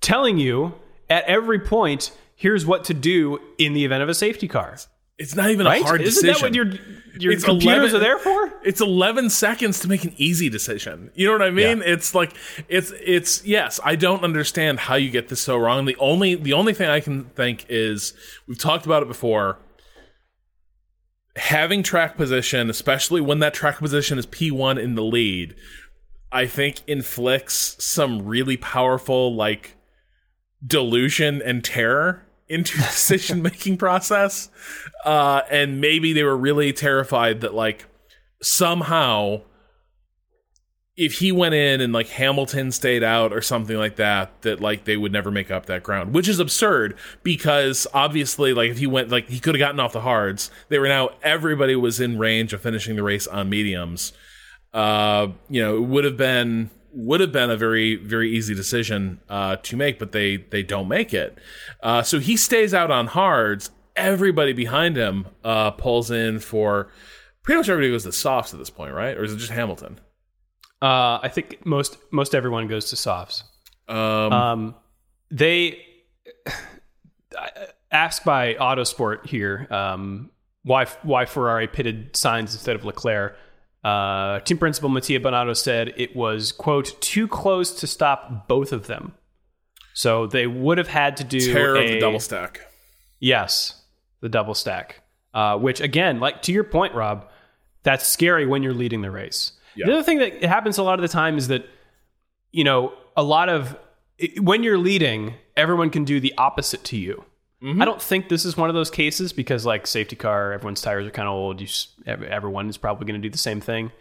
telling 0.04 0.38
you 0.38 0.76
at 1.10 1.24
every 1.26 1.60
point 1.60 2.12
here's 2.36 2.66
what 2.66 2.84
to 2.86 2.94
do 2.94 3.40
in 3.58 3.74
the 3.74 3.86
event 3.86 4.04
of 4.04 4.10
a 4.10 4.14
safety 4.14 4.48
car. 4.48 4.78
It's 5.20 5.36
not 5.36 5.50
even 5.52 5.66
Right? 5.68 5.82
a 5.82 5.86
hard 5.86 6.02
decision. 6.02 6.30
Isn't 6.30 6.42
that 6.42 6.48
what 6.48 6.56
your 6.56 6.66
your 7.20 7.32
It's 7.34 7.44
computers 7.44 7.94
11 7.94 7.96
are 7.96 8.00
there 8.00 8.18
for? 8.18 8.52
it's 8.64 8.82
11 8.82 9.30
seconds 9.30 9.80
to 9.82 9.88
make 9.88 10.04
an 10.04 10.14
easy 10.18 10.50
decision. 10.50 11.12
You 11.14 11.28
know 11.28 11.34
what 11.34 11.44
I 11.44 11.52
mean? 11.52 11.78
Yeah. 11.80 11.94
It's 11.94 12.16
like 12.16 12.34
it's 12.68 12.92
it's 13.00 13.46
yes, 13.46 13.80
I 13.84 13.96
don't 13.96 14.24
understand 14.24 14.80
how 14.80 14.96
you 14.96 15.12
get 15.12 15.28
this 15.30 15.40
so 15.40 15.56
wrong. 15.58 15.86
The 15.86 15.96
only 15.98 16.34
the 16.36 16.54
only 16.54 16.74
thing 16.74 16.90
I 16.90 17.00
can 17.00 17.26
think 17.26 17.66
is 17.70 18.14
we've 18.48 18.58
talked 18.58 18.86
about 18.86 19.04
it 19.04 19.08
before. 19.08 19.60
Having 21.36 21.82
track 21.84 22.16
position, 22.18 22.70
especially 22.70 23.20
when 23.22 23.40
that 23.40 23.54
track 23.56 23.80
position 23.80 24.20
is 24.20 24.28
P1 24.28 24.80
in 24.82 24.94
the 24.96 25.04
lead, 25.04 25.56
I 26.32 26.46
think 26.46 26.82
inflicts 26.86 27.76
some 27.84 28.24
really 28.26 28.56
powerful 28.58 29.36
like 29.36 29.76
delusion 30.66 31.42
and 31.42 31.64
terror 31.64 32.24
into 32.48 32.78
the 32.78 32.84
decision 32.84 33.42
making 33.42 33.78
process. 33.78 34.50
Uh, 35.06 35.42
and 35.50 35.82
maybe 35.82 36.14
they 36.14 36.24
were 36.24 36.38
really 36.38 36.74
terrified 36.74 37.42
that 37.42 37.54
like 37.54 37.86
somehow 38.42 39.42
if 40.96 41.14
he 41.20 41.32
went 41.32 41.56
in 41.56 41.82
and 41.82 41.92
like 41.92 42.08
Hamilton 42.10 42.72
stayed 42.72 43.04
out 43.04 43.34
or 43.34 43.42
something 43.42 43.78
like 43.78 43.96
that, 43.96 44.42
that 44.44 44.62
like 44.62 44.84
they 44.84 44.96
would 44.96 45.12
never 45.12 45.32
make 45.32 45.50
up 45.50 45.66
that 45.66 45.82
ground, 45.82 46.14
which 46.14 46.28
is 46.28 46.40
absurd 46.40 46.96
because 47.24 47.88
obviously, 47.94 48.54
like 48.54 48.70
if 48.70 48.78
he 48.78 48.86
went, 48.86 49.10
like 49.10 49.28
he 49.28 49.40
could 49.40 49.56
have 49.56 49.60
gotten 49.60 49.80
off 49.80 49.94
the 49.94 50.02
hards. 50.02 50.52
They 50.70 50.78
were 50.78 50.88
now 50.88 51.10
everybody 51.24 51.76
was 51.76 52.00
in 52.00 52.20
range 52.20 52.54
of 52.54 52.62
finishing 52.62 52.96
the 52.96 53.04
race 53.04 53.26
on 53.26 53.50
mediums. 53.50 54.14
Uh, 54.72 55.30
you 55.50 55.64
know, 55.64 55.78
it 55.78 55.82
would 55.82 56.04
have 56.04 56.18
been 56.18 56.70
would 56.94 57.20
have 57.20 57.32
been 57.32 57.50
a 57.50 57.58
very 57.58 57.96
very 57.96 58.32
easy 58.32 58.54
decision 58.56 59.20
uh, 59.30 59.56
to 59.64 59.76
make, 59.76 60.00
but 60.00 60.12
they 60.12 60.38
they 60.38 60.64
don't 60.64 60.88
make 60.88 61.14
it. 61.14 61.38
Uh, 61.82 62.04
so 62.04 62.20
he 62.20 62.38
stays 62.38 62.74
out 62.74 62.92
on 62.92 63.08
hards. 63.08 63.72
Everybody 63.96 64.54
behind 64.54 64.96
him 64.96 65.28
uh, 65.44 65.72
pulls 65.72 66.10
in 66.10 66.40
for 66.40 66.90
pretty 67.44 67.58
much 67.58 67.70
everybody 67.70 67.92
goes 67.92 68.04
to 68.04 68.12
softs 68.12 68.54
at 68.54 68.60
this 68.60 68.70
point, 68.70 68.94
right? 68.94 69.18
Or 69.18 69.24
is 69.24 69.34
it 69.34 69.38
just 69.38 69.52
Hamilton? 69.52 70.00
Uh, 70.82 71.20
I 71.22 71.30
think 71.32 71.66
most 71.66 71.98
most 72.12 72.36
everyone 72.36 72.68
goes 72.68 72.90
to 72.90 72.96
softs. 72.96 73.44
Um, 73.88 73.98
Um, 73.98 74.76
they 75.32 75.80
asked 77.92 78.26
by 78.26 78.56
Autosport 78.56 79.26
here 79.26 79.68
um, 79.70 80.32
why 80.64 80.86
why 81.04 81.26
Ferrari 81.26 81.68
pitted 81.68 82.14
Sainz 82.14 82.54
instead 82.54 82.76
of 82.76 82.86
Leclerc. 82.86 83.36
Uh, 83.84 84.40
team 84.42 84.58
principal 84.58 84.88
Mattia 84.90 85.20
Binotto 85.20 85.56
said 85.56 85.94
it 85.98 86.16
was 86.16 86.52
quote 86.52 87.00
too 87.02 87.28
close 87.28 87.72
to 87.82 87.88
stop 87.88 88.48
both 88.48 88.72
of 88.72 88.88
them. 88.88 89.14
So 89.94 90.26
they 90.26 90.48
would 90.48 90.78
have 90.78 90.88
had 90.88 91.18
to 91.18 91.24
do 91.24 91.40
terror 91.54 91.76
of 91.76 91.84
a- 91.86 91.94
the 91.96 92.00
double 92.00 92.20
stack. 92.20 92.62
Yes, 93.20 93.82
the 94.22 94.30
double 94.30 94.54
stack. 94.54 95.02
Uh, 95.34 95.58
which 95.58 95.82
again, 95.82 96.20
like 96.20 96.42
to 96.44 96.52
your 96.52 96.64
point, 96.64 96.94
Rob, 96.94 97.28
that's 97.84 98.08
scary 98.08 98.46
when 98.46 98.64
you're 98.64 98.74
leading 98.74 99.02
the 99.02 99.12
race. 99.12 99.52
Yeah. 99.76 99.88
The 99.88 99.94
other 99.94 100.04
thing 100.04 100.20
that 100.20 100.44
happens 100.44 100.78
a 100.78 100.84
lot 100.84 101.00
of 101.00 101.02
the 101.02 101.08
time 101.08 101.38
is 101.38 101.48
that 101.50 101.66
you 102.52 102.64
know 102.64 102.94
a 103.18 103.24
lot 103.24 103.50
of 103.50 103.76
when 104.40 104.64
you're 104.64 104.78
leading, 104.78 105.34
everyone 105.58 105.90
can 105.90 106.06
do 106.06 106.20
the 106.20 106.34
opposite 106.38 106.84
to 106.86 106.98
you. 106.98 107.26
I 107.66 107.86
don't 107.86 108.02
think 108.02 108.28
this 108.28 108.44
is 108.44 108.58
one 108.58 108.70
of 108.70 108.76
those 108.76 108.90
cases 108.90 109.32
because 109.32 109.66
like 109.66 109.88
safety 109.88 110.16
car, 110.16 110.52
everyone's 110.52 110.82
tires 110.82 111.08
are 111.08 111.12
kind 111.12 111.28
of 111.28 111.34
old. 111.34 111.62
You 111.62 111.68
everyone 112.06 112.70
is 112.70 112.78
probably 112.78 113.06
going 113.08 113.22
to 113.22 113.26
do 113.26 113.32
the 113.32 113.38
same 113.38 113.62
thing. 113.62 113.92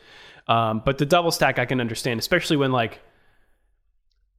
Um, 0.48 0.82
but 0.84 0.98
the 0.98 1.06
double 1.06 1.30
stack 1.30 1.58
I 1.58 1.66
can 1.66 1.80
understand, 1.80 2.18
especially 2.18 2.56
when 2.56 2.72
like 2.72 3.00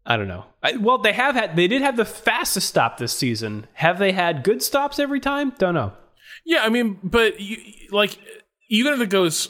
I 0.05 0.17
don't 0.17 0.27
know. 0.27 0.45
I, 0.61 0.75
well, 0.75 0.97
they 0.97 1.13
have 1.13 1.35
had 1.35 1.55
they 1.55 1.67
did 1.67 1.81
have 1.81 1.95
the 1.95 2.05
fastest 2.05 2.67
stop 2.67 2.97
this 2.97 3.13
season. 3.13 3.67
Have 3.73 3.99
they 3.99 4.11
had 4.11 4.43
good 4.43 4.61
stops 4.61 4.99
every 4.99 5.19
time? 5.19 5.53
Don't 5.57 5.73
know. 5.73 5.93
Yeah, 6.45 6.63
I 6.63 6.69
mean, 6.69 6.99
but 7.03 7.39
you, 7.39 7.57
like, 7.91 8.17
even 8.69 8.93
if 8.93 8.99
it 8.99 9.09
goes, 9.09 9.49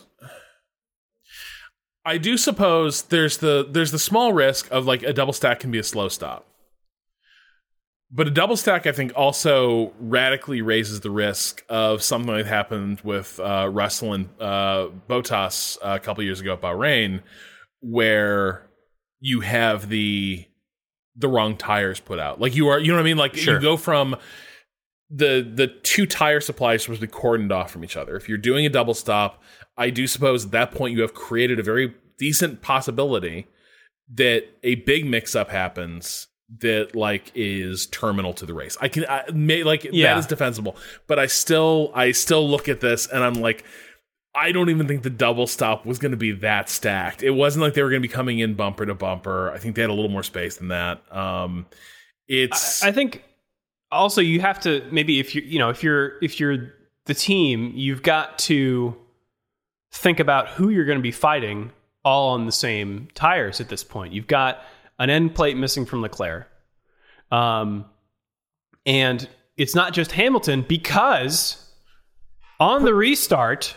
I 2.06 2.20
do 2.20 2.38
suppose 2.38 3.04
there's 3.04 3.38
the 3.38 3.66
there's 3.68 3.92
the 3.92 4.00
small 4.00 4.34
risk 4.34 4.70
of 4.70 4.86
like 4.86 5.02
a 5.02 5.14
double 5.14 5.34
stack 5.34 5.60
can 5.60 5.72
be 5.72 5.80
a 5.80 5.84
slow 5.84 6.08
stop, 6.08 6.46
but 8.16 8.28
a 8.28 8.32
double 8.32 8.56
stack 8.56 8.86
I 8.86 8.92
think 8.92 9.12
also 9.16 9.92
radically 10.00 10.62
raises 10.62 11.00
the 11.00 11.10
risk 11.10 11.66
of 11.68 12.04
something 12.04 12.34
that 12.36 12.46
happened 12.46 13.02
with 13.04 13.40
uh, 13.40 13.68
Russell 13.72 14.14
and 14.14 14.30
uh, 14.40 14.90
Bottas 15.10 15.78
a 15.82 16.00
couple 16.00 16.24
years 16.24 16.40
ago 16.40 16.54
at 16.54 16.62
Bahrain, 16.62 17.24
where 17.82 18.70
you 19.20 19.40
have 19.40 19.90
the 19.90 20.46
the 21.16 21.28
wrong 21.28 21.58
tires 21.58 22.00
put 22.00 22.20
out. 22.20 22.40
Like 22.40 22.56
you 22.56 22.68
are, 22.68 22.80
you 22.80 22.88
know 22.88 22.98
what 22.98 23.02
I 23.02 23.06
mean? 23.06 23.18
Like 23.18 23.36
Sure. 23.36 23.56
you 23.56 23.60
go 23.60 23.78
from 23.78 24.16
the 25.10 25.50
the 25.56 25.68
two 25.68 26.06
tire 26.06 26.40
supplies 26.40 26.84
supposed 26.84 27.02
to 27.02 27.08
be 27.08 27.14
cordoned 27.14 27.52
off 27.52 27.72
from 27.72 27.84
each 27.84 27.98
other. 27.98 28.16
If 28.16 28.30
you're 28.30 28.38
doing 28.38 28.66
a 28.66 28.70
double 28.70 28.94
stop, 28.94 29.42
I 29.76 29.90
do 29.90 30.06
suppose 30.06 30.46
at 30.46 30.52
that 30.52 30.72
point 30.72 30.96
you 30.96 31.02
have 31.02 31.16
created 31.16 31.60
a 31.60 31.64
very 31.64 31.96
decent 32.20 32.62
possibility 32.62 33.48
that 34.14 34.44
a 34.62 34.76
big 34.76 35.06
mix 35.06 35.36
up 35.36 35.50
happens 35.50 36.28
that 36.60 36.96
like 36.96 37.32
is 37.36 37.88
terminal 37.88 38.34
to 38.34 38.46
the 38.46 38.54
race. 38.54 38.78
I 38.82 38.88
can 38.88 39.06
I 39.08 39.24
may 39.34 39.64
like 39.64 39.86
Yeah. 39.92 40.14
that 40.14 40.20
is 40.20 40.28
defensible, 40.28 40.76
but 41.08 41.20
I 41.20 41.26
still 41.28 41.92
I 41.96 42.12
still 42.12 42.48
look 42.50 42.70
at 42.70 42.80
this 42.82 43.08
and 43.08 43.24
I'm 43.24 43.36
like 43.36 43.64
I 44.36 44.52
don't 44.52 44.70
even 44.70 44.88
think 44.88 45.04
the 45.04 45.10
double 45.12 45.46
stop 45.48 45.86
was 45.86 46.00
going 46.00 46.12
to 46.12 46.18
be 46.18 46.32
that 46.32 46.68
stacked. 46.70 47.22
It 47.22 47.32
wasn't 47.32 47.62
like 47.64 47.76
they 47.76 47.84
were 47.84 47.90
going 47.92 48.02
to 48.02 48.08
be 48.08 48.12
coming 48.12 48.40
in 48.40 48.56
bumper 48.56 48.84
to 48.86 48.96
bumper. 48.96 49.52
I 49.52 49.60
think 49.60 49.76
they 49.76 49.82
had 49.82 49.92
a 49.92 49.94
little 49.94 50.10
more 50.10 50.24
space 50.24 50.58
than 50.58 50.70
that. 50.70 51.02
Um 51.16 51.66
it's 52.28 52.84
I 52.84 52.92
think 52.92 53.24
also 53.92 54.22
you 54.22 54.42
have 54.42 54.60
to 54.62 54.84
maybe 54.92 55.20
if 55.20 55.36
you 55.36 55.42
you 55.44 55.60
know 55.60 55.70
if 55.70 55.84
you're 55.84 56.14
if 56.22 56.40
you're 56.40 56.74
the 57.06 57.14
team, 57.14 57.72
you've 57.76 58.02
got 58.02 58.40
to 58.40 58.96
think 59.92 60.20
about 60.20 60.48
who 60.50 60.70
you're 60.70 60.86
going 60.86 60.98
to 60.98 61.04
be 61.04 61.12
fighting 61.12 61.72
all 62.06 62.30
on 62.30 62.46
the 62.46 62.52
same 62.52 63.08
tires 63.14 63.60
at 63.62 63.70
this 63.70 63.84
point. 63.84 64.14
You've 64.14 64.28
got 64.28 64.60
an 65.00 65.10
end 65.10 65.36
plate 65.36 65.58
missing 65.58 65.86
from 65.86 66.02
Leclerc. 66.02 66.48
Um 67.32 67.86
and 68.86 69.28
it's 69.58 69.76
not 69.76 69.94
just 69.94 70.12
Hamilton 70.12 70.66
because 70.68 71.70
on 72.60 72.84
the 72.84 72.94
restart 72.94 73.76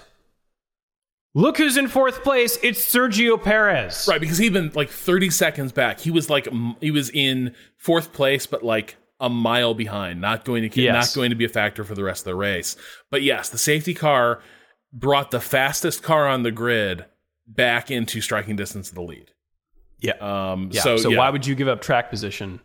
Look 1.35 1.59
who's 1.59 1.77
in 1.77 1.87
fourth 1.89 2.23
place. 2.23 2.59
It's 2.63 2.83
Sergio 2.83 3.41
Perez. 3.41 4.09
Right, 4.09 4.19
because 4.19 4.39
he'd 4.39 4.55
been 4.55 4.73
like 4.75 4.89
30 4.89 5.29
seconds 5.29 5.71
back. 5.71 6.01
He 6.01 6.11
was 6.11 6.31
like 6.31 6.49
he 6.81 6.91
was 6.91 7.11
in 7.11 7.55
fourth 7.77 8.15
place, 8.15 8.47
but 8.47 8.63
like 8.63 8.97
a 9.21 9.29
mile 9.29 9.75
behind. 9.75 10.19
Not 10.23 10.47
going 10.47 10.67
to 10.67 10.81
Yes. 10.81 10.95
not 10.95 11.15
going 11.15 11.29
to 11.29 11.37
be 11.37 11.45
a 11.45 11.51
factor 11.51 11.85
for 11.85 11.95
the 11.95 12.03
rest 12.03 12.23
of 12.23 12.31
the 12.31 12.37
race. 12.37 12.75
But 13.11 13.21
yes, 13.21 13.51
the 13.51 13.59
safety 13.59 13.93
car 13.93 14.41
brought 14.95 15.31
the 15.31 15.41
fastest 15.41 16.03
car 16.03 16.27
on 16.27 16.43
the 16.43 16.51
grid 16.51 17.05
back 17.47 17.91
into 17.91 18.23
striking 18.23 18.57
distance 18.57 18.89
of 18.89 18.95
the 18.95 19.03
lead. 19.03 19.33
Yeah. 20.01 20.13
Um, 20.21 20.71
Yeah. 20.73 20.83
So, 20.83 20.97
So, 20.97 21.09
yeah. 21.11 21.19
why 21.19 21.31
would 21.31 21.47
you 21.47 21.55
give 21.55 21.69
up 21.69 21.81
track 21.81 22.11
position? 22.11 22.61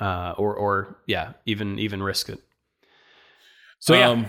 Uh, 0.00 0.34
or 0.36 0.54
or 0.56 0.96
yeah, 1.06 1.34
even 1.46 1.78
even 1.78 2.02
risk 2.02 2.28
it. 2.28 2.40
So 3.78 3.94
yeah, 3.94 4.08
Um, 4.08 4.26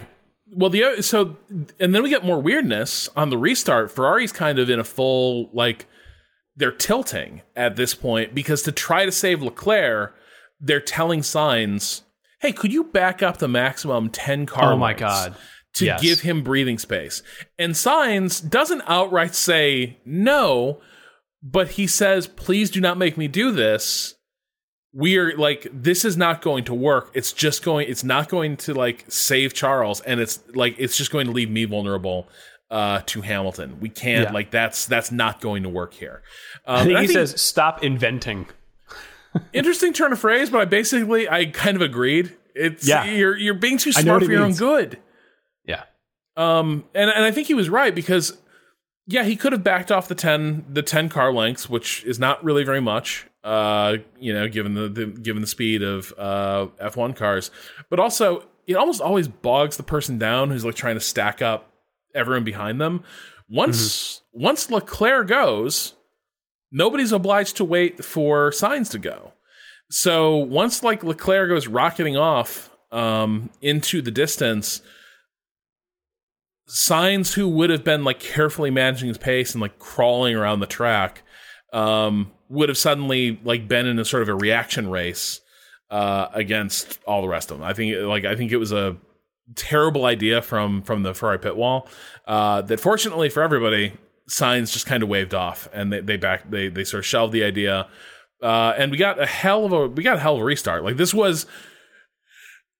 well, 0.47 0.69
the 0.69 0.83
other- 0.83 1.01
so 1.01 1.37
and 1.79 1.95
then 1.95 2.03
we 2.03 2.09
get 2.09 2.23
more 2.23 2.39
weirdness 2.39 3.09
on 3.15 3.31
the 3.31 3.37
restart. 3.37 3.89
Ferrari's 3.89 4.31
kind 4.31 4.59
of 4.59 4.69
in 4.69 4.79
a 4.79 4.83
full 4.83 5.49
like 5.53 5.87
they're 6.55 6.71
tilting 6.71 7.41
at 7.55 7.75
this 7.77 7.95
point 7.95 8.35
because 8.35 8.61
to 8.63 8.71
try 8.71 9.05
to 9.05 9.11
save 9.11 9.41
Leclerc, 9.41 10.15
they're 10.59 10.79
telling 10.79 11.21
Sainz, 11.21 12.01
"Hey, 12.41 12.51
could 12.51 12.71
you 12.71 12.83
back 12.83 13.23
up 13.23 13.37
the 13.37 13.47
maximum 13.47 14.09
ten 14.09 14.45
car?" 14.45 14.73
oh 14.73 14.77
my 14.77 14.93
god, 14.93 15.35
To 15.73 15.85
Yes. 15.85 15.99
give 16.01 16.19
him 16.21 16.43
breathing 16.43 16.77
space, 16.77 17.23
and 17.57 17.73
Sainz 17.73 18.47
doesn't 18.47 18.83
outright 18.85 19.33
say 19.33 19.97
no, 20.05 20.79
but 21.45 21.69
he 21.71 21.85
says, 21.87 22.27
"Please 22.27 22.69
do 22.71 22.81
not 22.81 22.97
make 22.97 23.17
me 23.17 23.27
do 23.27 23.51
this." 23.51 24.15
we're 24.97 25.35
like 25.37 25.67
this 25.73 26.05
is 26.05 26.15
not 26.15 26.41
going 26.41 26.63
to 26.63 26.73
work 26.73 27.11
it's 27.13 27.33
just 27.33 27.65
going 27.65 27.85
it's 27.89 28.05
not 28.05 28.29
going 28.29 28.55
to 28.55 28.73
like 28.73 29.03
save 29.09 29.53
charles 29.53 29.99
and 29.99 30.21
it's 30.21 30.39
like 30.53 30.73
it's 30.77 30.95
just 30.95 31.11
going 31.11 31.25
to 31.27 31.33
leave 31.33 31.49
me 31.49 31.65
vulnerable 31.65 32.29
uh 32.71 33.01
to 33.05 33.19
hamilton 33.19 33.77
we 33.81 33.89
can't 33.89 34.29
Yeah. 34.29 34.31
like 34.31 34.51
that's 34.51 34.85
that's 34.85 35.11
not 35.11 35.41
going 35.41 35.63
to 35.63 35.69
work 35.69 35.93
here 35.93 36.23
I 36.65 36.75
um, 36.75 36.85
think 36.85 36.91
and 36.91 37.01
he 37.01 37.07
think- 37.07 37.27
says 37.27 37.41
stop 37.41 37.83
inventing. 37.83 38.47
Interesting 39.53 39.91
turn 39.91 40.13
of 40.13 40.19
phrase, 40.19 40.49
but 40.49 40.61
I 40.61 40.65
basically 40.65 41.27
I 41.27 41.43
kind 41.47 41.75
of 41.75 41.81
agreed. 41.81 42.33
It's 42.55 42.87
Yeah. 42.87 43.03
you're 43.03 43.35
you're 43.35 43.53
being 43.53 43.77
too 43.77 43.91
smart 43.91 44.23
for 44.23 44.31
your 44.31 44.43
own 44.43 44.53
good. 44.53 44.97
Yeah. 45.65 45.83
Um, 46.37 46.85
and 46.95 47.09
and 47.09 47.25
I 47.25 47.31
think 47.31 47.47
he 47.47 47.53
was 47.53 47.69
right 47.69 47.93
because 47.93 48.37
yeah, 49.07 49.23
he 49.23 49.35
could 49.35 49.51
have 49.51 49.63
backed 49.63 49.91
off 49.91 50.07
the 50.07 50.15
ten 50.15 50.65
the 50.69 50.81
ten 50.81 51.09
car 51.09 51.31
lengths, 51.31 51.69
which 51.69 52.03
is 52.05 52.19
not 52.19 52.43
really 52.43 52.63
very 52.63 52.81
much. 52.81 53.27
Uh, 53.43 53.97
you 54.19 54.33
know, 54.33 54.47
given 54.47 54.73
the, 54.73 54.89
the 54.89 55.05
given 55.05 55.41
the 55.41 55.47
speed 55.47 55.83
of 55.83 56.13
uh 56.17 56.67
F 56.79 56.97
one 56.97 57.13
cars, 57.13 57.51
but 57.89 57.99
also 57.99 58.43
it 58.67 58.75
almost 58.75 59.01
always 59.01 59.27
bogs 59.27 59.77
the 59.77 59.83
person 59.83 60.17
down 60.17 60.49
who's 60.49 60.65
like 60.65 60.75
trying 60.75 60.95
to 60.95 61.01
stack 61.01 61.41
up 61.41 61.71
everyone 62.15 62.43
behind 62.43 62.81
them. 62.81 63.03
Once 63.47 64.21
once 64.33 64.71
Leclerc 64.71 65.27
goes, 65.27 65.93
nobody's 66.71 67.11
obliged 67.11 67.57
to 67.57 67.63
wait 67.63 68.03
for 68.03 68.49
Sainz 68.49 68.89
to 68.91 68.97
go. 68.97 69.33
So 69.91 70.37
once 70.37 70.81
like 70.81 71.03
Leclerc 71.03 71.49
goes 71.49 71.67
rocketing 71.67 72.17
off 72.17 72.75
um, 72.91 73.51
into 73.61 74.01
the 74.01 74.09
distance, 74.09 74.81
Sainz 76.67 77.33
who 77.33 77.47
would 77.47 77.69
have 77.69 77.83
been 77.83 78.03
like 78.03 78.19
carefully 78.19 78.71
managing 78.71 79.07
his 79.07 79.17
pace 79.17 79.53
and 79.53 79.61
like 79.61 79.77
crawling 79.77 80.35
around 80.35 80.59
the 80.59 80.67
track 80.67 81.21
um, 81.73 82.31
would 82.49 82.69
have 82.69 82.77
suddenly 82.77 83.39
like 83.43 83.67
been 83.67 83.85
in 83.85 83.99
a 83.99 84.05
sort 84.05 84.23
of 84.23 84.29
a 84.29 84.35
reaction 84.35 84.89
race 84.89 85.41
uh, 85.91 86.27
against 86.33 86.99
all 87.05 87.21
the 87.21 87.27
rest 87.27 87.51
of 87.51 87.59
them. 87.59 87.67
I 87.67 87.73
think 87.73 87.95
like 88.01 88.25
I 88.25 88.35
think 88.35 88.51
it 88.51 88.57
was 88.57 88.71
a 88.71 88.97
terrible 89.53 90.05
idea 90.05 90.41
from 90.41 90.81
from 90.81 91.03
the 91.03 91.13
Ferrari 91.13 91.37
pit 91.37 91.55
wall 91.55 91.87
uh, 92.27 92.61
that 92.63 92.79
fortunately 92.79 93.29
for 93.29 93.43
everybody 93.43 93.93
Sainz 94.27 94.73
just 94.73 94.87
kind 94.87 95.03
of 95.03 95.09
waved 95.09 95.35
off 95.35 95.69
and 95.71 95.93
they 95.93 95.99
they 96.01 96.17
back 96.17 96.49
they 96.49 96.67
they 96.67 96.83
sort 96.83 96.99
of 96.99 97.05
shelved 97.05 97.31
the 97.31 97.43
idea 97.43 97.87
uh, 98.41 98.73
and 98.75 98.91
we 98.91 98.97
got 98.97 99.21
a 99.21 99.25
hell 99.25 99.65
of 99.65 99.71
a 99.71 99.87
we 99.87 100.01
got 100.01 100.17
a 100.17 100.19
hell 100.19 100.35
of 100.35 100.41
a 100.41 100.43
restart 100.43 100.83
like 100.83 100.97
this 100.97 101.13
was 101.13 101.45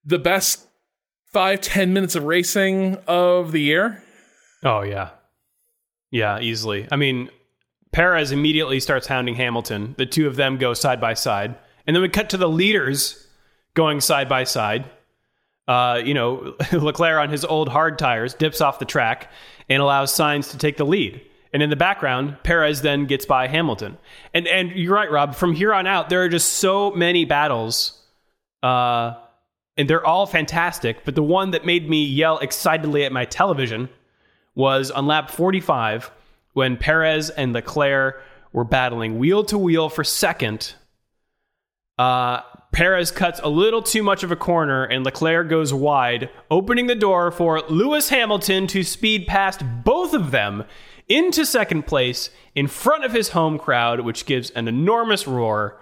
the 0.04 0.18
best 0.18 0.65
five 1.36 1.60
ten 1.60 1.92
minutes 1.92 2.14
of 2.14 2.24
racing 2.24 2.96
of 3.06 3.52
the 3.52 3.60
year 3.60 4.02
Oh 4.66 4.82
yeah, 4.82 5.10
yeah, 6.10 6.40
easily. 6.40 6.88
I 6.90 6.96
mean, 6.96 7.30
Perez 7.92 8.32
immediately 8.32 8.80
starts 8.80 9.06
hounding 9.06 9.36
Hamilton. 9.36 9.94
The 9.96 10.06
two 10.06 10.26
of 10.26 10.34
them 10.36 10.56
go 10.56 10.74
side 10.74 11.00
by 11.00 11.14
side, 11.14 11.54
and 11.86 11.94
then 11.94 12.02
we 12.02 12.08
cut 12.08 12.30
to 12.30 12.36
the 12.36 12.48
leaders 12.48 13.26
going 13.74 14.00
side 14.00 14.28
by 14.28 14.42
side. 14.42 14.90
Uh, 15.68 16.00
you 16.04 16.14
know, 16.14 16.56
Leclerc 16.72 17.20
on 17.20 17.30
his 17.30 17.44
old 17.44 17.68
hard 17.68 17.98
tires 17.98 18.34
dips 18.34 18.60
off 18.60 18.78
the 18.78 18.84
track 18.84 19.30
and 19.68 19.82
allows 19.82 20.12
Sainz 20.12 20.50
to 20.50 20.58
take 20.58 20.76
the 20.76 20.86
lead. 20.86 21.20
And 21.52 21.62
in 21.62 21.70
the 21.70 21.76
background, 21.76 22.36
Perez 22.42 22.82
then 22.82 23.06
gets 23.06 23.24
by 23.24 23.46
Hamilton. 23.46 23.98
And 24.34 24.48
and 24.48 24.72
you're 24.72 24.94
right, 24.94 25.10
Rob. 25.10 25.36
From 25.36 25.54
here 25.54 25.72
on 25.72 25.86
out, 25.86 26.08
there 26.08 26.22
are 26.22 26.28
just 26.28 26.54
so 26.54 26.90
many 26.90 27.24
battles. 27.24 28.02
Uh, 28.64 29.14
and 29.76 29.88
they're 29.88 30.04
all 30.04 30.26
fantastic. 30.26 31.04
But 31.04 31.14
the 31.14 31.22
one 31.22 31.50
that 31.50 31.66
made 31.66 31.88
me 31.88 32.04
yell 32.04 32.38
excitedly 32.38 33.04
at 33.04 33.12
my 33.12 33.24
television 33.24 33.88
was 34.54 34.90
on 34.90 35.06
lap 35.06 35.30
45 35.30 36.10
when 36.54 36.76
Perez 36.76 37.30
and 37.30 37.52
Leclerc 37.52 38.22
were 38.52 38.64
battling 38.64 39.18
wheel 39.18 39.44
to 39.44 39.58
wheel 39.58 39.88
for 39.88 40.02
second. 40.02 40.74
Uh, 41.98 42.40
Perez 42.72 43.10
cuts 43.10 43.40
a 43.42 43.48
little 43.48 43.82
too 43.82 44.02
much 44.02 44.22
of 44.22 44.30
a 44.30 44.36
corner 44.36 44.84
and 44.84 45.04
Leclerc 45.04 45.48
goes 45.48 45.72
wide, 45.72 46.30
opening 46.50 46.86
the 46.86 46.94
door 46.94 47.30
for 47.30 47.60
Lewis 47.68 48.08
Hamilton 48.08 48.66
to 48.68 48.82
speed 48.82 49.26
past 49.26 49.62
both 49.84 50.14
of 50.14 50.30
them 50.30 50.64
into 51.08 51.46
second 51.46 51.86
place 51.86 52.30
in 52.54 52.66
front 52.66 53.04
of 53.04 53.12
his 53.12 53.30
home 53.30 53.58
crowd, 53.58 54.00
which 54.00 54.26
gives 54.26 54.50
an 54.50 54.68
enormous 54.68 55.26
roar. 55.26 55.78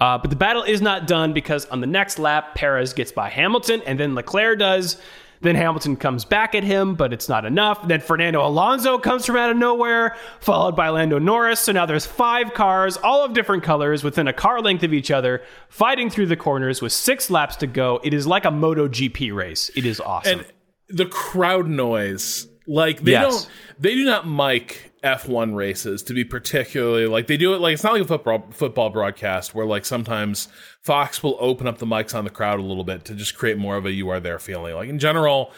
Uh, 0.00 0.16
but 0.18 0.30
the 0.30 0.36
battle 0.36 0.62
is 0.62 0.80
not 0.80 1.06
done 1.06 1.32
because 1.32 1.66
on 1.66 1.80
the 1.80 1.86
next 1.86 2.18
lap, 2.18 2.54
Perez 2.54 2.92
gets 2.94 3.12
by 3.12 3.28
Hamilton, 3.28 3.82
and 3.86 4.00
then 4.00 4.14
Leclerc 4.14 4.58
does. 4.58 4.96
Then 5.42 5.54
Hamilton 5.56 5.96
comes 5.96 6.26
back 6.26 6.54
at 6.54 6.64
him, 6.64 6.94
but 6.96 7.14
it's 7.14 7.26
not 7.28 7.46
enough. 7.46 7.88
Then 7.88 8.00
Fernando 8.00 8.46
Alonso 8.46 8.98
comes 8.98 9.24
from 9.24 9.36
out 9.36 9.48
of 9.50 9.56
nowhere, 9.56 10.14
followed 10.40 10.76
by 10.76 10.90
Lando 10.90 11.18
Norris. 11.18 11.60
So 11.60 11.72
now 11.72 11.86
there's 11.86 12.04
five 12.04 12.52
cars, 12.52 12.98
all 12.98 13.24
of 13.24 13.32
different 13.32 13.62
colors, 13.62 14.04
within 14.04 14.28
a 14.28 14.34
car 14.34 14.60
length 14.60 14.82
of 14.82 14.92
each 14.92 15.10
other, 15.10 15.42
fighting 15.70 16.10
through 16.10 16.26
the 16.26 16.36
corners 16.36 16.82
with 16.82 16.92
six 16.92 17.30
laps 17.30 17.56
to 17.56 17.66
go. 17.66 18.00
It 18.04 18.12
is 18.12 18.26
like 18.26 18.44
a 18.44 18.50
MotoGP 18.50 19.34
race. 19.34 19.70
It 19.74 19.86
is 19.86 19.98
awesome. 19.98 20.40
and 20.40 20.46
the 20.90 21.06
crowd 21.06 21.68
noise 21.68 22.46
like 22.66 23.00
they 23.02 23.12
Yes. 23.12 23.22
don't 23.44 23.50
they 23.78 23.94
do 23.94 24.04
not 24.04 24.28
mic 24.28 24.89
F1 25.02 25.54
races 25.54 26.02
to 26.02 26.12
be 26.12 26.24
particularly 26.24 27.06
like 27.06 27.26
they 27.26 27.36
do 27.36 27.54
it 27.54 27.60
like 27.60 27.74
it's 27.74 27.82
not 27.82 27.94
like 27.94 28.02
a 28.02 28.06
football 28.06 28.46
football 28.50 28.90
broadcast 28.90 29.54
where 29.54 29.64
like 29.64 29.84
sometimes 29.84 30.48
Fox 30.82 31.22
will 31.22 31.36
open 31.40 31.66
up 31.66 31.78
the 31.78 31.86
mics 31.86 32.14
on 32.14 32.24
the 32.24 32.30
crowd 32.30 32.58
a 32.58 32.62
little 32.62 32.84
bit 32.84 33.04
to 33.06 33.14
just 33.14 33.36
create 33.36 33.56
more 33.56 33.76
of 33.76 33.86
a 33.86 33.92
you 33.92 34.10
are 34.10 34.20
there 34.20 34.38
feeling. 34.38 34.74
Like 34.74 34.88
in 34.88 34.98
general, 34.98 35.52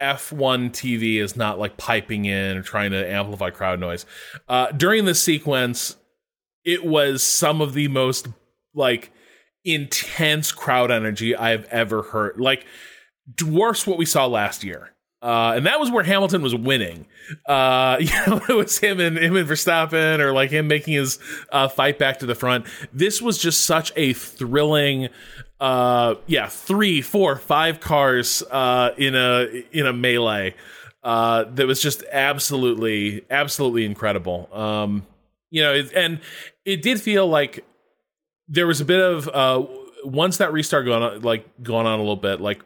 F1 0.00 0.70
TV 0.70 1.16
is 1.16 1.36
not 1.36 1.58
like 1.58 1.76
piping 1.76 2.24
in 2.24 2.56
or 2.56 2.62
trying 2.62 2.90
to 2.90 3.10
amplify 3.10 3.50
crowd 3.50 3.80
noise. 3.80 4.06
Uh, 4.48 4.70
during 4.72 5.04
this 5.04 5.22
sequence, 5.22 5.96
it 6.64 6.84
was 6.84 7.22
some 7.22 7.60
of 7.60 7.74
the 7.74 7.88
most 7.88 8.28
like 8.74 9.12
intense 9.64 10.52
crowd 10.52 10.90
energy 10.90 11.34
I've 11.34 11.64
ever 11.66 12.02
heard. 12.02 12.38
Like 12.38 12.66
dwarfs 13.34 13.86
what 13.86 13.98
we 13.98 14.06
saw 14.06 14.26
last 14.26 14.64
year. 14.64 14.92
Uh, 15.26 15.54
and 15.56 15.66
that 15.66 15.80
was 15.80 15.90
where 15.90 16.04
Hamilton 16.04 16.40
was 16.40 16.54
winning. 16.54 17.04
Uh, 17.46 17.96
you 18.00 18.12
know, 18.28 18.40
it 18.48 18.54
was 18.54 18.78
him 18.78 19.00
and 19.00 19.18
him 19.18 19.34
and 19.34 19.48
Verstappen, 19.48 20.20
or 20.20 20.32
like 20.32 20.50
him 20.50 20.68
making 20.68 20.94
his 20.94 21.18
uh, 21.50 21.66
fight 21.66 21.98
back 21.98 22.20
to 22.20 22.26
the 22.26 22.36
front. 22.36 22.64
This 22.92 23.20
was 23.20 23.36
just 23.36 23.64
such 23.64 23.92
a 23.96 24.12
thrilling, 24.12 25.08
uh, 25.58 26.14
yeah, 26.28 26.46
three, 26.46 27.02
four, 27.02 27.34
five 27.34 27.80
cars 27.80 28.44
uh, 28.52 28.90
in 28.96 29.16
a 29.16 29.64
in 29.72 29.86
a 29.86 29.92
melee. 29.92 30.54
Uh, 31.02 31.44
that 31.54 31.66
was 31.66 31.82
just 31.82 32.04
absolutely, 32.12 33.24
absolutely 33.28 33.84
incredible. 33.84 34.48
Um, 34.52 35.04
you 35.50 35.62
know, 35.62 35.74
and 35.96 36.20
it 36.64 36.82
did 36.82 37.00
feel 37.00 37.26
like 37.26 37.64
there 38.46 38.68
was 38.68 38.80
a 38.80 38.84
bit 38.84 39.00
of 39.00 39.28
once 40.04 40.36
that 40.36 40.52
restart 40.52 40.84
going 40.84 41.02
on, 41.02 41.22
like 41.22 41.48
going 41.64 41.86
on 41.86 41.98
a 41.98 42.02
little 42.02 42.14
bit, 42.14 42.40
like 42.40 42.62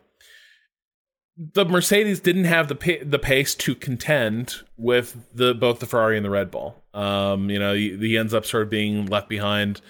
the 1.41 1.65
Mercedes 1.65 2.21
didn't 2.21 2.45
have 2.45 2.69
the 2.69 2.75
pa- 2.75 3.03
the 3.03 3.19
pace 3.19 3.55
to 3.55 3.75
contend 3.75 4.57
with 4.77 5.17
the 5.35 5.55
both 5.55 5.81
the 5.81 5.87
Ferrari 5.87 6.17
and 6.17 6.25
the 6.25 6.31
Red 6.31 6.51
Bull. 6.51 6.77
Um, 6.93 7.49
you 7.49 7.59
know, 7.59 7.73
he, 7.73 7.97
he 7.97 8.19
ends 8.19 8.35
up 8.35 8.45
sort 8.45 8.65
of 8.65 8.71
being 8.71 9.07
left 9.07 9.29
behind. 9.29 9.81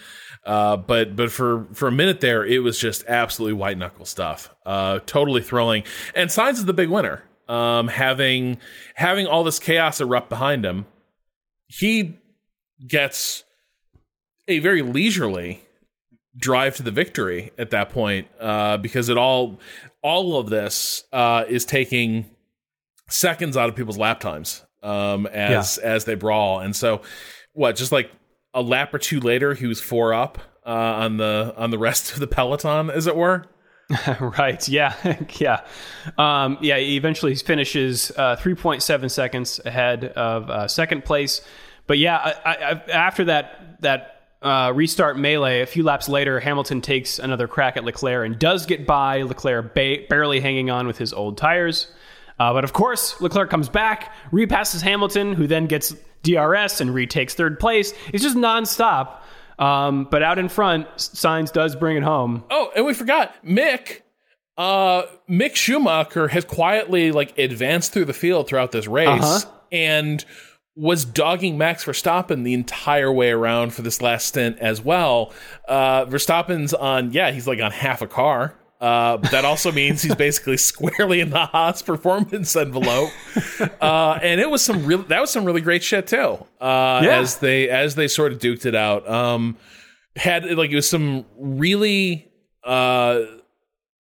Uh, 0.46 0.76
but 0.76 1.16
but 1.16 1.32
for 1.32 1.66
for 1.72 1.88
a 1.88 1.92
minute 1.92 2.20
there, 2.20 2.44
it 2.46 2.60
was 2.60 2.78
just 2.78 3.04
absolutely 3.08 3.54
white 3.54 3.76
knuckle 3.76 4.04
stuff. 4.04 4.54
Uh, 4.64 5.00
totally 5.06 5.42
thrilling. 5.42 5.82
And 6.14 6.30
Sainz 6.30 6.52
is 6.52 6.66
the 6.66 6.72
big 6.72 6.88
winner. 6.88 7.24
Um, 7.48 7.88
having 7.88 8.58
having 8.94 9.26
all 9.26 9.42
this 9.42 9.58
chaos 9.58 10.00
erupt 10.00 10.28
behind 10.28 10.64
him, 10.64 10.86
he 11.66 12.16
gets 12.86 13.42
a 14.46 14.60
very 14.60 14.82
leisurely 14.82 15.62
drive 16.36 16.76
to 16.76 16.82
the 16.82 16.90
victory 16.90 17.50
at 17.58 17.70
that 17.70 17.90
point 17.90 18.28
uh, 18.38 18.76
because 18.76 19.08
it 19.08 19.16
all 19.16 19.58
all 20.02 20.38
of 20.38 20.48
this 20.48 21.04
uh, 21.12 21.44
is 21.48 21.64
taking 21.64 22.30
seconds 23.08 23.56
out 23.56 23.68
of 23.68 23.76
people's 23.76 23.98
lap 23.98 24.20
times 24.20 24.64
um, 24.82 25.26
as 25.26 25.78
as 25.78 26.04
they 26.04 26.14
brawl 26.14 26.60
and 26.60 26.74
so 26.76 27.02
what 27.52 27.76
just 27.76 27.92
like 27.92 28.10
a 28.54 28.62
lap 28.62 28.94
or 28.94 28.98
two 28.98 29.20
later 29.20 29.54
he 29.54 29.66
was 29.66 29.80
four 29.80 30.14
up 30.14 30.38
uh, 30.64 30.70
on 30.70 31.16
the 31.16 31.52
on 31.56 31.70
the 31.70 31.78
rest 31.78 32.12
of 32.12 32.20
the 32.20 32.26
peloton 32.26 32.90
as 32.90 33.06
it 33.06 33.16
were 33.16 33.44
right. 34.20 34.68
Yeah. 34.68 34.94
yeah. 35.38 35.64
Um, 36.16 36.58
yeah. 36.60 36.78
He 36.78 36.96
eventually 36.96 37.34
finishes 37.34 38.12
uh, 38.16 38.36
3.7 38.36 39.10
seconds 39.10 39.60
ahead 39.64 40.04
of 40.04 40.48
uh, 40.48 40.68
second 40.68 41.04
place. 41.04 41.40
But 41.86 41.98
yeah, 41.98 42.16
I, 42.16 42.54
I, 42.54 42.70
after 42.92 43.24
that 43.24 43.80
that 43.82 44.19
uh, 44.42 44.72
restart 44.74 45.18
melee, 45.18 45.60
a 45.60 45.66
few 45.66 45.82
laps 45.82 46.08
later, 46.08 46.40
Hamilton 46.40 46.80
takes 46.80 47.18
another 47.18 47.46
crack 47.46 47.76
at 47.76 47.84
Leclerc 47.84 48.24
and 48.26 48.38
does 48.38 48.66
get 48.66 48.86
by. 48.86 49.22
Leclerc 49.22 49.74
ba- 49.74 50.04
barely 50.08 50.40
hanging 50.40 50.70
on 50.70 50.86
with 50.86 50.98
his 50.98 51.12
old 51.12 51.36
tires. 51.36 51.92
Uh, 52.38 52.52
but 52.54 52.64
of 52.64 52.72
course, 52.72 53.20
Leclerc 53.20 53.50
comes 53.50 53.68
back, 53.68 54.14
repasses 54.32 54.80
Hamilton, 54.80 55.34
who 55.34 55.46
then 55.46 55.66
gets 55.66 55.94
DRS 56.22 56.80
and 56.80 56.94
retakes 56.94 57.34
third 57.34 57.58
place. 57.60 57.92
It's 58.14 58.22
just 58.22 58.36
nonstop. 58.36 59.18
Um, 59.58 60.08
but 60.10 60.22
out 60.22 60.38
in 60.38 60.48
front, 60.48 60.86
Sainz 60.96 61.52
does 61.52 61.76
bring 61.76 61.98
it 61.98 62.02
home. 62.02 62.44
Oh, 62.50 62.70
and 62.74 62.86
we 62.86 62.94
forgot 62.94 63.34
Mick. 63.44 64.00
Uh, 64.56 65.02
Mick 65.28 65.54
Schumacher 65.54 66.28
has 66.28 66.44
quietly 66.46 67.12
like 67.12 67.36
advanced 67.38 67.92
through 67.92 68.06
the 68.06 68.12
field 68.14 68.48
throughout 68.48 68.72
this 68.72 68.86
race 68.86 69.08
Uh-huh. 69.08 69.50
and 69.70 70.24
was 70.80 71.04
dogging 71.04 71.58
Max 71.58 71.84
Verstappen 71.84 72.42
the 72.42 72.54
entire 72.54 73.12
way 73.12 73.30
around 73.30 73.74
for 73.74 73.82
this 73.82 74.00
last 74.00 74.26
stint 74.28 74.58
as 74.60 74.80
well. 74.82 75.32
Uh, 75.68 76.06
Verstappen's 76.06 76.72
on, 76.72 77.12
yeah, 77.12 77.30
he's 77.32 77.46
like 77.46 77.60
on 77.60 77.70
half 77.70 78.00
a 78.00 78.06
car. 78.06 78.54
Uh, 78.80 79.18
but 79.18 79.30
that 79.30 79.44
also 79.44 79.70
means 79.70 80.00
he's 80.00 80.14
basically 80.28 80.56
squarely 80.56 81.20
in 81.20 81.28
the 81.28 81.44
Haas 81.44 81.82
performance 81.82 82.56
envelope. 82.56 83.10
Uh, 83.80 84.18
and 84.22 84.40
it 84.40 84.48
was 84.48 84.64
some 84.64 84.86
real, 84.86 85.02
that 85.02 85.20
was 85.20 85.30
some 85.30 85.44
really 85.44 85.60
great 85.60 85.82
shit 85.84 86.06
too. 86.06 86.38
Uh, 86.60 87.02
Yeah. 87.04 87.18
as 87.20 87.36
they, 87.38 87.68
as 87.68 87.94
they 87.94 88.08
sort 88.08 88.32
of 88.32 88.38
duked 88.38 88.64
it 88.64 88.74
out. 88.74 89.06
Um, 89.06 89.58
had 90.16 90.44
like 90.56 90.70
it 90.70 90.74
was 90.76 90.88
some 90.88 91.24
really 91.38 92.26
uh 92.64 93.20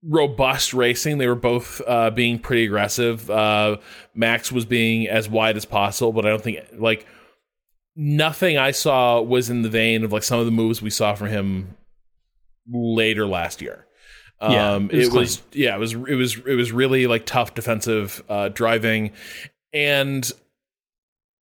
robust 0.06 0.74
racing. 0.74 1.18
They 1.18 1.26
were 1.26 1.34
both 1.34 1.80
uh, 1.86 2.10
being 2.10 2.38
pretty 2.38 2.64
aggressive. 2.64 3.30
Uh, 3.30 3.78
Max 4.14 4.52
was 4.52 4.64
being 4.64 5.08
as 5.08 5.28
wide 5.28 5.56
as 5.56 5.64
possible, 5.64 6.12
but 6.12 6.26
I 6.26 6.28
don't 6.30 6.42
think 6.42 6.58
like 6.76 7.06
nothing 7.96 8.58
I 8.58 8.72
saw 8.72 9.20
was 9.20 9.50
in 9.50 9.62
the 9.62 9.68
vein 9.68 10.04
of 10.04 10.12
like 10.12 10.22
some 10.22 10.38
of 10.38 10.46
the 10.46 10.52
moves 10.52 10.82
we 10.82 10.90
saw 10.90 11.14
from 11.14 11.28
him 11.28 11.76
later 12.70 13.26
last 13.26 13.62
year. 13.62 13.86
Yeah, 14.42 14.72
Um, 14.72 14.90
it 14.92 14.96
was 14.96 15.06
it 15.06 15.12
was 15.14 15.42
yeah, 15.52 15.76
it 15.76 15.78
was 15.78 15.92
it 15.94 16.14
was 16.16 16.36
it 16.46 16.54
was 16.54 16.72
really 16.72 17.06
like 17.06 17.24
tough 17.24 17.54
defensive 17.54 18.22
uh, 18.28 18.48
driving, 18.48 19.12
and 19.72 20.30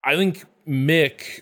I 0.03 0.15
think 0.15 0.43
Mick 0.67 1.41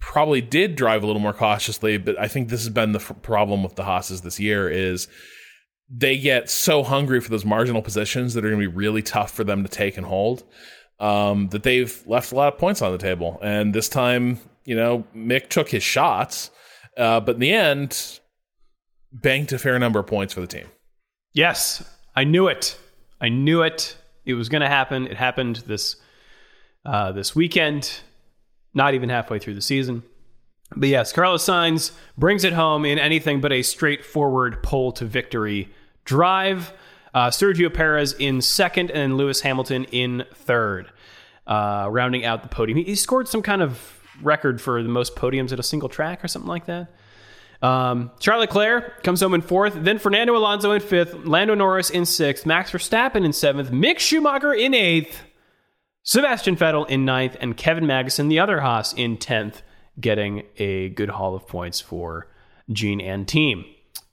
probably 0.00 0.40
did 0.40 0.76
drive 0.76 1.02
a 1.02 1.06
little 1.06 1.22
more 1.22 1.32
cautiously, 1.32 1.98
but 1.98 2.18
I 2.18 2.28
think 2.28 2.48
this 2.48 2.60
has 2.60 2.68
been 2.70 2.92
the 2.92 2.98
f- 2.98 3.22
problem 3.22 3.62
with 3.62 3.76
the 3.76 3.84
Haas's 3.84 4.20
this 4.22 4.38
year 4.38 4.68
is 4.68 5.08
they 5.90 6.18
get 6.18 6.50
so 6.50 6.82
hungry 6.82 7.20
for 7.20 7.30
those 7.30 7.44
marginal 7.44 7.82
positions 7.82 8.34
that 8.34 8.44
are 8.44 8.48
going 8.50 8.60
to 8.60 8.68
be 8.68 8.74
really 8.74 9.02
tough 9.02 9.30
for 9.30 9.44
them 9.44 9.62
to 9.62 9.68
take 9.68 9.96
and 9.96 10.06
hold. 10.06 10.44
Um, 11.00 11.48
that 11.50 11.62
they've 11.62 12.02
left 12.06 12.32
a 12.32 12.34
lot 12.34 12.52
of 12.52 12.58
points 12.58 12.82
on 12.82 12.90
the 12.90 12.98
table, 12.98 13.38
and 13.40 13.72
this 13.72 13.88
time, 13.88 14.40
you 14.64 14.74
know, 14.74 15.04
Mick 15.14 15.48
took 15.48 15.68
his 15.68 15.84
shots, 15.84 16.50
uh, 16.96 17.20
but 17.20 17.36
in 17.36 17.40
the 17.40 17.52
end, 17.52 18.18
banked 19.12 19.52
a 19.52 19.58
fair 19.60 19.78
number 19.78 20.00
of 20.00 20.08
points 20.08 20.34
for 20.34 20.40
the 20.40 20.48
team. 20.48 20.66
Yes, 21.32 21.84
I 22.16 22.24
knew 22.24 22.48
it. 22.48 22.76
I 23.20 23.28
knew 23.28 23.62
it. 23.62 23.96
It 24.24 24.34
was 24.34 24.48
going 24.48 24.62
to 24.62 24.68
happen. 24.68 25.06
It 25.06 25.16
happened 25.16 25.62
this 25.66 25.96
uh, 26.84 27.12
this 27.12 27.34
weekend. 27.34 28.00
Not 28.74 28.94
even 28.94 29.08
halfway 29.08 29.38
through 29.38 29.54
the 29.54 29.62
season. 29.62 30.02
But 30.76 30.88
yes, 30.88 31.12
Carlos 31.12 31.44
Sainz 31.44 31.92
brings 32.16 32.44
it 32.44 32.52
home 32.52 32.84
in 32.84 32.98
anything 32.98 33.40
but 33.40 33.52
a 33.52 33.62
straightforward 33.62 34.62
pole 34.62 34.92
to 34.92 35.04
victory 35.04 35.68
drive. 36.04 36.72
Uh, 37.14 37.30
Sergio 37.30 37.72
Perez 37.72 38.12
in 38.12 38.40
second, 38.42 38.90
and 38.90 39.16
Lewis 39.16 39.40
Hamilton 39.40 39.84
in 39.86 40.24
third, 40.34 40.92
uh, 41.46 41.88
rounding 41.90 42.24
out 42.24 42.42
the 42.42 42.48
podium. 42.48 42.78
He, 42.78 42.84
he 42.84 42.94
scored 42.94 43.28
some 43.28 43.42
kind 43.42 43.62
of 43.62 43.98
record 44.22 44.60
for 44.60 44.82
the 44.82 44.88
most 44.88 45.16
podiums 45.16 45.52
at 45.52 45.58
a 45.58 45.62
single 45.62 45.88
track 45.88 46.22
or 46.22 46.28
something 46.28 46.48
like 46.48 46.66
that. 46.66 46.88
Um, 47.60 48.12
Charles 48.20 48.42
Leclerc 48.42 49.02
comes 49.02 49.20
home 49.20 49.34
in 49.34 49.40
fourth, 49.40 49.74
then 49.76 49.98
Fernando 49.98 50.36
Alonso 50.36 50.70
in 50.72 50.80
fifth, 50.80 51.14
Lando 51.24 51.54
Norris 51.54 51.90
in 51.90 52.04
sixth, 52.04 52.46
Max 52.46 52.70
Verstappen 52.70 53.24
in 53.24 53.32
seventh, 53.32 53.70
Mick 53.70 53.98
Schumacher 53.98 54.52
in 54.52 54.74
eighth, 54.74 55.22
Sebastian 56.04 56.56
Vettel 56.56 56.88
in 56.88 57.04
ninth, 57.04 57.36
and 57.40 57.56
Kevin 57.56 57.84
Magnussen, 57.84 58.28
the 58.28 58.38
other 58.38 58.60
Haas, 58.60 58.92
in 58.92 59.16
tenth, 59.16 59.62
getting 60.00 60.44
a 60.56 60.90
good 60.90 61.10
haul 61.10 61.34
of 61.34 61.46
points 61.46 61.80
for 61.80 62.28
Gene 62.70 63.00
and 63.00 63.26
team. 63.26 63.64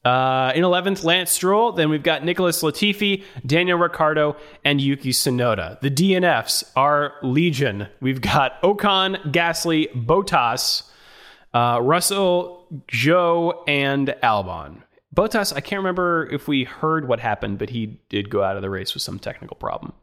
Uh, 0.05 0.51
in 0.53 0.63
11th, 0.63 1.03
Lance 1.03 1.31
Stroll. 1.31 1.71
Then 1.71 1.89
we've 1.89 2.03
got 2.03 2.23
Nicholas 2.23 2.61
Latifi, 2.61 3.23
Daniel 3.43 3.79
Ricciardo, 3.79 4.37
and 4.63 4.79
Yuki 4.79 5.09
Tsunoda. 5.09 5.79
The 5.81 5.89
DNFs 5.89 6.63
are 6.75 7.13
legion. 7.23 7.87
We've 8.01 8.21
got 8.21 8.61
Ocon, 8.61 9.31
Gasly, 9.31 9.91
Bottas, 10.05 10.83
uh, 11.55 11.79
Russell, 11.81 12.67
Zhou, 12.91 13.63
and 13.67 14.09
Albon. 14.21 14.83
Bottas, 15.15 15.53
I 15.55 15.61
can't 15.61 15.79
remember 15.79 16.29
if 16.31 16.47
we 16.47 16.65
heard 16.65 17.07
what 17.07 17.19
happened, 17.19 17.57
but 17.57 17.71
he 17.71 17.99
did 18.09 18.29
go 18.29 18.43
out 18.43 18.57
of 18.57 18.61
the 18.61 18.69
race 18.69 18.93
with 18.93 19.01
some 19.01 19.17
technical 19.17 19.55
problem. 19.55 19.93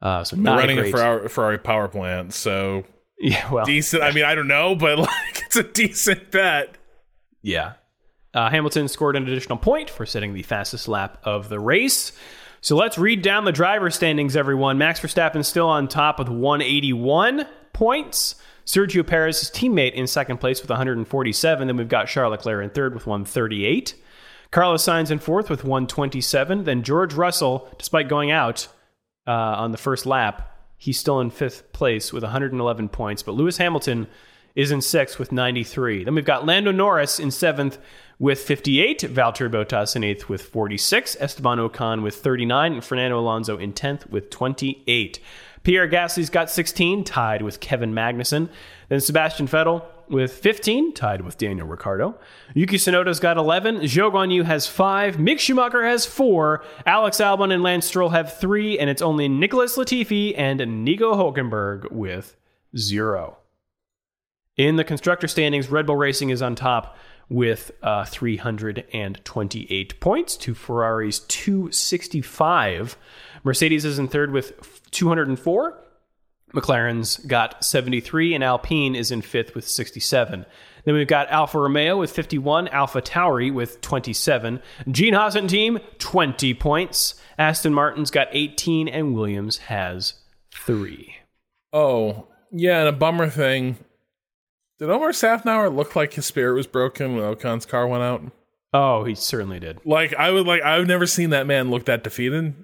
Uh, 0.00 0.22
so 0.22 0.36
not 0.36 0.58
running 0.58 0.78
a 0.78 0.82
a 0.82 0.90
Ferrari, 0.90 1.28
Ferrari 1.28 1.58
power 1.58 1.88
plant, 1.88 2.32
so 2.32 2.84
yeah, 3.18 3.50
well, 3.50 3.64
decent. 3.64 4.02
I 4.02 4.12
mean, 4.12 4.24
I 4.24 4.34
don't 4.34 4.48
know, 4.48 4.74
but 4.74 4.98
like 4.98 5.42
it's 5.46 5.56
a 5.56 5.62
decent 5.62 6.30
bet. 6.30 6.76
Yeah. 7.42 7.74
Uh, 8.34 8.50
Hamilton 8.50 8.88
scored 8.88 9.16
an 9.16 9.26
additional 9.26 9.56
point 9.56 9.88
for 9.88 10.04
setting 10.04 10.34
the 10.34 10.42
fastest 10.42 10.88
lap 10.88 11.18
of 11.24 11.48
the 11.48 11.58
race. 11.58 12.12
So 12.60 12.76
let's 12.76 12.98
read 12.98 13.22
down 13.22 13.44
the 13.44 13.52
driver 13.52 13.90
standings, 13.90 14.36
everyone. 14.36 14.76
Max 14.76 15.00
Verstappen 15.00 15.44
still 15.44 15.68
on 15.68 15.88
top 15.88 16.18
with 16.18 16.28
181 16.28 17.46
points. 17.72 18.34
Sergio 18.66 19.06
Perez, 19.06 19.38
his 19.40 19.50
teammate, 19.50 19.92
in 19.92 20.06
second 20.06 20.38
place 20.38 20.60
with 20.60 20.70
147. 20.70 21.66
Then 21.66 21.76
we've 21.76 21.88
got 21.88 22.08
Charles 22.08 22.32
Leclerc 22.32 22.64
in 22.64 22.70
third 22.70 22.92
with 22.92 23.06
138. 23.06 23.94
Carlos 24.50 24.84
Sainz 24.84 25.10
in 25.10 25.18
fourth 25.18 25.48
with 25.48 25.64
127. 25.64 26.64
Then 26.64 26.82
George 26.82 27.14
Russell, 27.14 27.68
despite 27.78 28.08
going 28.08 28.30
out 28.30 28.68
uh, 29.26 29.30
on 29.30 29.70
the 29.70 29.78
first 29.78 30.04
lap, 30.04 30.55
he's 30.76 30.98
still 30.98 31.20
in 31.20 31.30
fifth 31.30 31.72
place 31.72 32.12
with 32.12 32.22
111 32.22 32.88
points. 32.88 33.22
But 33.22 33.32
Lewis 33.32 33.58
Hamilton 33.58 34.06
is 34.54 34.70
in 34.70 34.80
sixth 34.80 35.18
with 35.18 35.32
93. 35.32 36.04
Then 36.04 36.14
we've 36.14 36.24
got 36.24 36.46
Lando 36.46 36.72
Norris 36.72 37.20
in 37.20 37.30
seventh 37.30 37.78
with 38.18 38.40
58, 38.40 39.00
Valtteri 39.02 39.50
Bottas 39.50 39.94
in 39.94 40.02
eighth 40.02 40.28
with 40.28 40.40
46, 40.40 41.16
Esteban 41.20 41.58
Ocon 41.58 42.02
with 42.02 42.16
39, 42.16 42.72
and 42.72 42.84
Fernando 42.84 43.18
Alonso 43.18 43.58
in 43.58 43.74
10th 43.74 44.08
with 44.08 44.30
28. 44.30 45.20
Pierre 45.66 45.88
Gasly's 45.88 46.30
got 46.30 46.48
16, 46.48 47.02
tied 47.02 47.42
with 47.42 47.58
Kevin 47.58 47.92
Magnussen. 47.92 48.48
Then 48.88 49.00
Sebastian 49.00 49.48
Vettel 49.48 49.84
with 50.08 50.30
15, 50.30 50.94
tied 50.94 51.22
with 51.22 51.38
Daniel 51.38 51.66
Ricciardo. 51.66 52.16
Yuki 52.54 52.76
Tsunoda's 52.76 53.18
got 53.18 53.36
11, 53.36 53.80
Zhou 53.80 54.12
Guanyu 54.12 54.44
has 54.44 54.68
5, 54.68 55.16
Mick 55.16 55.40
Schumacher 55.40 55.84
has 55.84 56.06
4, 56.06 56.62
Alex 56.86 57.16
Albon 57.16 57.52
and 57.52 57.64
Lance 57.64 57.84
Stroll 57.84 58.10
have 58.10 58.38
3, 58.38 58.78
and 58.78 58.88
it's 58.88 59.02
only 59.02 59.26
Nicholas 59.28 59.76
Latifi 59.76 60.34
and 60.38 60.84
Nico 60.84 61.14
Hulkenberg 61.16 61.90
with 61.90 62.36
0. 62.76 63.36
In 64.56 64.76
the 64.76 64.84
constructor 64.84 65.26
standings, 65.26 65.68
Red 65.68 65.86
Bull 65.86 65.96
Racing 65.96 66.30
is 66.30 66.42
on 66.42 66.54
top 66.54 66.96
with 67.28 67.72
uh, 67.82 68.04
328 68.04 70.00
points 70.00 70.36
to 70.36 70.54
Ferrari's 70.54 71.18
265. 71.18 72.96
Mercedes 73.42 73.84
is 73.84 73.98
in 73.98 74.08
third 74.08 74.30
with 74.32 74.52
204. 74.96 75.82
McLaren's 76.54 77.18
got 77.18 77.64
73, 77.64 78.34
and 78.34 78.42
Alpine 78.42 78.94
is 78.94 79.10
in 79.10 79.20
fifth 79.20 79.54
with 79.54 79.68
67. 79.68 80.46
Then 80.84 80.94
we've 80.94 81.06
got 81.06 81.30
Alfa 81.30 81.58
Romeo 81.58 81.98
with 81.98 82.10
51, 82.12 82.68
Alpha 82.68 83.02
Tauri 83.02 83.52
with 83.52 83.80
27, 83.80 84.62
Gene 84.90 85.14
Haas 85.14 85.34
and 85.34 85.50
team 85.50 85.78
20 85.98 86.54
points. 86.54 87.20
Aston 87.38 87.74
Martin's 87.74 88.10
got 88.10 88.28
18, 88.30 88.88
and 88.88 89.14
Williams 89.14 89.58
has 89.58 90.14
three. 90.54 91.16
Oh, 91.72 92.28
yeah, 92.50 92.80
and 92.80 92.88
a 92.88 92.92
bummer 92.92 93.28
thing. 93.28 93.76
Did 94.78 94.90
Otmar 94.90 95.10
Szafnauer 95.10 95.74
look 95.74 95.96
like 95.96 96.14
his 96.14 96.26
spirit 96.26 96.54
was 96.54 96.66
broken 96.66 97.14
when 97.16 97.24
Ocon's 97.24 97.66
car 97.66 97.86
went 97.86 98.02
out? 98.02 98.22
Oh, 98.72 99.04
he 99.04 99.14
certainly 99.14 99.58
did. 99.58 99.80
Like 99.84 100.14
I 100.14 100.30
would 100.30 100.46
like 100.46 100.62
I've 100.62 100.86
never 100.86 101.06
seen 101.06 101.30
that 101.30 101.46
man 101.46 101.70
look 101.70 101.86
that 101.86 102.04
defeated. 102.04 102.54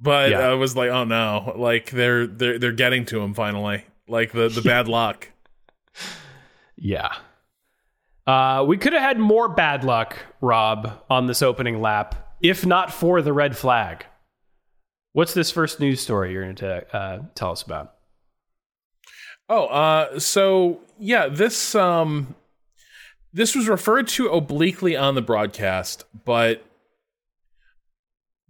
But 0.00 0.30
Yeah. 0.30 0.40
I 0.40 0.54
was 0.54 0.76
like, 0.76 0.90
oh 0.90 1.04
no, 1.04 1.52
like 1.56 1.90
they're 1.90 2.26
they're 2.26 2.58
they're 2.58 2.72
getting 2.72 3.04
to 3.06 3.20
him 3.20 3.34
finally. 3.34 3.84
Like 4.06 4.32
the 4.32 4.48
the 4.48 4.62
bad 4.64 4.88
luck. 4.88 5.28
Yeah. 6.76 7.12
Uh, 8.26 8.62
we 8.66 8.76
could 8.76 8.92
have 8.92 9.02
had 9.02 9.18
more 9.18 9.48
bad 9.48 9.84
luck, 9.84 10.18
Rob, 10.42 11.02
on 11.08 11.26
this 11.26 11.40
opening 11.40 11.80
lap, 11.80 12.36
if 12.42 12.66
not 12.66 12.92
for 12.92 13.22
the 13.22 13.32
red 13.32 13.56
flag. 13.56 14.04
What's 15.14 15.32
this 15.32 15.50
first 15.50 15.80
news 15.80 16.00
story 16.02 16.32
you're 16.32 16.44
going 16.44 16.56
to 16.56 16.94
uh, 16.96 17.22
tell 17.34 17.50
us 17.52 17.62
about? 17.62 17.94
Oh, 19.48 19.64
uh, 19.66 20.20
so 20.20 20.80
yeah, 20.98 21.28
this 21.28 21.74
um, 21.74 22.34
this 23.32 23.56
was 23.56 23.66
referred 23.66 24.06
to 24.08 24.28
obliquely 24.28 24.94
on 24.94 25.14
the 25.14 25.22
broadcast, 25.22 26.04
but 26.26 26.62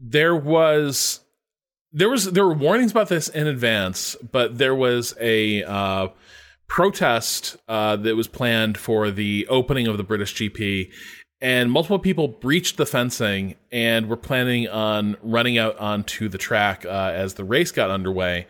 there 0.01 0.35
was 0.35 1.21
there 1.93 2.09
was 2.09 2.30
there 2.32 2.47
were 2.47 2.55
warnings 2.55 2.91
about 2.91 3.09
this 3.09 3.28
in 3.28 3.47
advance, 3.47 4.16
but 4.32 4.59
there 4.59 4.74
was 4.74 5.14
a 5.20 5.62
uh, 5.64 6.09
protest 6.66 7.57
uh, 7.68 7.97
that 7.97 8.16
was 8.16 8.28
planned 8.28 8.78
for 8.78 9.11
the 9.11 9.47
opening 9.49 9.86
of 9.86 9.97
the 9.97 10.05
British 10.05 10.34
GP, 10.34 10.91
and 11.41 11.70
multiple 11.70 11.99
people 11.99 12.28
breached 12.28 12.76
the 12.76 12.86
fencing 12.86 13.57
and 13.72 14.09
were 14.09 14.16
planning 14.16 14.68
on 14.68 15.16
running 15.22 15.59
out 15.59 15.78
onto 15.78 16.28
the 16.28 16.39
track 16.39 16.84
uh, 16.84 17.12
as 17.14 17.34
the 17.34 17.45
race 17.45 17.72
got 17.72 17.91
underway 17.91 18.47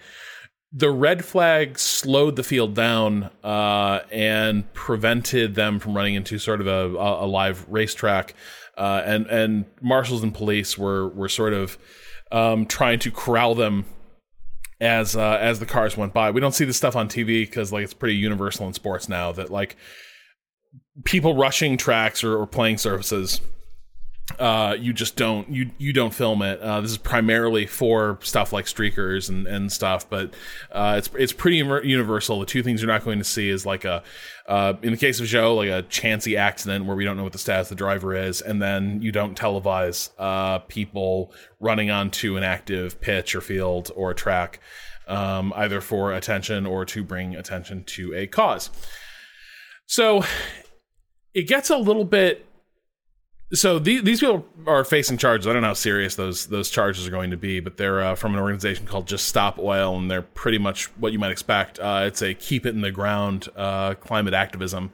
the 0.73 0.91
red 0.91 1.25
flag 1.25 1.79
slowed 1.79 2.37
the 2.37 2.43
field 2.43 2.75
down 2.75 3.31
uh, 3.43 4.01
and 4.13 4.71
prevented 4.75 5.55
them 5.55 5.79
from 5.79 5.97
running 5.97 6.15
into 6.15 6.39
sort 6.39 6.61
of 6.61 6.67
a, 6.67 6.95
a, 6.97 7.27
live 7.27 7.65
racetrack. 7.69 8.35
Uh, 8.77 9.03
and 9.05 9.27
and 9.27 9.65
marshals 9.81 10.23
and 10.23 10.35
police 10.35 10.79
were 10.79 11.09
were 11.09 11.29
sort 11.29 11.53
of 11.53 11.79
um, 12.33 12.67
trying 12.67 12.99
to 13.01 13.11
corral 13.11 13.55
them 13.55 13.87
as 14.81 15.17
uh, 15.17 15.39
as 15.41 15.59
the 15.61 15.67
cars 15.67 15.97
went 15.97 16.13
by. 16.13 16.31
We 16.31 16.41
don't 16.41 16.55
see 16.55 16.65
this 16.65 16.77
stuff 16.77 16.97
on 16.97 17.09
TV 17.09 17.43
because 17.43 17.73
like 17.73 17.85
it's 17.85 17.95
pretty 17.95 18.17
universal 18.17 18.67
in 18.67 18.75
sports 18.75 19.09
now 19.09 19.33
that 19.33 19.51
like 19.51 19.77
people 21.05 21.35
rushing 21.35 21.77
tracks 21.77 22.23
or, 22.23 22.37
or 22.37 22.47
playing 22.47 22.79
surfaces 22.79 23.41
uh, 24.39 24.77
you 24.79 24.93
just 24.93 25.17
don't 25.17 25.49
you 25.49 25.71
you 25.79 25.93
don't 25.93 26.13
film 26.13 26.43
it. 26.43 26.61
Uh, 26.61 26.81
this 26.81 26.91
is 26.91 26.99
primarily 26.99 27.67
for 27.67 28.19
stuff 28.23 28.53
like 28.53 28.67
streakers 28.67 29.29
and, 29.29 29.47
and 29.47 29.73
stuff, 29.73 30.09
but 30.09 30.35
uh, 30.71 30.95
it's 30.99 31.11
it's 31.15 31.33
pretty 31.33 31.57
universal. 31.57 32.39
The 32.39 32.47
two 32.47 32.63
things 32.63 32.83
you're 32.83 32.93
not 32.93 33.05
going 33.05 33.19
to 33.19 33.25
see 33.25 33.49
is 33.49 33.65
like 33.65 33.85
a 33.85 34.03
uh, 34.47 34.75
in 34.83 34.93
the 34.93 34.99
case 34.99 35.19
of 35.19 35.27
Zhou, 35.27 35.57
like 35.57 35.71
a 35.71 35.83
chancy 35.89 36.37
accident 36.37 36.85
where 36.85 36.97
we 36.97 37.05
don't 37.05 37.17
know 37.17 37.23
what 37.23 37.33
the 37.33 37.39
status 37.39 37.71
of 37.71 37.77
the 37.77 37.83
driver 37.83 38.15
is, 38.15 38.41
and 38.41 38.61
then 38.61 39.01
you 39.01 39.13
don't 39.13 39.39
televise 39.39 40.11
uh, 40.19 40.59
people 40.61 41.33
running 41.59 41.91
onto 41.91 42.37
an 42.37 42.43
active 42.43 43.01
pitch 43.01 43.35
or 43.35 43.41
field 43.41 43.91
or 43.97 44.11
a 44.11 44.15
track, 44.15 44.61
um, 45.07 45.53
either 45.57 45.81
for 45.81 46.13
attention 46.13 46.67
or 46.67 46.85
to 46.85 47.03
bring 47.03 47.35
attention 47.35 47.83
to 47.85 48.15
a 48.15 48.27
cause. 48.27 48.71
So 49.87 50.23
it 51.35 51.49
gets 51.49 51.71
a 51.71 51.79
little 51.79 52.05
bit 52.05 52.45
so 53.53 53.79
these 53.79 54.03
these 54.03 54.21
people 54.21 54.47
are 54.67 54.85
facing 54.85 55.17
charges. 55.17 55.47
I 55.47 55.53
don't 55.53 55.63
know 55.63 55.69
how 55.69 55.75
serious 55.75 56.17
those 56.17 56.47
those 56.47 56.71
charges 56.71 57.07
are 57.07 57.11
going 57.11 57.31
to 57.31 57.37
be, 57.37 57.61
but 57.61 57.77
they're 57.77 58.01
uh, 58.03 58.15
from 58.15 58.35
an 58.35 58.41
organization 58.41 58.87
called 58.87 59.07
Just 59.07 59.27
Stop 59.27 59.59
Oil, 59.59 59.97
and 59.97 60.11
they're 60.11 60.23
pretty 60.23 60.59
much 60.59 60.87
what 60.99 61.13
you 61.13 61.19
might 61.19 61.31
expect. 61.31 61.79
Uh, 61.79 62.05
it's 62.07 62.21
a 62.21 62.35
keep 62.35 62.67
it 62.67 62.75
in 62.75 62.83
the 62.83 62.91
ground 62.91 63.49
uh, 63.57 63.95
climate 63.95 64.35
activism 64.35 64.93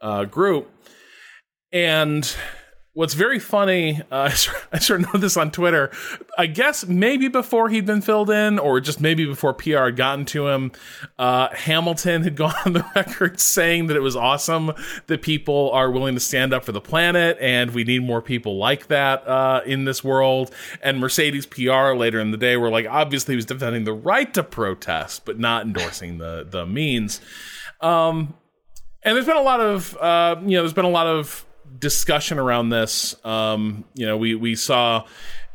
uh, 0.00 0.24
group, 0.24 0.70
and 1.72 2.34
what's 2.92 3.14
very 3.14 3.38
funny, 3.38 4.02
uh, 4.10 4.30
I 4.72 4.78
sort 4.78 5.02
of 5.02 5.12
know 5.12 5.20
this 5.20 5.36
on 5.36 5.50
Twitter. 5.50 5.90
I 6.36 6.46
guess 6.46 6.86
maybe 6.86 7.28
before 7.28 7.68
he'd 7.68 7.86
been 7.86 8.00
filled 8.00 8.30
in, 8.30 8.58
or 8.58 8.80
just 8.80 9.00
maybe 9.00 9.24
before 9.26 9.54
PR 9.54 9.86
had 9.86 9.96
gotten 9.96 10.24
to 10.26 10.48
him, 10.48 10.72
uh, 11.18 11.48
Hamilton 11.54 12.22
had 12.22 12.36
gone 12.40 12.54
on 12.64 12.72
the 12.72 12.84
record 12.94 13.40
saying 13.40 13.86
that 13.86 13.96
it 13.96 14.00
was 14.00 14.16
awesome 14.16 14.72
that 15.06 15.22
people 15.22 15.70
are 15.72 15.90
willing 15.90 16.14
to 16.14 16.20
stand 16.20 16.52
up 16.52 16.64
for 16.64 16.72
the 16.72 16.80
planet, 16.80 17.36
and 17.40 17.70
we 17.72 17.84
need 17.84 18.02
more 18.02 18.22
people 18.22 18.58
like 18.58 18.88
that 18.88 19.26
uh, 19.26 19.60
in 19.64 19.84
this 19.84 20.02
world. 20.02 20.52
And 20.82 20.98
Mercedes 20.98 21.46
PR 21.46 21.92
later 21.92 22.20
in 22.20 22.30
the 22.30 22.38
day 22.38 22.56
were 22.56 22.70
like, 22.70 22.86
obviously, 22.88 23.32
he 23.32 23.36
was 23.36 23.46
defending 23.46 23.84
the 23.84 23.92
right 23.92 24.32
to 24.34 24.42
protest, 24.42 25.24
but 25.24 25.38
not 25.38 25.64
endorsing 25.64 26.18
the 26.18 26.46
the 26.48 26.66
means. 26.66 27.20
Um, 27.80 28.34
and 29.02 29.16
there's 29.16 29.26
been 29.26 29.36
a 29.36 29.42
lot 29.42 29.60
of, 29.60 29.96
uh, 29.96 30.36
you 30.42 30.56
know, 30.56 30.62
there's 30.62 30.74
been 30.74 30.84
a 30.84 30.90
lot 30.90 31.06
of 31.06 31.46
discussion 31.78 32.38
around 32.38 32.70
this. 32.70 33.14
Um, 33.24 33.84
you 33.94 34.06
know, 34.06 34.16
we 34.16 34.34
we 34.34 34.54
saw 34.54 35.04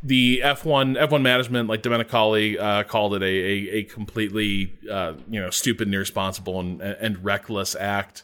the 0.04 0.42
F1 0.44 0.98
F1 0.98 1.22
management, 1.22 1.68
like 1.68 1.82
Domenicali, 1.82 2.60
uh, 2.60 2.84
called 2.84 3.16
it 3.16 3.24
a 3.24 3.26
a, 3.26 3.78
a 3.78 3.84
completely 3.84 4.78
uh, 4.90 5.14
you 5.30 5.42
know 5.42 5.50
stupid 5.50 5.88
and 5.88 5.96
irresponsible 5.96 6.60
and, 6.60 6.82
and 6.82 7.24
reckless 7.24 7.76
act. 7.76 8.24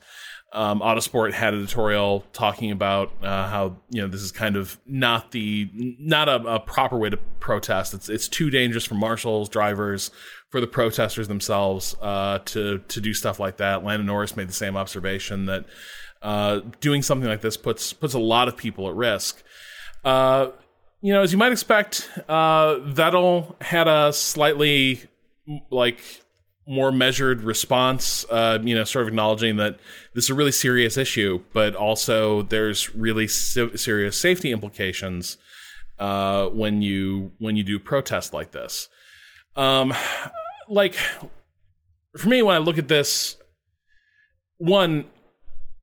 Um, 0.54 0.82
Autosport 0.82 1.32
had 1.32 1.54
editorial 1.54 2.26
talking 2.34 2.72
about 2.72 3.14
uh, 3.24 3.48
how 3.48 3.78
you 3.89 4.02
know 4.02 4.10
this 4.10 4.22
is 4.22 4.34
kind 4.34 4.58
of 4.58 4.78
not 4.86 5.32
the 5.32 5.70
not 5.74 6.28
a, 6.28 6.36
a, 6.44 6.60
proper 6.60 6.98
way 6.98 7.10
to 7.10 7.18
protest. 7.39 7.94
It's 7.94 8.10
it's 8.10 8.28
too 8.28 8.50
dangerous 8.50 8.84
for 8.84 8.96
marshals, 8.96 9.48
drivers, 9.48 10.12
for 10.50 10.60
the 10.60 10.68
protesters 10.68 11.30
themselves 11.30 11.96
uh, 12.02 12.39
to 12.39 12.80
to 12.80 13.00
do 13.02 13.14
stuff 13.14 13.39
like 13.39 13.58
that. 13.58 13.86
Lando 13.86 14.04
Norris 14.04 14.36
made 14.36 14.50
the 14.50 14.54
same 14.54 14.76
observation 14.76 15.46
that 15.46 15.66
uh, 16.22 16.62
doing 16.80 17.02
something 17.02 17.28
like 17.28 17.42
this 17.42 17.58
puts 17.58 17.94
puts 17.94 18.14
a 18.14 18.20
lot 18.20 18.48
of 18.48 18.58
people 18.58 18.88
at 18.90 18.96
risk. 18.96 19.44
Uh, 20.04 20.50
you 21.02 21.12
know, 21.14 21.22
as 21.22 21.32
you 21.32 21.38
might 21.38 21.52
expect, 21.52 22.10
uh, 22.28 22.76
Vettel 22.76 23.60
had 23.62 23.88
a 23.88 24.14
slightly 24.14 25.02
like 25.72 26.00
more 26.68 26.92
measured 26.92 27.42
response. 27.42 28.26
Uh, 28.30 28.60
you 28.62 28.76
know, 28.76 28.84
sort 28.84 29.04
of 29.04 29.08
acknowledging 29.08 29.58
that 29.58 29.80
this 30.14 30.26
is 30.26 30.30
a 30.30 30.36
really 30.36 30.52
serious 30.52 30.98
issue, 30.98 31.44
but 31.54 31.76
also 31.76 32.44
there's 32.44 32.94
really 32.96 33.28
se- 33.28 33.76
serious 33.78 34.16
safety 34.16 34.52
implications 34.52 35.38
uh, 36.00 36.48
when 36.48 36.82
you 36.82 37.32
when 37.40 37.56
you 37.56 37.64
do 37.64 37.80
protest 37.80 38.34
like 38.34 38.52
this. 38.52 38.90
Um, 39.56 39.94
like 40.70 40.96
for 42.18 42.30
me, 42.30 42.42
when 42.42 42.56
I 42.56 42.60
look 42.60 42.78
at 42.78 42.88
this, 42.88 43.38
one 44.58 45.06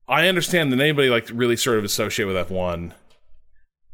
I 0.09 0.27
understand 0.27 0.73
that 0.73 0.79
anybody 0.79 1.09
like 1.09 1.29
really 1.31 1.55
sort 1.55 1.77
of 1.77 1.83
associate 1.83 2.25
with 2.25 2.35
F1 2.35 2.93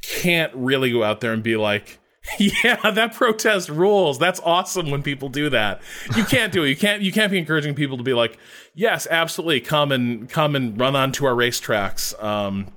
can't 0.02 0.54
really 0.56 0.92
go 0.92 1.04
out 1.04 1.20
there 1.20 1.34
and 1.34 1.44
be 1.44 1.58
like, 1.58 2.00
yeah, 2.40 2.90
that 2.90 3.14
protest 3.14 3.70
rules. 3.70 4.18
That's 4.18 4.40
awesome 4.40 4.90
when 4.90 5.04
people 5.04 5.30
do 5.30 5.50
that. 5.50 5.82
You 6.16 6.24
can't 6.24 6.52
do 6.52 6.64
it. 6.64 6.70
You 6.70 6.76
can't. 6.76 7.02
You 7.02 7.12
can't 7.12 7.32
be 7.32 7.38
encouraging 7.38 7.76
people 7.76 7.98
to 7.98 8.04
be 8.04 8.14
like, 8.14 8.38
yes, 8.74 9.08
absolutely, 9.12 9.62
come 9.62 9.92
and 9.92 10.30
come 10.30 10.56
and 10.56 10.80
run 10.80 10.96
onto 10.96 11.26
our 11.26 11.34
racetracks, 11.34 12.22
um, 12.24 12.68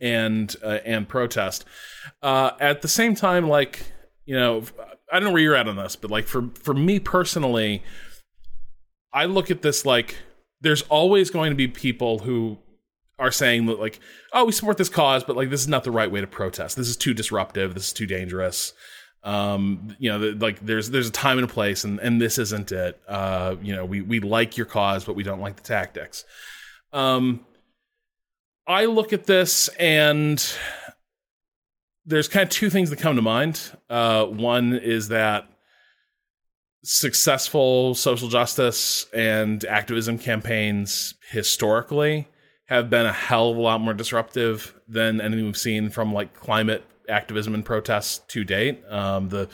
and 0.00 0.54
uh, 0.62 0.78
and 0.84 1.08
protest. 1.08 1.64
Uh, 2.22 2.52
at 2.60 2.82
the 2.82 2.88
same 2.88 3.14
time, 3.14 3.48
like 3.48 3.92
you 4.26 4.36
know, 4.36 4.62
I 5.10 5.14
don't 5.14 5.24
know 5.24 5.32
where 5.32 5.42
you're 5.42 5.56
at 5.56 5.68
on 5.68 5.76
this, 5.76 5.96
but 5.96 6.10
like 6.10 6.26
for 6.26 6.48
for 6.62 6.74
me 6.74 7.00
personally, 7.00 7.82
I 9.12 9.24
look 9.24 9.50
at 9.50 9.62
this 9.62 9.84
like 9.84 10.16
there's 10.60 10.82
always 10.82 11.30
going 11.30 11.50
to 11.50 11.56
be 11.56 11.68
people 11.68 12.20
who 12.20 12.58
are 13.18 13.32
saying 13.32 13.66
that 13.66 13.80
like 13.80 14.00
oh 14.32 14.44
we 14.44 14.52
support 14.52 14.76
this 14.76 14.88
cause 14.88 15.24
but 15.24 15.36
like 15.36 15.50
this 15.50 15.60
is 15.60 15.68
not 15.68 15.84
the 15.84 15.90
right 15.90 16.10
way 16.10 16.20
to 16.20 16.26
protest. 16.26 16.76
This 16.76 16.88
is 16.88 16.96
too 16.96 17.14
disruptive. 17.14 17.74
This 17.74 17.88
is 17.88 17.92
too 17.92 18.06
dangerous. 18.06 18.72
Um 19.24 19.96
you 19.98 20.10
know 20.10 20.18
the, 20.18 20.32
like 20.32 20.60
there's 20.60 20.90
there's 20.90 21.08
a 21.08 21.12
time 21.12 21.38
and 21.38 21.50
a 21.50 21.52
place 21.52 21.84
and 21.84 21.98
and 21.98 22.20
this 22.20 22.38
isn't 22.38 22.70
it. 22.70 23.00
Uh 23.08 23.56
you 23.60 23.74
know 23.74 23.84
we 23.84 24.02
we 24.02 24.20
like 24.20 24.56
your 24.56 24.66
cause 24.66 25.04
but 25.04 25.16
we 25.16 25.22
don't 25.24 25.40
like 25.40 25.56
the 25.56 25.62
tactics. 25.62 26.24
Um 26.92 27.44
i 28.66 28.84
look 28.84 29.12
at 29.12 29.24
this 29.24 29.68
and 29.80 30.54
there's 32.04 32.28
kind 32.28 32.44
of 32.44 32.50
two 32.50 32.70
things 32.70 32.90
that 32.90 33.00
come 33.00 33.16
to 33.16 33.22
mind. 33.22 33.60
Uh 33.90 34.26
one 34.26 34.74
is 34.74 35.08
that 35.08 35.48
successful 36.84 37.94
social 37.94 38.28
justice 38.28 39.06
and 39.12 39.64
activism 39.64 40.18
campaigns 40.18 41.14
historically 41.30 42.28
have 42.66 42.90
been 42.90 43.06
a 43.06 43.12
hell 43.12 43.50
of 43.50 43.56
a 43.56 43.60
lot 43.60 43.80
more 43.80 43.94
disruptive 43.94 44.74
than 44.86 45.20
anything 45.20 45.44
we've 45.44 45.56
seen 45.56 45.90
from 45.90 46.12
like 46.12 46.34
climate 46.34 46.84
activism 47.08 47.54
and 47.54 47.64
protests 47.64 48.18
to 48.28 48.44
date. 48.44 48.82
Um, 48.90 49.30
the 49.30 49.48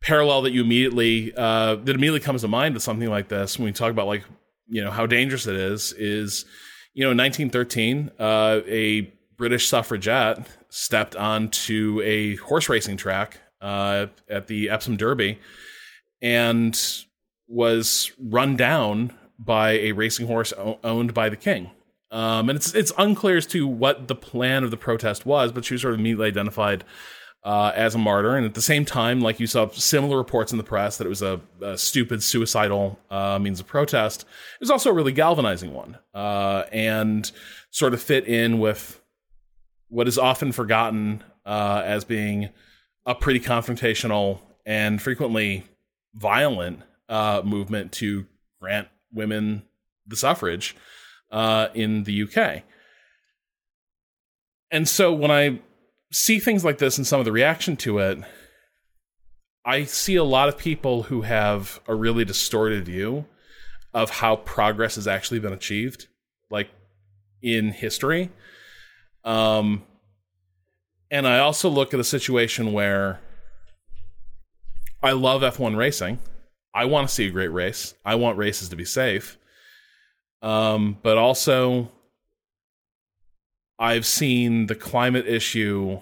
parallel 0.00 0.42
that 0.42 0.52
you 0.52 0.62
immediately 0.62 1.32
uh, 1.36 1.76
that 1.76 1.94
immediately 1.94 2.20
comes 2.20 2.42
to 2.42 2.48
mind 2.48 2.74
with 2.74 2.82
something 2.82 3.08
like 3.08 3.28
this 3.28 3.58
when 3.58 3.66
we 3.66 3.72
talk 3.72 3.90
about 3.90 4.06
like 4.06 4.24
you 4.68 4.82
know 4.82 4.90
how 4.90 5.06
dangerous 5.06 5.46
it 5.46 5.56
is 5.56 5.92
is 5.94 6.44
you 6.94 7.04
know 7.04 7.10
in 7.10 7.18
1913 7.18 8.10
uh, 8.18 8.60
a 8.66 9.12
British 9.36 9.68
suffragette 9.68 10.46
stepped 10.68 11.16
onto 11.16 12.00
a 12.04 12.36
horse 12.36 12.68
racing 12.68 12.96
track 12.96 13.40
uh, 13.60 14.06
at 14.28 14.46
the 14.46 14.70
Epsom 14.70 14.96
Derby 14.96 15.38
and 16.20 16.78
was 17.46 18.12
run 18.18 18.56
down 18.56 19.12
by 19.38 19.72
a 19.72 19.92
racing 19.92 20.26
horse 20.26 20.52
owned 20.84 21.14
by 21.14 21.28
the 21.28 21.36
king. 21.36 21.70
Um, 22.10 22.48
and 22.48 22.56
it's 22.56 22.74
it's 22.74 22.92
unclear 22.96 23.36
as 23.36 23.46
to 23.46 23.66
what 23.66 24.08
the 24.08 24.14
plan 24.14 24.64
of 24.64 24.70
the 24.70 24.76
protest 24.76 25.26
was, 25.26 25.52
but 25.52 25.64
she 25.64 25.74
was 25.74 25.82
sort 25.82 25.94
of 25.94 26.00
immediately 26.00 26.28
identified 26.28 26.84
uh, 27.44 27.72
as 27.74 27.94
a 27.94 27.98
martyr. 27.98 28.34
And 28.34 28.46
at 28.46 28.54
the 28.54 28.62
same 28.62 28.84
time, 28.84 29.20
like 29.20 29.38
you 29.38 29.46
saw 29.46 29.68
similar 29.70 30.16
reports 30.16 30.52
in 30.52 30.58
the 30.58 30.64
press 30.64 30.96
that 30.96 31.06
it 31.06 31.08
was 31.08 31.22
a, 31.22 31.40
a 31.60 31.76
stupid 31.76 32.22
suicidal 32.22 32.98
uh, 33.10 33.38
means 33.38 33.60
of 33.60 33.66
protest, 33.66 34.22
it 34.22 34.60
was 34.60 34.70
also 34.70 34.90
a 34.90 34.92
really 34.92 35.12
galvanizing 35.12 35.74
one 35.74 35.98
uh, 36.14 36.64
and 36.72 37.30
sort 37.70 37.94
of 37.94 38.02
fit 38.02 38.26
in 38.26 38.58
with 38.58 39.00
what 39.88 40.08
is 40.08 40.18
often 40.18 40.52
forgotten 40.52 41.22
uh, 41.46 41.82
as 41.84 42.04
being 42.04 42.50
a 43.06 43.14
pretty 43.14 43.40
confrontational 43.40 44.40
and 44.66 45.00
frequently 45.00 45.64
violent 46.18 46.80
uh, 47.08 47.42
movement 47.44 47.92
to 47.92 48.26
grant 48.60 48.88
women 49.12 49.62
the 50.06 50.16
suffrage 50.16 50.76
uh, 51.30 51.68
in 51.74 52.04
the 52.04 52.22
UK. 52.22 52.62
And 54.70 54.88
so 54.88 55.12
when 55.12 55.30
I 55.30 55.60
see 56.12 56.38
things 56.38 56.64
like 56.64 56.78
this 56.78 56.98
and 56.98 57.06
some 57.06 57.20
of 57.20 57.24
the 57.24 57.32
reaction 57.32 57.76
to 57.78 57.98
it, 57.98 58.18
I 59.64 59.84
see 59.84 60.16
a 60.16 60.24
lot 60.24 60.48
of 60.48 60.56
people 60.56 61.04
who 61.04 61.22
have 61.22 61.80
a 61.86 61.94
really 61.94 62.24
distorted 62.24 62.86
view 62.86 63.26
of 63.94 64.10
how 64.10 64.36
progress 64.36 64.96
has 64.96 65.06
actually 65.06 65.40
been 65.40 65.52
achieved, 65.52 66.08
like 66.50 66.68
in 67.42 67.72
history. 67.72 68.30
Um, 69.24 69.84
and 71.10 71.26
I 71.26 71.38
also 71.38 71.68
look 71.68 71.94
at 71.94 72.00
a 72.00 72.04
situation 72.04 72.72
where 72.72 73.20
I 75.02 75.12
love 75.12 75.42
F1 75.42 75.76
racing. 75.76 76.18
I 76.74 76.84
want 76.84 77.08
to 77.08 77.14
see 77.14 77.26
a 77.26 77.30
great 77.30 77.48
race. 77.48 77.94
I 78.04 78.16
want 78.16 78.38
races 78.38 78.68
to 78.70 78.76
be 78.76 78.84
safe. 78.84 79.38
Um, 80.42 80.98
but 81.02 81.18
also, 81.18 81.90
I've 83.78 84.06
seen 84.06 84.66
the 84.66 84.74
climate 84.74 85.26
issue 85.26 86.00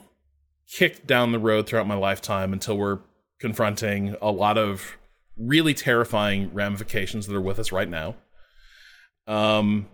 kicked 0.70 1.07
down 1.07 1.32
the 1.32 1.38
road 1.38 1.66
throughout 1.66 1.86
my 1.86 1.94
lifetime 1.94 2.53
until 2.53 2.76
we're 2.76 2.99
confronting 3.38 4.16
a 4.20 4.30
lot 4.30 4.59
of 4.59 4.97
really 5.36 5.74
terrifying 5.74 6.53
ramifications 6.53 7.26
that 7.26 7.36
are 7.36 7.40
with 7.40 7.59
us 7.59 7.70
right 7.72 7.88
now. 7.88 8.16
Um, 9.26 9.88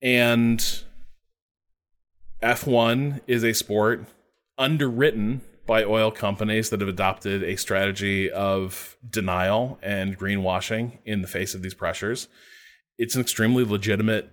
and 0.00 0.82
F1 2.42 3.20
is 3.26 3.44
a 3.44 3.52
sport 3.52 4.06
underwritten 4.56 5.42
by 5.70 5.84
oil 5.84 6.10
companies 6.10 6.68
that 6.70 6.80
have 6.80 6.88
adopted 6.88 7.44
a 7.44 7.54
strategy 7.54 8.28
of 8.28 8.96
denial 9.08 9.78
and 9.80 10.18
greenwashing 10.18 10.98
in 11.04 11.22
the 11.22 11.28
face 11.28 11.54
of 11.54 11.62
these 11.62 11.74
pressures. 11.74 12.26
It's 12.98 13.14
an 13.14 13.20
extremely 13.20 13.62
legitimate 13.62 14.32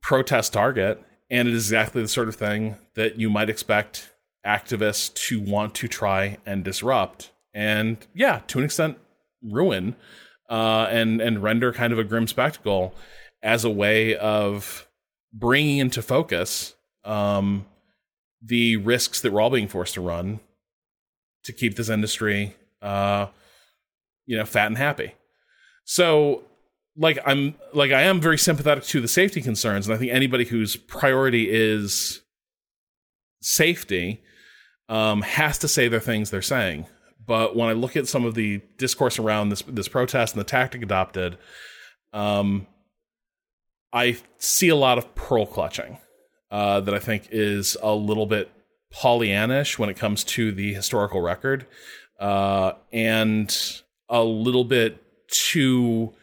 protest 0.00 0.52
target, 0.52 1.02
and 1.28 1.48
it 1.48 1.54
is 1.54 1.66
exactly 1.66 2.02
the 2.02 2.08
sort 2.08 2.28
of 2.28 2.36
thing 2.36 2.76
that 2.94 3.18
you 3.18 3.28
might 3.28 3.50
expect 3.50 4.12
activists 4.46 5.12
to 5.26 5.40
want 5.40 5.74
to 5.74 5.88
try 5.88 6.38
and 6.46 6.62
disrupt. 6.62 7.32
And 7.52 7.96
yeah, 8.14 8.42
to 8.46 8.60
an 8.60 8.64
extent, 8.64 8.96
ruin 9.42 9.96
uh, 10.48 10.86
and 10.88 11.20
and 11.20 11.42
render 11.42 11.72
kind 11.72 11.92
of 11.92 11.98
a 11.98 12.04
grim 12.04 12.28
spectacle 12.28 12.94
as 13.42 13.64
a 13.64 13.70
way 13.70 14.14
of 14.14 14.86
bringing 15.32 15.78
into 15.78 16.00
focus 16.00 16.76
um, 17.04 17.66
the 18.40 18.76
risks 18.76 19.20
that 19.20 19.32
we're 19.32 19.40
all 19.40 19.50
being 19.50 19.66
forced 19.66 19.94
to 19.94 20.00
run 20.00 20.38
to 21.44 21.52
keep 21.52 21.76
this 21.76 21.88
industry, 21.88 22.56
uh, 22.82 23.26
you 24.26 24.36
know, 24.36 24.44
fat 24.44 24.66
and 24.66 24.78
happy. 24.78 25.14
So, 25.84 26.44
like 26.96 27.18
I'm 27.26 27.54
like 27.72 27.92
I 27.92 28.02
am 28.02 28.20
very 28.20 28.38
sympathetic 28.38 28.84
to 28.84 29.00
the 29.00 29.08
safety 29.08 29.40
concerns, 29.40 29.86
and 29.86 29.94
I 29.94 29.98
think 29.98 30.12
anybody 30.12 30.44
whose 30.44 30.76
priority 30.76 31.48
is 31.50 32.20
safety 33.42 34.22
um, 34.88 35.22
has 35.22 35.58
to 35.58 35.68
say 35.68 35.88
the 35.88 36.00
things 36.00 36.30
they're 36.30 36.42
saying. 36.42 36.86
But 37.26 37.56
when 37.56 37.68
I 37.68 37.72
look 37.72 37.96
at 37.96 38.06
some 38.06 38.24
of 38.24 38.34
the 38.34 38.60
discourse 38.76 39.18
around 39.18 39.48
this 39.48 39.62
this 39.62 39.88
protest 39.88 40.34
and 40.34 40.40
the 40.40 40.48
tactic 40.48 40.82
adopted, 40.82 41.38
um, 42.12 42.66
I 43.92 44.16
see 44.38 44.68
a 44.68 44.76
lot 44.76 44.98
of 44.98 45.14
pearl 45.14 45.46
clutching 45.46 45.98
uh, 46.50 46.80
that 46.80 46.94
I 46.94 46.98
think 46.98 47.28
is 47.30 47.76
a 47.82 47.94
little 47.94 48.26
bit 48.26 48.50
Pollyannish 48.94 49.78
when 49.78 49.88
it 49.88 49.96
comes 49.96 50.24
to 50.24 50.52
the 50.52 50.72
historical 50.72 51.20
record, 51.20 51.66
uh, 52.20 52.72
and 52.92 53.82
a 54.08 54.22
little 54.22 54.64
bit 54.64 55.02
too 55.28 56.14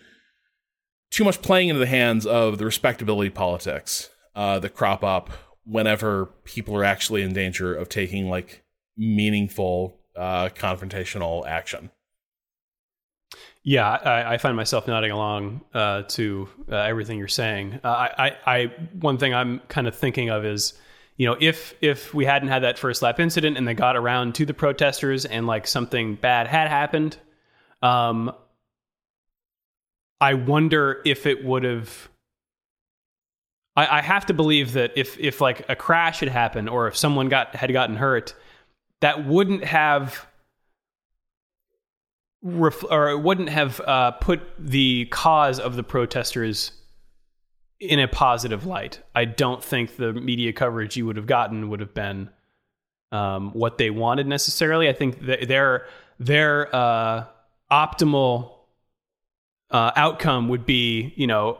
too 1.09 1.24
much 1.24 1.41
playing 1.41 1.69
into 1.69 1.80
the 1.80 1.88
hands 1.88 2.26
of 2.26 2.57
the 2.57 2.65
respectability 2.65 3.30
politics 3.30 4.09
uh, 4.36 4.59
that 4.59 4.74
crop 4.74 5.03
up 5.03 5.30
whenever 5.65 6.28
people 6.45 6.76
are 6.76 6.86
actually 6.86 7.22
in 7.22 7.34
danger 7.34 7.76
of 7.76 7.89
taking 7.89 8.30
like 8.30 8.63
meaningful 8.97 9.99
uh, 10.15 10.49
confrontational 10.49 11.45
action. 11.45 11.91
Yeah, 13.63 13.89
I, 13.89 14.34
I, 14.34 14.38
find 14.38 14.55
myself 14.55 14.88
nodding 14.88 15.11
along 15.11 15.61
uh, 15.74 16.03
to 16.09 16.49
uh, 16.72 16.78
everything 16.78 17.19
you're 17.19 17.28
saying. 17.28 17.80
Uh, 17.84 18.07
I, 18.17 18.36
I, 18.45 18.65
one 18.99 19.19
thing 19.19 19.36
I'm 19.36 19.59
kind 19.67 19.88
of 19.88 19.95
thinking 19.95 20.30
of 20.30 20.43
is, 20.43 20.74
you 21.18 21.28
know, 21.28 21.38
if 21.39 21.74
if 21.82 22.14
we 22.14 22.26
hadn't 22.26 22.49
had 22.49 22.64
that 22.64 22.80
first 22.80 23.01
lap 23.01 23.20
incident 23.20 23.57
and 23.57 23.68
they 23.68 23.74
got 23.74 23.95
around 23.95 24.36
to 24.36 24.45
the 24.45 24.53
protesters 24.53 25.26
and 25.26 25.45
like 25.47 25.68
something 25.68 26.16
bad 26.16 26.47
had 26.47 26.68
happened, 26.68 27.18
um, 27.82 28.34
I 30.20 30.36
wonder 30.36 31.01
if 31.05 31.26
it 31.26 31.43
would 31.43 31.64
have. 31.64 32.09
I, 33.76 33.99
I 33.99 34.01
have 34.01 34.26
to 34.28 34.34
believe 34.34 34.74
that 34.74 34.91
if 34.95 35.18
if 35.20 35.41
like 35.41 35.66
a 35.70 35.76
crash 35.76 36.20
had 36.22 36.30
happened 36.30 36.70
or 36.70 36.88
if 36.88 36.97
someone 36.97 37.30
got 37.30 37.55
had 37.55 37.72
gotten 37.72 37.95
hurt, 37.95 38.34
that 39.01 39.26
wouldn't 39.26 39.64
have 39.64 40.28
ref- 42.41 42.84
or 42.89 43.09
it 43.09 43.20
wouldn't 43.20 43.49
have 43.49 43.80
uh, 43.82 44.12
put 44.12 44.41
the 44.57 45.05
cause 45.12 45.59
of 45.59 45.76
the 45.76 45.84
protesters 45.84 46.72
in 47.82 47.99
a 47.99 48.07
positive 48.07 48.65
light. 48.65 49.01
I 49.15 49.25
don't 49.25 49.63
think 49.63 49.97
the 49.97 50.13
media 50.13 50.53
coverage 50.53 50.95
you 50.95 51.07
would 51.07 51.17
have 51.17 51.25
gotten 51.25 51.69
would 51.69 51.79
have 51.79 51.95
been 51.95 52.29
um, 53.11 53.51
what 53.51 53.79
they 53.79 53.89
wanted 53.89 54.27
necessarily. 54.27 54.88
I 54.88 54.93
think 54.93 55.25
their 55.25 55.88
their 56.19 56.73
uh, 56.73 57.25
optimal 57.71 58.51
uh, 59.71 59.91
outcome 59.95 60.47
would 60.49 60.65
be, 60.65 61.11
you 61.15 61.25
know, 61.25 61.59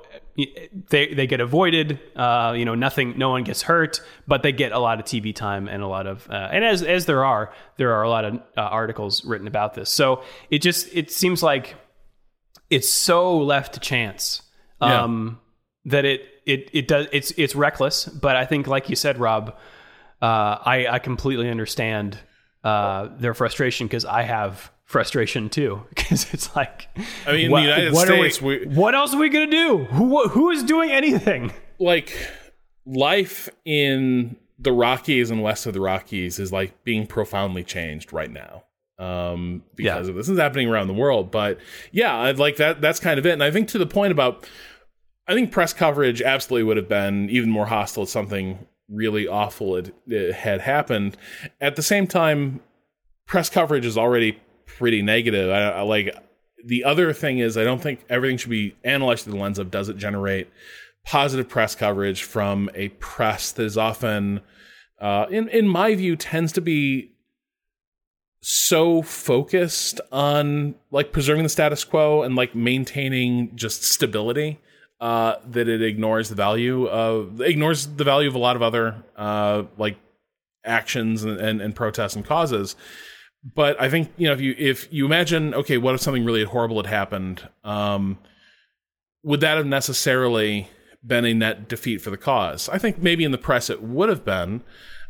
they 0.90 1.14
they 1.14 1.26
get 1.26 1.42
avoided. 1.42 2.00
Uh, 2.16 2.54
you 2.56 2.66
know, 2.66 2.76
nothing, 2.76 3.18
no 3.18 3.32
one 3.32 3.44
gets 3.44 3.64
hurt, 3.64 4.00
but 4.28 4.44
they 4.44 4.52
get 4.52 4.72
a 4.72 4.80
lot 4.80 5.00
of 5.00 5.06
TV 5.06 5.36
time 5.36 5.68
and 5.68 5.82
a 5.82 5.88
lot 5.88 6.06
of, 6.06 6.30
uh, 6.30 6.50
and 6.52 6.64
as 6.64 6.84
as 6.84 7.08
there 7.08 7.26
are, 7.26 7.52
there 7.78 7.94
are 7.94 8.04
a 8.04 8.10
lot 8.10 8.26
of 8.26 8.36
uh, 8.36 8.62
articles 8.62 9.26
written 9.26 9.48
about 9.48 9.74
this. 9.74 9.90
So 9.90 10.24
it 10.52 10.62
just 10.62 10.88
it 10.94 11.10
seems 11.10 11.42
like 11.42 11.76
it's 12.70 12.90
so 12.90 13.40
left 13.40 13.74
to 13.74 13.80
chance 13.80 14.44
um, 14.82 15.40
yeah. 15.40 15.41
That 15.86 16.06
it 16.06 16.26
it 16.46 16.70
it 16.74 16.88
does 16.88 17.08
it's 17.12 17.32
it's 17.38 17.56
reckless. 17.56 18.06
But 18.06 18.36
I 18.36 18.46
think, 18.46 18.68
like 18.68 18.90
you 18.90 18.96
said, 18.96 19.20
Rob, 19.20 19.56
uh, 20.22 20.58
I 20.66 20.88
I 20.90 21.00
completely 21.00 21.50
understand 21.50 22.18
uh, 22.64 23.10
their 23.18 23.34
frustration 23.34 23.88
because 23.88 24.06
I 24.06 24.24
have 24.24 24.72
frustration 24.86 25.50
too 25.50 25.84
because 25.90 26.34
it's 26.34 26.56
like 26.56 26.90
I 27.26 27.34
mean, 27.34 27.52
what, 27.52 27.64
in 27.64 27.70
the 27.70 27.84
United 27.84 27.96
States, 27.96 28.42
we, 28.42 28.66
we, 28.66 28.76
what 28.76 28.96
else 28.96 29.14
are 29.14 29.20
we 29.20 29.30
gonna 29.30 29.48
do? 29.48 29.86
Who 29.86 30.28
who 30.30 30.50
is 30.52 30.64
doing 30.64 30.92
anything? 30.92 31.52
Like 31.80 32.16
life 32.86 33.50
in 33.66 34.36
the 34.60 34.72
Rockies 34.72 35.32
and 35.32 35.42
west 35.42 35.66
of 35.66 35.74
the 35.74 35.82
Rockies 35.82 36.38
is 36.40 36.52
like 36.52 36.84
being 36.84 37.08
profoundly 37.08 37.64
changed 37.64 38.14
right 38.14 38.30
now 38.30 38.64
um, 39.02 39.64
because 39.76 40.08
yeah. 40.08 40.14
this 40.14 40.30
is 40.30 40.38
happening 40.38 40.70
around 40.70 40.88
the 40.88 40.94
world. 40.94 41.32
But 41.32 41.58
yeah, 41.92 42.32
like 42.38 42.58
that. 42.58 42.82
That's 42.82 43.00
kind 43.00 43.18
of 43.18 43.26
it. 43.26 43.32
And 43.32 43.44
I 43.44 43.52
think 43.52 43.68
to 43.70 43.80
the 43.80 43.88
point 43.88 44.12
about, 44.12 44.48
I 45.28 45.34
think 45.34 45.52
press 45.52 45.74
coverage 45.74 46.22
absolutely 46.22 46.64
would 46.64 46.78
have 46.78 46.90
been 46.90 47.30
even 47.30 47.50
more 47.50 47.68
hostile 47.68 48.04
if 48.04 48.10
something 48.10 48.68
really 48.90 49.28
awful 49.28 49.76
had, 49.76 49.94
had 50.36 50.62
happened. 50.62 51.16
At 51.60 51.76
the 51.76 51.84
same 51.84 52.08
time, 52.08 52.60
press 53.26 53.50
coverage 53.50 53.86
is 53.86 53.98
already 53.98 54.40
pretty 54.66 55.02
negative. 55.02 55.50
I, 55.50 55.70
I 55.70 55.82
like 55.82 56.16
the 56.66 56.84
other 56.84 57.14
thing 57.14 57.40
is 57.40 57.58
I 57.58 57.64
don't 57.64 57.82
think 57.82 58.04
everything 58.10 58.38
should 58.38 58.50
be 58.50 58.76
analyzed 58.84 59.24
through 59.24 59.34
the 59.34 59.40
lens 59.40 59.60
of 59.60 59.72
does 59.72 59.90
it 59.90 59.98
generate 59.98 60.50
positive 61.06 61.50
press 61.50 61.76
coverage 61.76 62.24
from 62.24 62.70
a 62.76 62.90
press 62.90 63.52
that 63.54 63.64
is 63.64 63.78
often, 63.78 64.42
uh, 65.00 65.26
in 65.30 65.48
in 65.50 65.68
my 65.68 65.96
view, 65.96 66.16
tends 66.16 66.52
to 66.54 66.62
be 66.62 67.12
so 68.42 69.02
focused 69.02 70.02
on 70.12 70.76
like 70.90 71.12
preserving 71.12 71.44
the 71.44 71.50
status 71.50 71.84
quo 71.84 72.24
and 72.24 72.36
like 72.36 72.56
maintaining 72.56 73.56
just 73.56 73.84
stability 73.84 74.60
uh, 75.02 75.36
that 75.50 75.68
it 75.68 75.82
ignores 75.82 76.30
the 76.30 76.36
value 76.36 76.88
of 76.88 77.42
ignores 77.42 77.88
the 77.88 78.06
value 78.06 78.30
of 78.30 78.36
a 78.36 78.40
lot 78.40 78.56
of 78.56 78.62
other 78.62 79.04
uh, 79.18 79.64
like 79.78 79.98
actions 80.64 81.24
and, 81.24 81.40
and, 81.40 81.62
and 81.62 81.76
protests 81.76 82.16
and 82.16 82.26
causes 82.26 82.76
but 83.44 83.80
I 83.82 83.90
think 83.90 84.12
you 84.18 84.28
know 84.28 84.34
if 84.34 84.42
you 84.42 84.56
if 84.58 84.92
you 84.92 85.06
imagine 85.06 85.54
okay, 85.54 85.78
what 85.78 85.96
if 85.96 86.02
something 86.02 86.26
really 86.26 86.44
horrible 86.44 86.78
had 86.78 86.86
happened? 86.86 87.48
Um, 87.64 88.20
would 89.24 89.42
that 89.42 89.58
have 89.58 89.66
necessarily 89.66 90.70
been 91.06 91.26
a 91.26 91.34
net 91.34 91.68
defeat 91.68 92.00
for 92.00 92.12
the 92.12 92.18
cause? 92.18 92.70
I 92.70 92.78
think 92.78 93.00
maybe 93.00 93.24
in 93.24 93.32
the 93.32 93.38
press 93.38 93.70
it 93.70 93.82
would 93.82 94.10
have 94.10 94.24
been, 94.24 94.64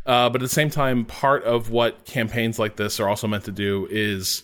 uh, 0.06 0.30
but 0.30 0.42
at 0.42 0.46
the 0.46 0.50
same 0.50 0.70
time, 0.70 1.06
part 1.06 1.44
of 1.44 1.70
what 1.70 2.06
campaigns 2.06 2.58
like 2.58 2.78
this 2.78 3.00
are 3.00 3.10
also 3.10 3.28
meant 3.28 3.46
to 3.46 3.52
do 3.52 3.88
is 3.92 4.44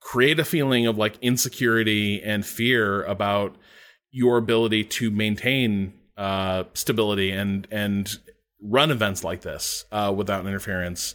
create 0.00 0.38
a 0.38 0.44
feeling 0.44 0.86
of 0.86 0.98
like 0.98 1.18
insecurity 1.20 2.22
and 2.22 2.44
fear 2.44 3.02
about 3.04 3.56
your 4.10 4.36
ability 4.36 4.84
to 4.84 5.10
maintain 5.10 5.92
uh, 6.16 6.64
stability 6.74 7.30
and 7.30 7.66
and 7.70 8.18
run 8.60 8.90
events 8.90 9.22
like 9.22 9.42
this 9.42 9.84
uh, 9.92 10.12
without 10.14 10.46
interference 10.46 11.14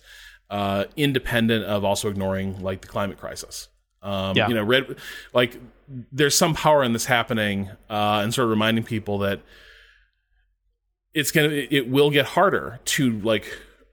uh, 0.49 0.85
independent 0.95 1.65
of 1.65 1.83
also 1.83 2.09
ignoring 2.09 2.61
like 2.61 2.81
the 2.81 2.87
climate 2.87 3.17
crisis. 3.17 3.69
Um, 4.03 4.37
yeah. 4.37 4.47
You 4.47 4.53
know, 4.53 4.63
red, 4.63 4.97
like 5.33 5.57
there's 6.11 6.37
some 6.37 6.53
power 6.53 6.83
in 6.83 6.93
this 6.93 7.05
happening, 7.05 7.69
uh, 7.89 8.21
and 8.23 8.33
sort 8.33 8.45
of 8.45 8.49
reminding 8.51 8.83
people 8.83 9.17
that 9.19 9.41
it's 11.13 11.31
gonna, 11.31 11.49
it 11.49 11.89
will 11.89 12.11
get 12.11 12.25
harder 12.25 12.79
to 12.85 13.19
like 13.21 13.45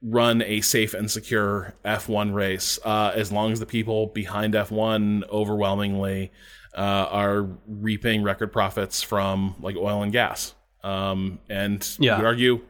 run 0.03 0.43
a 0.43 0.61
safe 0.61 0.93
and 0.95 1.11
secure 1.11 1.75
F1 1.85 2.35
race 2.35 2.79
uh, 2.85 3.13
as 3.15 3.33
long 3.33 3.53
as 3.53 3.61
the 3.61 3.67
people 3.67 4.07
behind 4.09 4.55
F1 4.55 5.29
overwhelmingly 5.29 6.31
uh, 6.77 7.09
are 7.11 7.49
reaping 7.67 8.23
record 8.23 8.53
profits 8.53 9.03
from 9.03 9.55
like 9.61 9.77
oil 9.77 10.03
and 10.03 10.13
gas. 10.13 10.55
Um, 10.83 11.41
and 11.49 11.87
yeah. 11.99 12.13
you 12.13 12.23
would 12.23 12.27
argue 12.27 12.61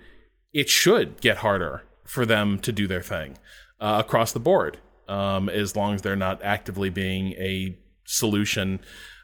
it 0.52 0.68
should 0.68 1.20
get 1.20 1.38
harder 1.38 1.82
for 2.04 2.26
them 2.26 2.58
to 2.60 2.72
do 2.72 2.86
their 2.86 3.02
thing 3.02 3.38
uh, 3.80 4.02
across 4.04 4.32
the 4.32 4.40
board, 4.40 4.78
um, 5.08 5.48
as 5.48 5.76
long 5.76 5.94
as 5.94 6.02
they're 6.02 6.16
not 6.16 6.42
actively 6.42 6.90
being 6.90 7.32
a 7.34 7.78
solution 8.04 8.80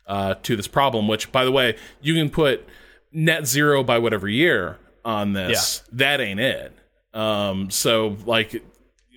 uh, 0.07 0.35
to 0.43 0.55
this 0.57 0.68
problem. 0.68 1.09
Which, 1.09 1.33
by 1.33 1.45
the 1.45 1.53
way, 1.53 1.77
you 2.01 2.14
can 2.14 2.31
put 2.31 2.66
net 3.12 3.47
zero 3.47 3.83
by 3.83 3.99
whatever 3.99 4.29
year 4.29 4.79
on 5.05 5.33
this. 5.33 5.83
Yeah. 5.85 5.91
That 5.97 6.20
ain't 6.20 6.41
it. 6.41 6.72
Um, 7.12 7.70
so, 7.70 8.16
like 8.24 8.62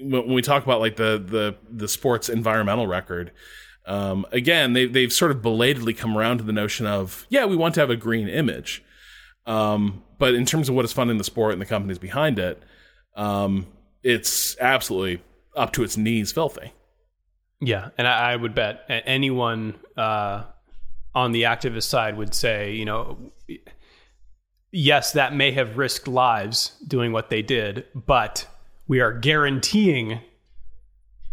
when 0.01 0.34
we 0.34 0.41
talk 0.41 0.64
about 0.64 0.80
like 0.80 0.95
the 0.95 1.24
the 1.24 1.55
the 1.70 1.88
sports 1.88 2.30
environmental 2.30 2.88
record. 2.88 3.32
Um, 3.86 4.25
again, 4.32 4.73
they, 4.73 4.86
they've 4.86 5.11
sort 5.11 5.32
of 5.32 5.41
belatedly 5.41 5.93
come 5.93 6.17
around 6.17 6.38
to 6.38 6.43
the 6.43 6.53
notion 6.53 6.86
of, 6.86 7.25
yeah, 7.30 7.45
we 7.45 7.55
want 7.55 7.73
to 7.75 7.80
have 7.80 7.89
a 7.89 7.95
green 7.95 8.27
image. 8.27 8.84
Um, 9.45 10.03
but 10.19 10.36
in 10.36 10.45
terms 10.45 10.69
of 10.69 10.75
what 10.75 10.86
is 10.86 10.93
funding 10.93 11.17
the 11.17 11.23
sport 11.23 11.53
and 11.53 11.61
the 11.61 11.65
companies 11.65 11.97
behind 11.97 12.38
it, 12.38 12.61
um, 13.15 13.65
it's 14.03 14.57
absolutely 14.59 15.23
up 15.55 15.73
to 15.73 15.84
its 15.84 15.97
knees 15.97 16.32
filthy. 16.32 16.71
Yeah, 17.61 17.89
and 17.97 18.07
I, 18.07 18.34
I 18.34 18.36
would 18.36 18.53
bet 18.53 18.86
anyone 18.88 19.75
uh, 19.97 20.43
on 21.15 21.32
the 21.32 21.43
activist 21.43 21.84
side 21.84 22.15
would 22.15 22.34
say, 22.34 22.73
you 22.73 22.86
know, 22.86 23.17
yes, 24.71 25.13
that 25.13 25.34
may 25.34 25.51
have 25.51 25.77
risked 25.77 26.07
lives 26.07 26.77
doing 26.88 27.11
what 27.11 27.30
they 27.30 27.41
did, 27.41 27.86
but 27.95 28.47
we 28.88 29.01
are 29.01 29.11
guaranteeing 29.11 30.21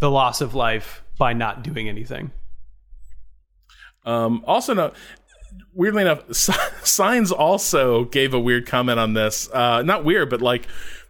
the 0.00 0.10
loss 0.10 0.40
of 0.40 0.54
life 0.54 1.02
by 1.18 1.32
not 1.32 1.62
doing 1.62 1.88
anything. 1.88 2.30
Um, 4.04 4.44
also, 4.46 4.74
no, 4.74 4.92
weirdly 5.74 6.02
enough, 6.02 6.26
Sainz 6.28 7.32
also 7.32 8.04
gave 8.04 8.34
a 8.34 8.40
weird 8.40 8.66
comment 8.66 8.98
on 8.98 9.14
this. 9.14 9.50
Uh, 9.52 9.82
not 9.82 10.04
weird, 10.04 10.30
but 10.30 10.40
like 10.40 10.66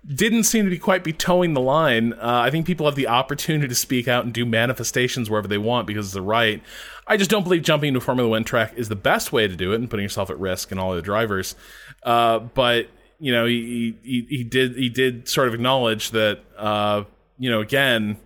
didn't 0.07 0.45
seem 0.45 0.65
to 0.65 0.71
be 0.71 0.79
quite 0.79 1.03
be 1.03 1.13
towing 1.13 1.55
the 1.55 1.61
line. 1.61 2.13
Uh, 2.15 2.19
I 2.45 2.51
think 2.51 2.67
people 2.67 2.87
have 2.87 2.95
the 2.95 3.09
opportunity 3.09 3.67
to 3.67 3.75
speak 3.75 4.07
out 4.07 4.25
and 4.25 4.33
do 4.33 4.47
manifestations 4.47 5.29
wherever 5.29 5.49
they 5.49 5.59
want 5.59 5.87
because 5.87 6.07
it's 6.07 6.15
the 6.15 6.23
right. 6.23 6.63
I 7.07 7.17
just 7.17 7.31
don't 7.31 7.43
believe 7.43 7.63
jumping 7.63 7.89
into 7.89 7.99
a 7.99 8.01
Formula 8.01 8.29
One 8.29 8.45
track 8.45 8.75
is 8.77 8.89
the 8.89 8.97
best 8.97 9.33
way 9.33 9.49
to 9.49 9.57
do 9.57 9.73
it 9.73 9.77
and 9.77 9.91
putting 9.91 10.05
yourself 10.05 10.31
at 10.31 10.39
risk 10.39 10.71
and 10.71 10.79
all 10.79 10.95
the 10.95 11.03
drivers. 11.03 11.57
Uh, 12.03 12.39
but 12.39 12.89
you 13.19 13.33
know, 13.33 13.47
he, 13.47 13.97
he 14.03 14.27
he 14.29 14.45
did 14.45 14.77
he 14.77 14.89
did 14.89 15.29
sort 15.29 15.49
of 15.49 15.55
acknowledge 15.55 16.11
that 16.11 16.41
uh, 16.57 17.05
you 17.39 17.51
know 17.51 17.61
again, 17.61 18.19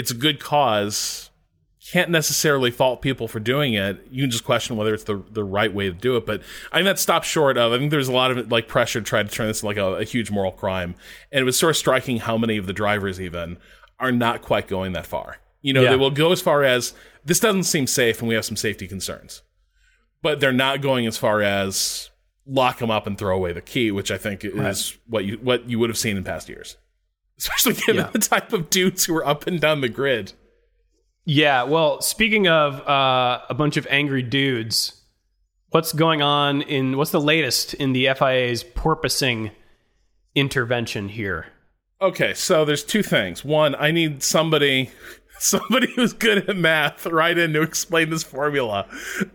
it's 0.00 0.10
a 0.10 0.14
good 0.14 0.40
cause 0.40 1.30
can't 1.90 2.10
necessarily 2.10 2.70
fault 2.70 3.02
people 3.02 3.26
for 3.26 3.40
doing 3.40 3.74
it. 3.74 4.06
You 4.10 4.22
can 4.22 4.30
just 4.30 4.44
question 4.44 4.76
whether 4.76 4.94
it's 4.94 5.04
the 5.04 5.22
the 5.30 5.44
right 5.44 5.72
way 5.72 5.86
to 5.86 5.92
do 5.92 6.16
it. 6.16 6.24
But 6.24 6.42
I 6.72 6.78
think 6.78 6.86
that 6.86 6.98
stopped 6.98 7.26
short 7.26 7.58
of. 7.58 7.72
I 7.72 7.78
think 7.78 7.90
there's 7.90 8.08
a 8.08 8.12
lot 8.12 8.30
of 8.30 8.50
like 8.50 8.68
pressure 8.68 9.00
to 9.00 9.04
try 9.04 9.22
to 9.22 9.28
turn 9.28 9.48
this 9.48 9.62
into 9.62 9.66
like 9.66 9.76
a, 9.76 9.96
a 9.96 10.04
huge 10.04 10.30
moral 10.30 10.52
crime, 10.52 10.94
and 11.32 11.42
it 11.42 11.44
was 11.44 11.58
sort 11.58 11.70
of 11.70 11.76
striking 11.76 12.18
how 12.18 12.38
many 12.38 12.56
of 12.56 12.66
the 12.66 12.72
drivers 12.72 13.20
even 13.20 13.58
are 13.98 14.12
not 14.12 14.40
quite 14.40 14.68
going 14.68 14.92
that 14.92 15.06
far. 15.06 15.38
You 15.62 15.72
know, 15.72 15.82
yeah. 15.82 15.90
they 15.90 15.96
will 15.96 16.10
go 16.10 16.32
as 16.32 16.40
far 16.40 16.62
as 16.62 16.94
this 17.24 17.40
doesn't 17.40 17.64
seem 17.64 17.86
safe, 17.86 18.20
and 18.20 18.28
we 18.28 18.34
have 18.34 18.44
some 18.44 18.56
safety 18.56 18.86
concerns, 18.86 19.42
but 20.22 20.40
they're 20.40 20.52
not 20.52 20.80
going 20.80 21.06
as 21.06 21.18
far 21.18 21.42
as 21.42 22.10
lock 22.46 22.78
them 22.78 22.90
up 22.90 23.06
and 23.06 23.18
throw 23.18 23.36
away 23.36 23.52
the 23.52 23.60
key, 23.60 23.90
which 23.90 24.10
I 24.10 24.16
think 24.16 24.44
is 24.44 24.54
right. 24.54 24.98
what 25.08 25.24
you 25.24 25.38
what 25.42 25.68
you 25.68 25.78
would 25.78 25.90
have 25.90 25.98
seen 25.98 26.16
in 26.16 26.24
past 26.24 26.48
years, 26.48 26.76
especially 27.40 27.72
given 27.72 27.96
yeah. 27.96 28.10
the 28.10 28.18
type 28.18 28.52
of 28.52 28.70
dudes 28.70 29.06
who 29.06 29.16
are 29.16 29.26
up 29.26 29.46
and 29.46 29.60
down 29.60 29.80
the 29.80 29.88
grid. 29.88 30.32
Yeah, 31.24 31.62
well, 31.62 32.00
speaking 32.00 32.48
of 32.48 32.86
uh, 32.86 33.40
a 33.48 33.54
bunch 33.54 33.76
of 33.76 33.86
angry 33.90 34.22
dudes, 34.22 35.00
what's 35.70 35.92
going 35.92 36.22
on 36.22 36.62
in 36.62 36.96
what's 36.96 37.10
the 37.10 37.20
latest 37.20 37.74
in 37.74 37.92
the 37.92 38.08
FIA's 38.18 38.62
porpoising 38.62 39.52
intervention 40.34 41.08
here? 41.08 41.46
Okay, 42.02 42.34
so 42.34 42.64
there's 42.64 42.84
two 42.84 43.02
things. 43.02 43.44
One, 43.44 43.74
I 43.74 43.90
need 43.90 44.22
somebody 44.22 44.90
somebody 45.38 45.90
who's 45.94 46.12
good 46.12 46.48
at 46.48 46.56
math 46.56 47.06
right 47.06 47.36
in 47.36 47.54
to 47.54 47.62
explain 47.62 48.10
this 48.10 48.22
formula 48.22 48.86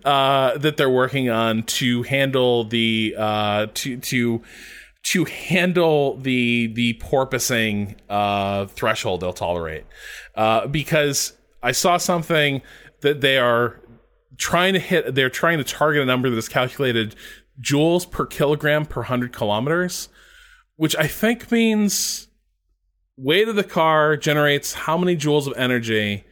uh, 0.03 0.57
that 0.59 0.77
they're 0.77 0.89
working 0.89 1.29
on 1.29 1.63
to 1.63 2.03
handle 2.03 2.65
the 2.65 3.15
uh, 3.17 3.67
to 3.73 3.97
to 3.97 4.43
to 5.05 5.23
handle 5.25 6.17
the 6.17 6.67
the 6.67 6.95
porpoising 6.95 7.95
uh, 8.09 8.65
threshold 8.65 9.21
they'll 9.21 9.33
tolerate 9.33 9.85
uh, 10.35 10.67
because 10.67 11.33
I 11.61 11.71
saw 11.71 11.97
something 11.97 12.61
that 13.01 13.21
they 13.21 13.37
are 13.37 13.79
trying 14.37 14.73
to 14.73 14.79
hit. 14.79 15.13
They're 15.15 15.29
trying 15.29 15.59
to 15.59 15.63
target 15.63 16.01
a 16.01 16.05
number 16.05 16.29
that 16.29 16.37
is 16.37 16.49
calculated 16.49 17.15
joules 17.61 18.09
per 18.09 18.25
kilogram 18.25 18.85
per 18.85 19.03
hundred 19.03 19.31
kilometers, 19.31 20.09
which 20.75 20.95
I 20.95 21.07
think 21.07 21.51
means 21.51 22.27
weight 23.15 23.47
of 23.47 23.55
the 23.55 23.63
car 23.63 24.17
generates 24.17 24.73
how 24.73 24.97
many 24.97 25.15
joules 25.15 25.45
of 25.45 25.53
energy 25.55 26.25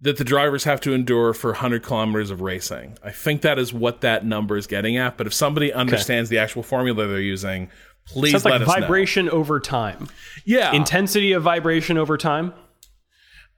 that 0.00 0.16
the 0.18 0.24
drivers 0.24 0.64
have 0.64 0.80
to 0.82 0.92
endure 0.92 1.32
for 1.32 1.52
100 1.52 1.82
kilometers 1.82 2.30
of 2.30 2.40
racing. 2.40 2.98
I 3.02 3.10
think 3.10 3.42
that 3.42 3.58
is 3.58 3.72
what 3.72 4.02
that 4.02 4.24
number 4.24 4.56
is 4.56 4.66
getting 4.66 4.96
at. 4.96 5.16
But 5.16 5.26
if 5.26 5.34
somebody 5.34 5.72
understands 5.72 6.28
okay. 6.28 6.36
the 6.36 6.42
actual 6.42 6.62
formula 6.62 7.06
they're 7.06 7.20
using, 7.20 7.70
please 8.06 8.32
Sounds 8.32 8.44
let 8.44 8.60
like 8.60 8.68
us 8.68 8.74
vibration 8.80 9.26
know. 9.26 9.32
over 9.32 9.60
time. 9.60 10.08
Yeah, 10.44 10.72
intensity 10.72 11.32
of 11.32 11.42
vibration 11.42 11.96
over 11.96 12.18
time. 12.18 12.52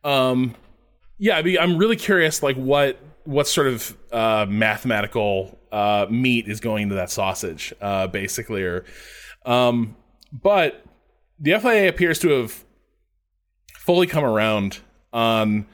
Um, 0.04 0.54
yeah, 1.18 1.36
I 1.38 1.42
mean, 1.42 1.58
I'm 1.58 1.76
really 1.78 1.96
curious, 1.96 2.42
like 2.42 2.56
what 2.56 2.98
what 3.24 3.48
sort 3.48 3.66
of 3.66 3.96
uh, 4.12 4.46
mathematical 4.48 5.58
uh, 5.72 6.06
meat 6.08 6.46
is 6.46 6.60
going 6.60 6.84
into 6.84 6.94
that 6.94 7.10
sausage, 7.10 7.74
uh, 7.80 8.06
basically, 8.06 8.62
or 8.62 8.84
um, 9.44 9.96
but 10.32 10.84
the 11.38 11.58
FIA 11.58 11.88
appears 11.88 12.18
to 12.20 12.28
have 12.30 12.64
fully 13.74 14.06
come 14.06 14.24
around 14.24 14.78
on 15.12 15.66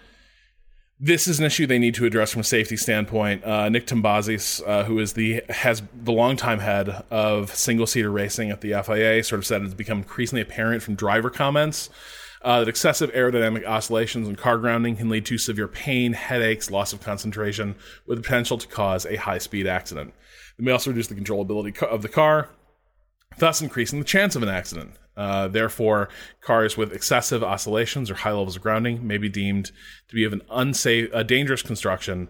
this 1.05 1.27
is 1.27 1.41
an 1.41 1.45
issue 1.45 1.67
they 1.67 1.81
need 1.81 1.97
to 1.97 2.07
address 2.07 2.31
from 2.31 2.43
a 2.43 2.45
safety 2.45 2.77
standpoint. 2.77 3.43
Uh, 3.43 3.69
Nick 3.69 3.89
Tombazis, 3.89 4.63
uh, 4.65 4.85
who 4.85 5.01
is 5.01 5.15
the 5.15 5.43
has 5.49 5.83
the 5.93 6.13
longtime 6.13 6.61
head 6.61 7.05
of 7.11 7.53
single 7.53 7.89
seater 7.89 8.11
racing 8.11 8.51
at 8.51 8.61
the 8.61 8.81
FIA, 8.85 9.25
sort 9.25 9.41
of 9.41 9.45
said 9.45 9.63
it's 9.63 9.75
become 9.75 9.99
increasingly 9.99 10.41
apparent 10.41 10.81
from 10.81 10.95
driver 10.95 11.29
comments 11.29 11.91
uh, 12.43 12.61
that 12.61 12.69
excessive 12.69 13.13
aerodynamic 13.15 13.67
oscillations 13.67 14.29
and 14.29 14.39
car 14.39 14.59
grounding 14.59 14.95
can 14.95 15.09
lead 15.09 15.27
to 15.27 15.39
severe 15.39 15.67
pain, 15.67 16.13
headaches, 16.13 16.71
loss 16.71 16.93
of 16.93 17.01
concentration, 17.01 17.75
with 18.07 18.19
the 18.19 18.23
potential 18.23 18.57
to 18.57 18.69
cause 18.69 19.05
a 19.05 19.17
high 19.17 19.39
speed 19.39 19.67
accident. 19.67 20.15
It 20.57 20.65
may 20.65 20.71
also 20.71 20.91
reduce 20.91 21.09
the 21.09 21.17
controllability 21.17 21.83
of 21.83 22.03
the 22.03 22.09
car, 22.09 22.49
thus 23.39 23.61
increasing 23.61 23.99
the 23.99 24.05
chance 24.05 24.37
of 24.37 24.45
an 24.45 24.49
accident. 24.49 24.93
Uh, 25.17 25.47
therefore, 25.49 26.09
cars 26.41 26.77
with 26.77 26.93
excessive 26.93 27.43
oscillations 27.43 28.11
or 28.11 28.15
high 28.15 28.31
levels 28.31 28.57
of 28.57 28.63
grounding 28.63 29.07
may 29.07 29.19
be 29.19 29.29
deemed 29.29 29.71
to 30.09 30.15
be 30.15 30.25
of 30.25 30.33
an 30.33 30.43
unsafe, 30.51 31.11
a 31.13 31.23
dangerous 31.23 31.63
construction, 31.63 32.29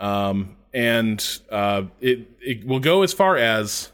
um, 0.00 0.56
and 0.74 1.38
uh, 1.50 1.84
it 2.00 2.28
it 2.40 2.66
will 2.66 2.80
go 2.80 3.02
as 3.02 3.12
far 3.12 3.36
as 3.36 3.92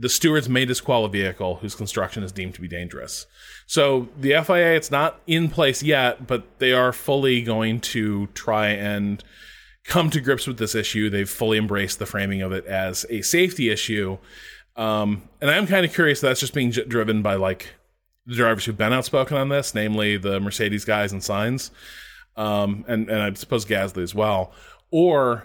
the 0.00 0.08
stewards 0.08 0.48
may 0.48 0.64
disqualify 0.64 1.10
a 1.10 1.12
vehicle 1.12 1.56
whose 1.56 1.74
construction 1.74 2.22
is 2.22 2.32
deemed 2.32 2.54
to 2.54 2.60
be 2.60 2.68
dangerous. 2.68 3.26
So 3.66 4.08
the 4.18 4.42
FIA, 4.42 4.74
it's 4.74 4.90
not 4.90 5.20
in 5.26 5.50
place 5.50 5.82
yet, 5.82 6.26
but 6.26 6.58
they 6.58 6.72
are 6.72 6.92
fully 6.92 7.42
going 7.42 7.80
to 7.80 8.26
try 8.28 8.68
and 8.68 9.22
come 9.84 10.08
to 10.10 10.20
grips 10.20 10.46
with 10.46 10.58
this 10.58 10.74
issue. 10.74 11.10
They've 11.10 11.28
fully 11.28 11.58
embraced 11.58 11.98
the 11.98 12.06
framing 12.06 12.40
of 12.40 12.50
it 12.52 12.64
as 12.64 13.04
a 13.10 13.20
safety 13.20 13.68
issue. 13.68 14.16
Um, 14.76 15.22
and 15.40 15.50
I'm 15.50 15.66
kind 15.66 15.84
of 15.84 15.92
curious 15.92 16.20
that's 16.20 16.40
just 16.40 16.54
being 16.54 16.70
j- 16.70 16.84
driven 16.84 17.22
by 17.22 17.34
like 17.34 17.74
the 18.26 18.34
drivers 18.34 18.64
who've 18.64 18.76
been 18.76 18.92
outspoken 18.92 19.36
on 19.36 19.48
this, 19.48 19.74
namely 19.74 20.16
the 20.16 20.40
Mercedes 20.40 20.84
guys 20.84 21.12
and 21.12 21.20
Sainz, 21.20 21.70
um, 22.36 22.84
and 22.88 23.08
and 23.10 23.20
I 23.22 23.32
suppose 23.34 23.64
Gasly 23.64 24.02
as 24.02 24.14
well. 24.14 24.52
Or 24.90 25.44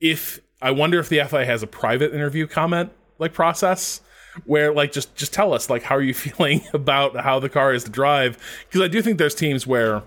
if 0.00 0.40
I 0.62 0.70
wonder 0.70 0.98
if 0.98 1.08
the 1.08 1.22
FIA 1.24 1.44
has 1.44 1.62
a 1.62 1.66
private 1.66 2.14
interview 2.14 2.46
comment 2.46 2.92
like 3.18 3.32
process 3.32 4.00
where 4.44 4.72
like 4.72 4.92
just 4.92 5.14
just 5.16 5.32
tell 5.32 5.52
us 5.52 5.70
like 5.70 5.82
how 5.82 5.96
are 5.96 6.02
you 6.02 6.14
feeling 6.26 6.62
about 6.72 7.16
how 7.16 7.38
the 7.38 7.48
car 7.48 7.72
is 7.72 7.84
to 7.84 7.90
drive 7.90 8.38
because 8.68 8.82
I 8.82 8.88
do 8.88 9.02
think 9.02 9.18
there's 9.18 9.34
teams 9.34 9.66
where 9.66 10.02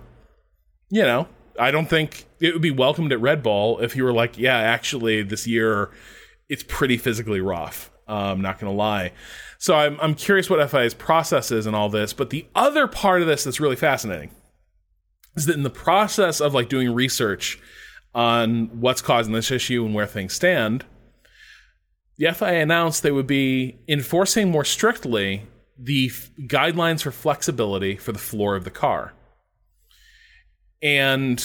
you 0.88 1.02
know 1.02 1.28
I 1.58 1.70
don't 1.70 1.86
think 1.86 2.26
it 2.40 2.52
would 2.52 2.62
be 2.62 2.70
welcomed 2.70 3.12
at 3.12 3.20
Red 3.20 3.42
Bull 3.42 3.80
if 3.80 3.96
you 3.96 4.04
were 4.04 4.12
like 4.12 4.38
yeah 4.38 4.58
actually 4.58 5.22
this 5.22 5.46
year 5.46 5.90
it's 6.50 6.64
pretty 6.68 6.98
physically 6.98 7.40
rough 7.40 7.90
I'm 8.06 8.32
um, 8.32 8.40
not 8.42 8.58
gonna 8.58 8.72
lie 8.72 9.12
so 9.58 9.74
I'm 9.74 9.98
I'm 10.00 10.14
curious 10.14 10.50
what 10.50 10.70
FIA's 10.70 10.94
process 10.94 11.50
is 11.50 11.66
and 11.66 11.74
all 11.74 11.88
this 11.88 12.12
but 12.12 12.30
the 12.30 12.46
other 12.54 12.86
part 12.86 13.22
of 13.22 13.28
this 13.28 13.44
that's 13.44 13.60
really 13.60 13.76
fascinating 13.76 14.30
is 15.36 15.46
that 15.46 15.56
in 15.56 15.62
the 15.62 15.70
process 15.70 16.40
of 16.40 16.52
like 16.52 16.68
doing 16.68 16.92
research 16.92 17.58
on 18.14 18.80
what's 18.80 19.00
causing 19.00 19.32
this 19.32 19.50
issue 19.50 19.84
and 19.86 19.94
where 19.94 20.06
things 20.06 20.34
stand 20.34 20.84
the 22.20 22.30
FIA 22.34 22.60
announced 22.60 23.02
they 23.02 23.10
would 23.10 23.26
be 23.26 23.78
enforcing 23.88 24.50
more 24.50 24.64
strictly 24.64 25.44
the 25.78 26.10
f- 26.12 26.30
guidelines 26.40 27.00
for 27.00 27.10
flexibility 27.10 27.96
for 27.96 28.12
the 28.12 28.18
floor 28.18 28.56
of 28.56 28.64
the 28.64 28.70
car. 28.70 29.14
And 30.82 31.42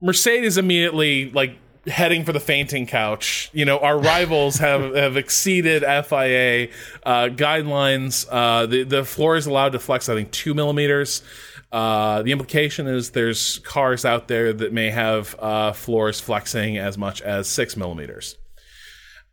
Mercedes 0.00 0.56
immediately 0.56 1.30
like 1.32 1.58
heading 1.86 2.24
for 2.24 2.32
the 2.32 2.40
fainting 2.40 2.86
couch. 2.86 3.50
You 3.52 3.64
know, 3.64 3.78
our 3.78 3.98
rivals 3.98 4.58
have, 4.58 4.94
have 4.96 5.16
exceeded 5.16 5.82
FIA 5.82 6.68
uh, 7.04 7.28
guidelines. 7.28 8.26
Uh, 8.30 8.66
the 8.66 8.84
the 8.84 9.04
floor 9.04 9.36
is 9.36 9.46
allowed 9.46 9.72
to 9.72 9.78
flex, 9.78 10.08
I 10.08 10.14
think, 10.14 10.30
two 10.30 10.54
millimeters. 10.54 11.22
Uh, 11.70 12.22
the 12.22 12.32
implication 12.32 12.86
is 12.86 13.10
there's 13.10 13.58
cars 13.60 14.04
out 14.04 14.28
there 14.28 14.52
that 14.52 14.72
may 14.72 14.90
have 14.90 15.34
uh, 15.38 15.72
floors 15.72 16.20
flexing 16.20 16.76
as 16.76 16.98
much 16.98 17.22
as 17.22 17.48
six 17.48 17.76
millimeters. 17.76 18.36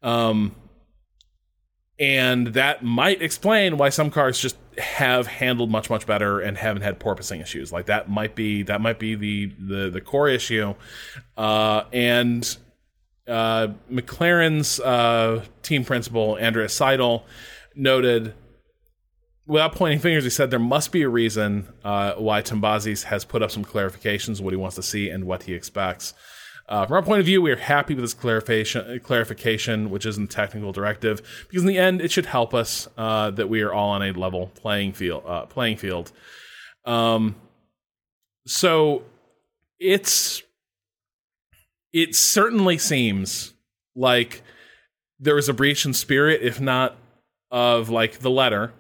Um, 0.02 0.56
and 2.00 2.48
that 2.48 2.82
might 2.82 3.22
explain 3.22 3.78
why 3.78 3.90
some 3.90 4.10
cars 4.10 4.40
just 4.40 4.56
have 4.80 5.28
handled 5.28 5.70
much 5.70 5.90
much 5.90 6.06
better 6.06 6.40
and 6.40 6.58
haven't 6.58 6.82
had 6.82 7.00
porpoising 7.00 7.42
issues. 7.42 7.72
Like 7.72 7.88
that 7.88 8.10
might 8.10 8.36
be 8.36 8.64
that 8.64 8.82
might 8.82 9.00
be 9.00 9.16
the 9.16 9.54
the, 9.60 9.90
the 9.90 10.02
core 10.02 10.30
issue. 10.30 10.74
Uh, 11.38 11.84
and 11.94 12.58
uh, 13.28 13.70
McLaren's 13.92 14.80
uh, 14.80 15.44
team 15.62 15.86
principal 15.86 16.38
Andreas 16.42 16.78
Seidl 16.78 17.24
noted 17.76 18.34
without 19.50 19.74
pointing 19.74 20.00
fingers, 20.00 20.24
he 20.24 20.30
said 20.30 20.52
there 20.52 20.60
must 20.60 20.92
be 20.92 21.02
a 21.02 21.10
reason 21.10 21.68
uh, 21.84 22.14
why 22.14 22.42
Tombazis 22.42 23.06
has 23.06 23.26
put 23.26 23.42
up 23.42 23.52
some 23.52 23.66
clarifications 23.66 24.40
what 24.40 24.54
he 24.54 24.58
wants 24.58 24.76
to 24.76 24.84
see 24.84 25.10
and 25.10 25.26
what 25.26 25.44
he 25.44 25.54
expects. 25.54 26.14
Uh, 26.70 26.86
from 26.86 26.98
our 26.98 27.02
point 27.02 27.20
of 27.20 27.26
view, 27.26 27.42
we 27.42 27.52
are 27.52 27.56
happy 27.56 27.96
with 27.96 28.04
this 28.04 28.14
clarification, 28.14 29.00
clarification, 29.00 29.90
which 29.90 30.06
isn't 30.06 30.26
a 30.26 30.28
technical 30.28 30.72
directive, 30.72 31.20
because 31.48 31.64
in 31.64 31.68
the 31.68 31.80
end, 31.80 32.00
it 32.00 32.12
should 32.12 32.28
help 32.28 32.54
us 32.54 32.88
uh, 32.96 33.32
that 33.32 33.50
we 33.50 33.62
are 33.62 33.74
all 33.74 33.90
on 33.90 34.04
a 34.04 34.12
level 34.12 34.52
playing 34.54 34.94
field. 34.94 35.24
Uh, 35.26 35.48
playing 35.48 35.78
field. 35.78 36.12
Um, 36.86 37.36
so 38.46 39.02
it's 39.80 40.44
it 41.92 42.16
certainly 42.16 42.78
seems 42.78 43.54
like 43.96 44.44
there 45.20 45.36
was 45.36 45.50
a 45.50 45.54
breach 45.54 45.86
in 45.86 45.94
spirit, 45.96 46.42
if 46.44 46.62
not 46.62 46.96
of 47.50 47.90
like 47.90 48.20
the 48.20 48.30
letter, 48.30 48.74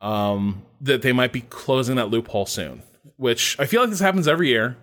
um, 0.00 0.62
that 0.80 1.02
they 1.02 1.12
might 1.12 1.32
be 1.32 1.42
closing 1.42 1.96
that 1.96 2.08
loophole 2.08 2.46
soon. 2.46 2.82
Which 3.16 3.54
I 3.58 3.66
feel 3.66 3.82
like 3.82 3.90
this 3.90 4.00
happens 4.00 4.26
every 4.26 4.48
year. 4.48 4.78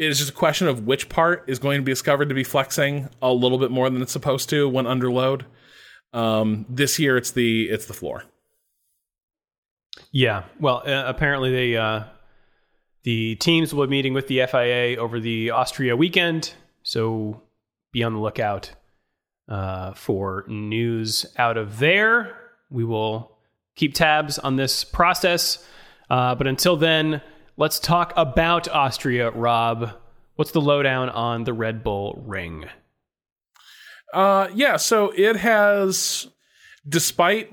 It 0.00 0.08
is 0.08 0.16
just 0.16 0.30
a 0.30 0.32
question 0.32 0.66
of 0.66 0.86
which 0.86 1.10
part 1.10 1.44
is 1.46 1.58
going 1.58 1.78
to 1.78 1.84
be 1.84 1.92
discovered 1.92 2.30
to 2.30 2.34
be 2.34 2.42
flexing 2.42 3.10
a 3.20 3.30
little 3.30 3.58
bit 3.58 3.70
more 3.70 3.90
than 3.90 4.00
it's 4.00 4.12
supposed 4.12 4.48
to 4.48 4.66
when 4.66 4.86
under 4.86 5.12
load. 5.12 5.44
Um, 6.14 6.64
this 6.70 6.98
year, 6.98 7.18
it's 7.18 7.32
the 7.32 7.68
it's 7.68 7.84
the 7.84 7.92
floor. 7.92 8.24
Yeah. 10.10 10.44
Well, 10.58 10.82
uh, 10.86 11.04
apparently 11.06 11.52
they 11.52 11.76
uh, 11.76 12.04
the 13.02 13.34
teams 13.36 13.74
will 13.74 13.86
be 13.86 13.90
meeting 13.90 14.14
with 14.14 14.26
the 14.26 14.46
FIA 14.46 14.96
over 14.96 15.20
the 15.20 15.50
Austria 15.50 15.94
weekend, 15.94 16.54
so 16.82 17.42
be 17.92 18.02
on 18.02 18.14
the 18.14 18.20
lookout 18.20 18.72
uh, 19.50 19.92
for 19.92 20.46
news 20.48 21.26
out 21.36 21.58
of 21.58 21.78
there. 21.78 22.38
We 22.70 22.84
will 22.84 23.36
keep 23.76 23.92
tabs 23.92 24.38
on 24.38 24.56
this 24.56 24.82
process, 24.82 25.62
uh, 26.08 26.36
but 26.36 26.46
until 26.46 26.78
then, 26.78 27.20
let's 27.60 27.78
talk 27.78 28.14
about 28.16 28.66
Austria. 28.68 29.30
Rob, 29.30 29.90
what's 30.34 30.50
the 30.50 30.62
lowdown 30.62 31.10
on 31.10 31.44
the 31.44 31.52
Red 31.52 31.84
Bull 31.84 32.20
Ring? 32.26 32.64
Uh, 34.14 34.48
yeah, 34.54 34.78
so 34.78 35.12
it 35.14 35.36
has, 35.36 36.26
despite 36.88 37.52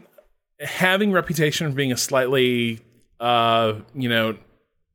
having 0.61 1.11
reputation 1.11 1.67
of 1.67 1.75
being 1.75 1.91
a 1.91 1.97
slightly, 1.97 2.79
uh, 3.19 3.73
you 3.93 4.07
know, 4.07 4.37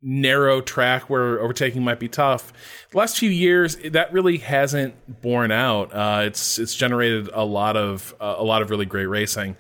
narrow 0.01 0.61
track 0.61 1.09
where 1.09 1.39
overtaking 1.41 1.85
might 1.85 2.01
be 2.01 2.09
tough. 2.09 2.53
The 2.91 2.99
last 2.99 3.19
few 3.19 3.31
years, 3.31 3.77
that 3.91 4.13
really 4.13 4.39
hasn't 4.39 5.21
borne 5.21 5.53
out. 5.53 5.95
Uh, 5.95 6.23
it's 6.25 6.59
it's 6.59 6.75
generated 6.75 7.29
a 7.33 7.45
lot 7.45 7.77
of 7.77 8.15
uh, 8.19 8.35
a 8.39 8.43
lot 8.43 8.63
of 8.63 8.71
really 8.71 8.87
great 8.87 9.07
racing. 9.07 9.57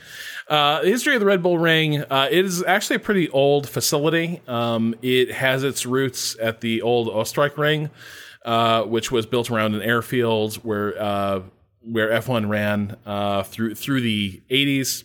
Uh, 0.49 0.83
the 0.83 0.89
history 0.89 1.15
of 1.15 1.21
the 1.21 1.27
Red 1.27 1.43
Bull 1.43 1.59
Ring 1.59 2.03
uh, 2.03 2.29
it 2.31 2.45
is 2.45 2.63
actually 2.65 2.97
a 2.97 3.01
pretty 3.01 3.29
old 3.31 3.69
facility. 3.69 4.41
Um, 4.49 4.95
it 5.03 5.31
has 5.31 5.65
its 5.65 5.87
roots 5.87 6.37
at 6.41 6.61
the 6.61 6.83
old 6.83 7.09
Österreich 7.09 7.57
Ring, 7.57 7.91
uh, 8.45 8.83
which 8.83 9.11
was 9.11 9.27
built 9.27 9.51
around 9.51 9.75
an 9.75 9.83
airfield 9.83 10.57
where 10.57 11.01
uh, 11.01 11.43
where 11.81 12.11
F1 12.11 12.49
ran 12.49 12.97
through 13.45 13.75
through 13.75 14.01
the 14.01 14.41
80s. 14.51 15.05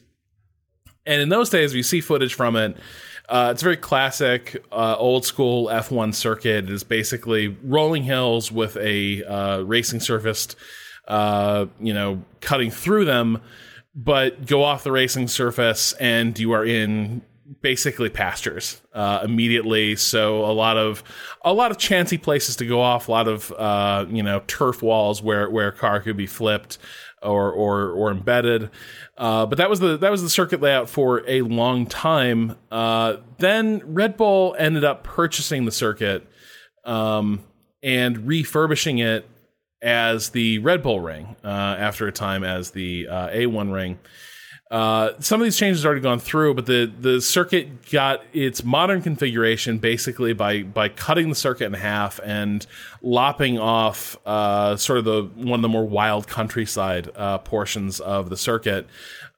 And 1.06 1.22
in 1.22 1.30
those 1.30 1.50
days, 1.50 1.72
if 1.72 1.78
you 1.78 1.84
see 1.84 2.02
footage 2.02 2.34
from 2.34 2.56
it 2.56 2.76
uh, 3.30 3.50
it's 3.52 3.62
a 3.62 3.66
very 3.66 3.78
classic, 3.78 4.64
uh, 4.72 4.96
old 4.98 5.26
school 5.26 5.68
F1 5.68 6.14
circuit. 6.14 6.66
It 6.66 6.70
is 6.70 6.84
basically 6.84 7.50
rolling 7.64 8.04
hills 8.04 8.52
with 8.52 8.78
a 8.78 9.24
uh, 9.24 9.62
racing 9.62 10.00
surface, 10.00 10.56
uh, 11.08 11.66
you 11.80 11.94
know, 11.94 12.24
cutting 12.40 12.72
through 12.72 13.06
them, 13.06 13.42
but 13.98 14.46
go 14.46 14.64
off 14.64 14.84
the 14.84 14.92
racing 14.92 15.28
surface 15.28 15.94
and 15.94 16.38
you 16.38 16.52
are 16.52 16.64
in 16.64 17.24
basically 17.62 18.10
pastures 18.10 18.80
uh, 18.94 19.22
immediately. 19.24 19.96
So 19.96 20.46
a 20.46 20.54
lot 20.54 20.78
of 20.78 21.04
a 21.44 21.52
lot 21.52 21.72
of 21.72 21.80
chancy 21.80 22.20
places 22.20 22.56
to 22.58 22.66
go 22.68 22.80
off, 22.80 23.08
a 23.08 23.12
lot 23.12 23.28
of 23.28 23.52
uh, 23.54 24.06
you 24.08 24.22
know 24.22 24.44
turf 24.46 24.84
walls 24.84 25.24
where 25.24 25.50
where 25.50 25.70
a 25.70 25.72
car 25.72 26.00
could 26.00 26.16
be 26.16 26.28
flipped 26.28 26.78
or 27.24 27.52
or 27.52 27.90
or 27.90 28.12
embedded. 28.12 28.70
Uh, 29.18 29.48
but 29.48 29.58
that 29.58 29.70
was 29.70 29.80
the 29.80 29.98
that 29.98 30.12
was 30.12 30.22
the 30.22 30.30
circuit 30.30 30.62
layout 30.62 30.90
for 30.90 31.24
a 31.28 31.42
long 31.42 31.88
time. 31.88 32.56
Uh, 32.70 33.18
then 33.40 33.82
Red 33.84 34.16
Bull 34.16 34.56
ended 34.60 34.84
up 34.84 35.04
purchasing 35.04 35.66
the 35.66 35.72
circuit 35.72 36.28
um, 36.86 37.44
and 37.82 38.28
refurbishing 38.28 39.00
it 39.00 39.28
as 39.82 40.30
the 40.30 40.60
Red 40.60 40.84
Bull 40.84 41.00
Ring 41.00 41.36
uh, 41.44 41.48
after 41.48 42.08
a 42.08 42.12
time 42.12 42.44
as 42.44 42.72
the 42.72 43.08
uh, 43.08 43.30
A1 43.30 43.74
Ring. 43.74 44.00
Uh, 44.70 45.12
some 45.20 45.40
of 45.40 45.46
these 45.46 45.56
changes 45.56 45.86
already 45.86 46.02
gone 46.02 46.20
through, 46.20 46.54
but 46.54 46.66
the 46.66 46.92
the 47.00 47.22
circuit 47.22 47.90
got 47.90 48.22
its 48.34 48.66
modern 48.66 49.02
configuration 49.02 49.78
basically 49.78 50.34
by 50.34 50.62
by 50.62 50.90
cutting 50.90 51.30
the 51.30 51.36
circuit 51.36 51.68
in 51.68 51.74
half 51.74 52.20
and 52.22 52.68
lopping 53.02 53.58
off 53.58 54.18
uh, 54.26 54.76
sort 54.76 55.00
of 55.00 55.06
the 55.06 55.24
one 55.36 55.60
of 55.60 55.62
the 55.62 55.70
more 55.70 55.86
wild 55.86 56.28
countryside 56.28 57.10
uh, 57.16 57.38
portions 57.38 58.00
of 58.00 58.30
the 58.30 58.38
circuit. 58.38 58.88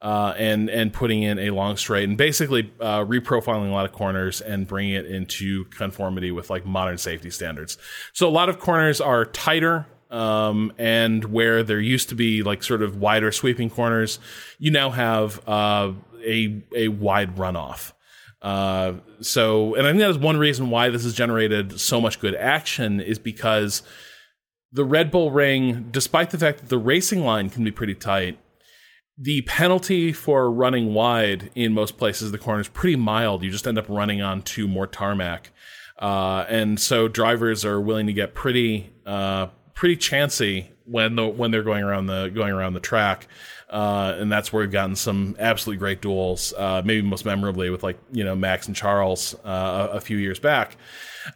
Uh, 0.01 0.33
and 0.37 0.69
and 0.69 0.93
putting 0.93 1.23
in 1.23 1.37
a 1.37 1.49
long 1.49 1.75
straight 1.75 2.07
and 2.07 2.17
basically 2.17 2.71
uh, 2.79 3.03
reprofiling 3.03 3.69
a 3.69 3.73
lot 3.73 3.83
of 3.83 3.91
corners 3.91 4.39
and 4.39 4.65
bringing 4.65 4.93
it 4.93 5.05
into 5.05 5.65
conformity 5.65 6.31
with 6.31 6.49
like 6.49 6.65
modern 6.65 6.97
safety 6.97 7.29
standards. 7.29 7.77
So 8.13 8.25
a 8.25 8.31
lot 8.31 8.47
of 8.47 8.59
corners 8.59 9.01
are 9.01 9.25
tighter 9.25 9.87
um, 10.09 10.73
and 10.77 11.25
where 11.25 11.63
there 11.63 11.79
used 11.79 12.09
to 12.09 12.15
be 12.15 12.43
like 12.43 12.63
sort 12.63 12.81
of 12.81 12.97
wider 12.97 13.31
sweeping 13.31 13.69
corners, 13.69 14.19
you 14.57 14.71
now 14.71 14.89
have 14.89 15.47
uh, 15.47 15.93
a 16.25 16.61
a 16.75 16.87
wide 16.89 17.35
runoff. 17.35 17.93
Uh, 18.41 18.93
so, 19.19 19.75
and 19.75 19.85
I 19.85 19.89
think 19.91 19.99
that 19.99 20.09
is 20.09 20.17
one 20.17 20.37
reason 20.37 20.69
why 20.69 20.89
this 20.89 21.03
has 21.03 21.13
generated 21.13 21.79
so 21.79 21.99
much 21.99 22.19
good 22.19 22.35
action 22.35 23.01
is 23.01 23.19
because 23.19 23.83
the 24.71 24.85
Red 24.85 25.11
Bull 25.11 25.31
Ring, 25.31 25.89
despite 25.91 26.29
the 26.29 26.37
fact 26.37 26.59
that 26.59 26.69
the 26.69 26.77
racing 26.77 27.25
line 27.25 27.49
can 27.49 27.63
be 27.63 27.71
pretty 27.71 27.95
tight, 27.95 28.39
the 29.17 29.41
penalty 29.41 30.13
for 30.13 30.49
running 30.49 30.93
wide 30.93 31.51
in 31.53 31.73
most 31.73 31.97
places, 31.97 32.31
the 32.31 32.37
corner 32.37 32.61
is 32.61 32.69
pretty 32.69 32.95
mild. 32.95 33.43
You 33.43 33.51
just 33.51 33.67
end 33.67 33.77
up 33.77 33.89
running 33.89 34.21
onto 34.21 34.67
more 34.67 34.87
tarmac. 34.87 35.51
Uh, 35.97 36.45
and 36.47 36.79
so 36.79 37.09
drivers 37.09 37.65
are 37.65 37.81
willing 37.81 38.07
to 38.07 38.13
get 38.13 38.33
pretty 38.33 38.93
uh, 39.05 39.47
pretty 39.79 39.95
chancy 39.95 40.69
when 40.83 41.15
the 41.15 41.25
when 41.25 41.51
they're 41.51 41.63
going 41.63 41.85
around 41.85 42.05
the 42.05 42.27
going 42.35 42.51
around 42.51 42.73
the 42.73 42.81
track. 42.81 43.27
Uh, 43.69 44.15
and 44.17 44.31
that's 44.31 44.51
where 44.51 44.61
we've 44.61 44.71
gotten 44.71 44.95
some 44.95 45.37
absolutely 45.39 45.77
great 45.77 46.01
duels. 46.01 46.53
Uh, 46.57 46.81
maybe 46.83 47.01
most 47.01 47.23
memorably 47.23 47.69
with 47.69 47.81
like 47.81 47.97
you 48.11 48.25
know 48.25 48.35
Max 48.35 48.67
and 48.67 48.75
Charles 48.75 49.35
uh, 49.45 49.89
a, 49.93 50.01
few 50.01 50.17
years 50.17 50.37
back. 50.39 50.75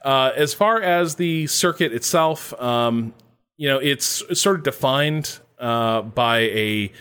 Uh, 0.04 0.32
as 0.36 0.54
far 0.54 0.82
as 0.82 1.16
the 1.16 1.48
circuit 1.48 1.94
itself, 1.94 2.54
um, 2.62 3.14
you 3.56 3.70
know 3.70 3.78
it's, 3.78 4.24
sort 4.38 4.58
of 4.58 4.64
defined 4.64 5.40
uh, 5.60 6.02
by 6.02 6.40
a 6.40 6.92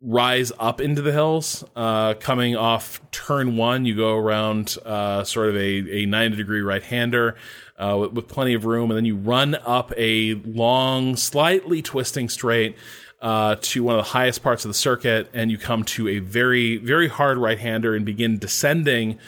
rise 0.00 0.52
up 0.60 0.80
into 0.80 1.02
the 1.02 1.12
hills. 1.12 1.64
Uh, 1.74 2.14
coming 2.14 2.54
off 2.54 3.00
turn 3.10 3.56
one, 3.56 3.84
you 3.84 3.96
go 3.96 4.16
around 4.16 4.68
sort 4.68 5.48
of 5.48 5.56
a, 5.56 6.02
a 6.02 6.06
90 6.06 6.36
degree 6.36 6.60
right 6.60 6.84
hander 6.84 7.36
uh, 7.80 7.96
with, 7.98 8.12
with, 8.12 8.28
plenty 8.28 8.54
of 8.54 8.66
room, 8.66 8.90
and 8.90 8.96
then 8.96 9.04
you 9.04 9.16
run 9.16 9.54
up 9.64 9.92
a 9.96 10.34
long, 10.44 11.16
slightly 11.16 11.80
twisting 11.80 12.28
straight 12.28 12.76
uh, 13.22 13.56
to 13.60 13.82
one 13.82 13.98
of 13.98 14.04
the 14.04 14.10
highest 14.10 14.42
parts 14.42 14.64
of 14.64 14.68
the 14.68 14.74
circuit, 14.74 15.30
and 15.32 15.50
you 15.50 15.58
come 15.58 15.82
to 15.84 16.08
a 16.08 16.18
very, 16.18 16.76
very 16.76 17.08
hard 17.08 17.38
right-hander 17.38 17.94
and 17.94 18.04
begin 18.04 18.38
descending 18.38 19.18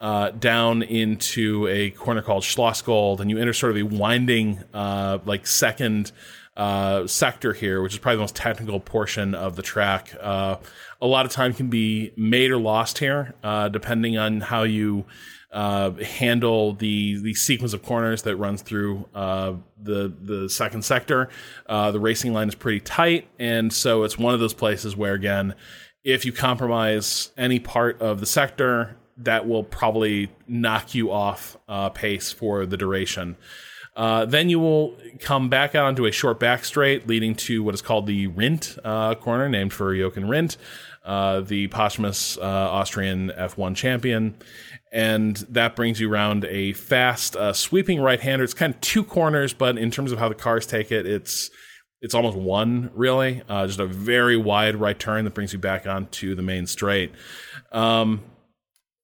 uh, 0.00 0.30
down 0.30 0.82
into 0.82 1.66
a 1.68 1.90
corner 1.90 2.22
called 2.22 2.42
Schlossgold, 2.42 3.20
and 3.20 3.30
you 3.30 3.38
enter 3.38 3.52
sort 3.52 3.70
of 3.70 3.78
a 3.78 3.82
winding, 3.82 4.62
uh, 4.72 5.18
like 5.24 5.46
second 5.46 6.12
uh, 6.56 7.06
sector 7.06 7.52
here, 7.52 7.82
which 7.82 7.92
is 7.92 7.98
probably 7.98 8.16
the 8.16 8.22
most 8.22 8.36
technical 8.36 8.80
portion 8.80 9.34
of 9.34 9.56
the 9.56 9.62
track. 9.62 10.14
Uh, 10.20 10.56
a 11.00 11.06
lot 11.06 11.26
of 11.26 11.32
time 11.32 11.52
can 11.52 11.68
be 11.68 12.12
made 12.16 12.50
or 12.50 12.58
lost 12.58 12.98
here, 12.98 13.34
depending 13.70 14.18
on 14.18 14.40
how 14.40 14.62
you 14.64 15.04
uh, 15.50 15.92
handle 15.92 16.74
the 16.74 17.18
the 17.22 17.34
sequence 17.34 17.72
of 17.72 17.82
corners 17.82 18.22
that 18.22 18.36
runs 18.36 18.62
through 18.62 19.06
uh, 19.14 19.54
the 19.82 20.12
the 20.20 20.48
second 20.48 20.84
sector. 20.84 21.28
Uh, 21.66 21.90
the 21.90 22.00
racing 22.00 22.32
line 22.32 22.48
is 22.48 22.54
pretty 22.54 22.80
tight, 22.80 23.28
and 23.38 23.72
so 23.72 24.04
it's 24.04 24.18
one 24.18 24.34
of 24.34 24.40
those 24.40 24.54
places 24.54 24.94
where 24.94 25.14
again, 25.14 25.54
if 26.04 26.24
you 26.24 26.32
compromise 26.32 27.30
any 27.36 27.58
part 27.58 28.00
of 28.02 28.20
the 28.20 28.26
sector, 28.26 28.96
that 29.16 29.48
will 29.48 29.64
probably 29.64 30.30
knock 30.46 30.94
you 30.94 31.10
off 31.10 31.56
uh, 31.68 31.88
pace 31.88 32.30
for 32.30 32.66
the 32.66 32.76
duration. 32.76 33.36
Uh, 33.96 34.24
then 34.24 34.48
you 34.48 34.60
will 34.60 34.96
come 35.18 35.48
back 35.48 35.74
out 35.74 35.86
onto 35.86 36.04
a 36.04 36.12
short 36.12 36.38
back 36.38 36.64
straight, 36.64 37.08
leading 37.08 37.34
to 37.34 37.64
what 37.64 37.74
is 37.74 37.82
called 37.82 38.06
the 38.06 38.28
Rindt 38.28 38.78
uh, 38.84 39.14
corner, 39.16 39.48
named 39.48 39.72
for 39.72 39.96
Jochen 39.96 40.24
Rindt, 40.24 40.56
the 41.48 41.66
posthumous 41.68 42.36
Austrian 42.38 43.30
F1 43.30 43.74
champion 43.74 44.36
and 44.92 45.36
that 45.50 45.76
brings 45.76 46.00
you 46.00 46.12
around 46.12 46.44
a 46.46 46.72
fast 46.72 47.36
uh, 47.36 47.52
sweeping 47.52 48.00
right 48.00 48.20
hander. 48.20 48.44
It's 48.44 48.54
kind 48.54 48.74
of 48.74 48.80
two 48.80 49.04
corners, 49.04 49.52
but 49.52 49.78
in 49.78 49.90
terms 49.90 50.12
of 50.12 50.18
how 50.18 50.28
the 50.28 50.34
cars 50.34 50.66
take 50.66 50.90
it, 50.92 51.06
it's 51.06 51.50
it's 52.00 52.14
almost 52.14 52.36
one 52.36 52.90
really. 52.94 53.42
Uh, 53.48 53.66
just 53.66 53.80
a 53.80 53.86
very 53.86 54.36
wide 54.36 54.76
right 54.76 54.98
turn 54.98 55.24
that 55.24 55.34
brings 55.34 55.52
you 55.52 55.58
back 55.58 55.86
onto 55.86 56.34
the 56.34 56.42
main 56.42 56.66
straight. 56.66 57.12
Um, 57.72 58.22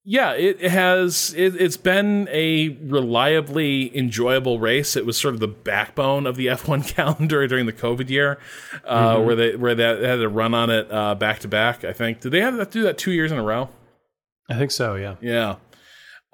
yeah, 0.06 0.32
it 0.32 0.60
has. 0.60 1.34
It, 1.34 1.58
has 1.58 1.78
been 1.78 2.28
a 2.30 2.68
reliably 2.68 3.96
enjoyable 3.96 4.58
race. 4.58 4.96
It 4.96 5.06
was 5.06 5.16
sort 5.16 5.32
of 5.32 5.40
the 5.40 5.48
backbone 5.48 6.26
of 6.26 6.36
the 6.36 6.46
F1 6.48 6.86
calendar 6.94 7.46
during 7.46 7.64
the 7.64 7.72
COVID 7.72 8.10
year, 8.10 8.38
uh, 8.84 9.14
mm-hmm. 9.16 9.26
where 9.26 9.34
they 9.34 9.56
where 9.56 9.74
they 9.74 9.84
had 9.84 10.16
to 10.16 10.28
run 10.28 10.52
on 10.52 10.68
it 10.68 10.92
uh, 10.92 11.14
back 11.14 11.38
to 11.40 11.48
back. 11.48 11.84
I 11.84 11.94
think 11.94 12.20
did 12.20 12.32
they 12.32 12.40
have 12.40 12.56
to 12.56 12.66
do 12.66 12.82
that 12.82 12.98
two 12.98 13.12
years 13.12 13.32
in 13.32 13.38
a 13.38 13.42
row? 13.42 13.70
I 14.50 14.58
think 14.58 14.70
so. 14.72 14.94
Yeah. 14.94 15.16
Yeah. 15.22 15.56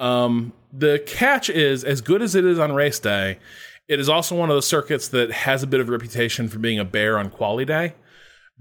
Um, 0.00 0.52
the 0.72 1.02
catch 1.06 1.50
is 1.50 1.84
as 1.84 2.00
good 2.00 2.22
as 2.22 2.34
it 2.34 2.44
is 2.44 2.58
on 2.58 2.72
race 2.72 2.98
day. 2.98 3.38
It 3.86 4.00
is 4.00 4.08
also 4.08 4.36
one 4.36 4.50
of 4.50 4.56
the 4.56 4.62
circuits 4.62 5.08
that 5.08 5.30
has 5.30 5.62
a 5.62 5.66
bit 5.66 5.80
of 5.80 5.88
a 5.88 5.92
reputation 5.92 6.48
for 6.48 6.58
being 6.58 6.78
a 6.78 6.84
bear 6.84 7.18
on 7.18 7.30
quali 7.30 7.64
day 7.64 7.94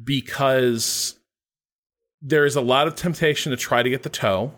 because 0.03 1.19
there 2.21 2.45
is 2.45 2.55
a 2.55 2.61
lot 2.61 2.87
of 2.87 2.95
temptation 2.95 3.51
to 3.51 3.57
try 3.57 3.81
to 3.81 3.89
get 3.89 4.03
the 4.03 4.09
toe 4.09 4.53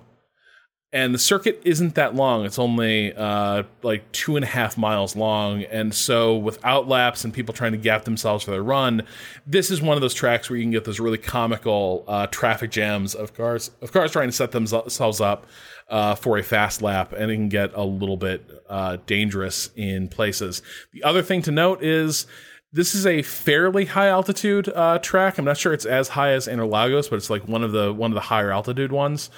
and 0.93 1.13
the 1.13 1.19
circuit 1.19 1.61
isn't 1.63 1.95
that 1.95 2.15
long. 2.15 2.45
It's 2.45 2.59
only 2.59 3.13
uh, 3.13 3.63
like 3.81 4.11
two 4.11 4.35
and 4.35 4.43
a 4.43 4.47
half 4.47 4.77
miles 4.77 5.15
long, 5.15 5.63
and 5.63 5.93
so 5.93 6.35
without 6.35 6.87
laps 6.87 7.23
and 7.23 7.33
people 7.33 7.53
trying 7.53 7.71
to 7.71 7.77
gap 7.77 8.03
themselves 8.03 8.43
for 8.43 8.51
their 8.51 8.63
run, 8.63 9.03
this 9.47 9.71
is 9.71 9.81
one 9.81 9.95
of 9.95 10.01
those 10.01 10.13
tracks 10.13 10.49
where 10.49 10.57
you 10.57 10.63
can 10.63 10.71
get 10.71 10.83
those 10.83 10.99
really 10.99 11.17
comical 11.17 12.03
uh, 12.07 12.27
traffic 12.27 12.71
jams 12.71 13.15
of 13.15 13.33
cars 13.33 13.71
of 13.81 13.91
cars 13.93 14.11
trying 14.11 14.27
to 14.27 14.33
set 14.33 14.51
themselves 14.51 15.21
up 15.21 15.45
uh, 15.89 16.15
for 16.15 16.37
a 16.37 16.43
fast 16.43 16.81
lap, 16.81 17.13
and 17.13 17.31
it 17.31 17.35
can 17.35 17.49
get 17.49 17.71
a 17.73 17.83
little 17.83 18.17
bit 18.17 18.49
uh, 18.69 18.97
dangerous 19.05 19.69
in 19.77 20.09
places. 20.09 20.61
The 20.91 21.03
other 21.03 21.21
thing 21.21 21.41
to 21.43 21.51
note 21.51 21.83
is. 21.83 22.27
This 22.73 22.95
is 22.95 23.05
a 23.05 23.21
fairly 23.21 23.83
high 23.83 24.07
altitude 24.07 24.71
uh, 24.73 24.97
track. 24.99 25.37
I'm 25.37 25.43
not 25.43 25.57
sure 25.57 25.73
it's 25.73 25.83
as 25.85 26.07
high 26.07 26.31
as 26.31 26.47
Interlagos, 26.47 27.09
but 27.09 27.17
it's 27.17 27.29
like 27.29 27.45
one 27.45 27.65
of 27.65 27.73
the 27.73 27.91
one 27.91 28.11
of 28.11 28.15
the 28.15 28.21
higher 28.21 28.49
altitude 28.49 28.93
ones. 28.93 29.29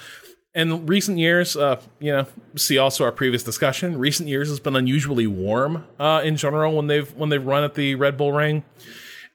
And 0.56 0.88
recent 0.88 1.18
years, 1.18 1.56
uh, 1.56 1.80
you 1.98 2.12
know, 2.12 2.26
see 2.54 2.78
also 2.78 3.04
our 3.04 3.10
previous 3.10 3.42
discussion. 3.42 3.98
Recent 3.98 4.28
years 4.28 4.48
has 4.48 4.60
been 4.60 4.76
unusually 4.76 5.26
warm 5.26 5.84
uh, 5.98 6.22
in 6.24 6.36
general 6.36 6.76
when 6.76 6.86
they've 6.86 7.12
when 7.14 7.28
they've 7.28 7.44
run 7.44 7.64
at 7.64 7.74
the 7.74 7.96
Red 7.96 8.16
Bull 8.16 8.32
Ring, 8.32 8.62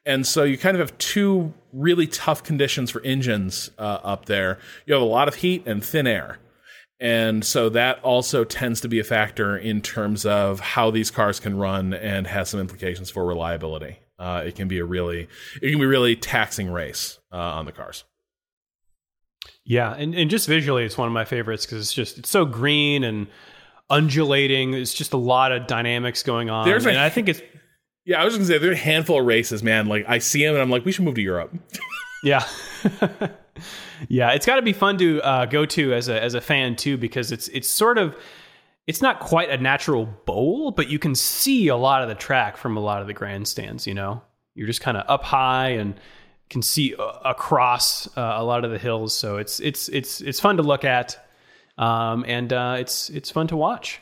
and 0.06 0.26
so 0.26 0.44
you 0.44 0.58
kind 0.58 0.78
of 0.78 0.80
have 0.80 0.98
two 0.98 1.54
really 1.74 2.08
tough 2.08 2.42
conditions 2.44 2.90
for 2.90 3.02
engines 3.02 3.70
uh, 3.78 4.00
up 4.02 4.26
there. 4.26 4.60
You 4.86 4.94
have 4.94 5.04
a 5.04 5.06
lot 5.06 5.28
of 5.28 5.36
heat 5.36 5.64
and 5.66 5.84
thin 5.84 6.08
air, 6.08 6.40
and 7.02 7.44
so 7.44 7.68
that 7.70 8.00
also 8.02 8.46
tends 8.46 8.80
to 8.82 8.88
be 8.88 9.00
a 9.00 9.04
factor 9.04 9.58
in 9.58 9.82
terms 9.82 10.26
of 10.26 10.62
how 10.62 10.90
these 10.90 11.12
cars 11.12 11.42
can 11.42 11.58
run 11.58 11.94
and 11.94 12.28
has 12.28 12.50
some 12.50 12.62
implications 12.62 13.10
for 13.10 13.26
reliability. 13.26 14.00
Uh, 14.18 14.44
it 14.46 14.56
can 14.56 14.70
be 14.70 14.80
a 14.80 14.86
really 14.86 15.28
it 15.62 15.70
can 15.70 15.80
be 15.80 15.86
really 15.86 16.16
taxing 16.16 16.72
race 16.72 17.20
uh, 17.34 17.38
on 17.38 17.66
the 17.66 17.74
cars. 17.74 18.06
Yeah, 19.70 19.94
and, 19.94 20.16
and 20.16 20.32
just 20.32 20.48
visually, 20.48 20.84
it's 20.84 20.98
one 20.98 21.08
of 21.08 21.14
my 21.14 21.26
favorites 21.26 21.64
because 21.64 21.82
it's 21.82 21.94
just 21.94 22.18
it's 22.18 22.30
so 22.32 22.44
green 22.44 23.04
and 23.04 23.28
undulating. 23.88 24.74
It's 24.74 24.96
just 24.96 25.14
a 25.14 25.18
lot 25.18 25.52
of 25.52 25.68
dynamics 25.68 26.24
going 26.24 26.50
on. 26.50 26.68
There's 26.68 26.88
and 26.88 26.98
a, 26.98 27.04
I 27.04 27.12
think 27.12 27.30
it's 27.30 27.40
yeah. 28.04 28.20
I 28.20 28.26
was 28.26 28.34
gonna 28.34 28.48
say 28.48 28.58
there's 28.58 28.80
a 28.80 28.82
handful 28.82 29.20
of 29.20 29.28
races, 29.28 29.62
man. 29.62 29.86
Like 29.86 30.06
I 30.08 30.18
see 30.18 30.44
them 30.44 30.56
and 30.56 30.62
I'm 30.64 30.72
like, 30.72 30.86
we 30.86 30.92
should 30.92 31.06
move 31.06 31.14
to 31.14 31.22
Europe. 31.22 31.54
yeah, 32.24 32.48
yeah. 34.08 34.32
It's 34.32 34.48
got 34.48 34.56
to 34.56 34.64
be 34.64 34.74
fun 34.74 34.98
to 34.98 35.22
uh, 35.22 35.46
go 35.46 35.68
to 35.68 35.94
as 35.94 36.10
a 36.10 36.20
as 36.20 36.34
a 36.34 36.42
fan 36.42 36.76
too 36.76 36.98
because 36.98 37.32
it's 37.32 37.48
it's 37.50 37.70
sort 37.70 38.00
of 38.00 38.16
it's 38.88 39.04
not 39.04 39.20
quite 39.20 39.52
a 39.52 39.58
natural 39.60 40.08
bowl, 40.26 40.72
but 40.72 40.90
you 40.90 40.98
can 40.98 41.14
see 41.14 41.68
a 41.68 41.78
lot 41.78 42.02
of 42.02 42.10
the 42.10 42.16
track 42.16 42.58
from 42.58 42.76
a 42.76 42.80
lot 42.80 43.02
of 43.02 43.08
the 43.08 43.14
grandstands. 43.14 43.86
You 43.86 43.94
know, 43.94 44.24
you're 44.56 44.66
just 44.66 44.82
kind 44.82 44.98
of 44.98 45.08
up 45.08 45.24
high 45.24 45.70
and 45.70 45.94
can 46.50 46.62
see 46.62 46.96
across 47.24 48.08
uh, 48.18 48.34
a 48.38 48.44
lot 48.44 48.66
of 48.66 48.72
the 48.72 48.78
hills. 48.78 49.14
So 49.14 49.38
it's 49.38 49.60
it's 49.60 49.90
it's 49.90 50.22
it's 50.22 50.40
fun 50.40 50.58
to 50.58 50.64
look 50.64 50.84
at, 50.84 51.18
um, 51.78 52.26
and 52.28 52.52
uh, 52.52 52.78
it's 52.80 53.10
it's 53.10 53.32
fun 53.32 53.48
to 53.48 53.56
watch. 53.56 54.02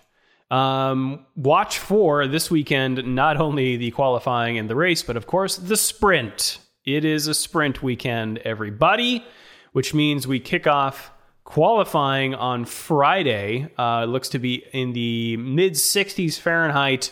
Um, 0.49 1.25
watch 1.35 1.77
for 1.77 2.25
this 2.25 2.49
weekend 2.49 3.03
not 3.05 3.35
only 3.35 3.75
the 3.75 3.91
qualifying 3.91 4.57
and 4.57 4.69
the 4.69 4.75
race, 4.75 5.03
but 5.03 5.17
of 5.17 5.27
course 5.27 5.57
the 5.57 5.75
sprint. 5.75 6.59
It 6.85 7.03
is 7.03 7.27
a 7.27 7.33
sprint 7.33 7.83
weekend, 7.83 8.37
everybody, 8.39 9.25
which 9.73 9.93
means 9.93 10.25
we 10.25 10.39
kick 10.39 10.67
off 10.67 11.11
qualifying 11.43 12.33
on 12.33 12.63
Friday. 12.63 13.69
Uh, 13.77 14.05
looks 14.05 14.29
to 14.29 14.39
be 14.39 14.63
in 14.71 14.93
the 14.93 15.35
mid 15.35 15.73
60s 15.73 16.39
Fahrenheit. 16.39 17.11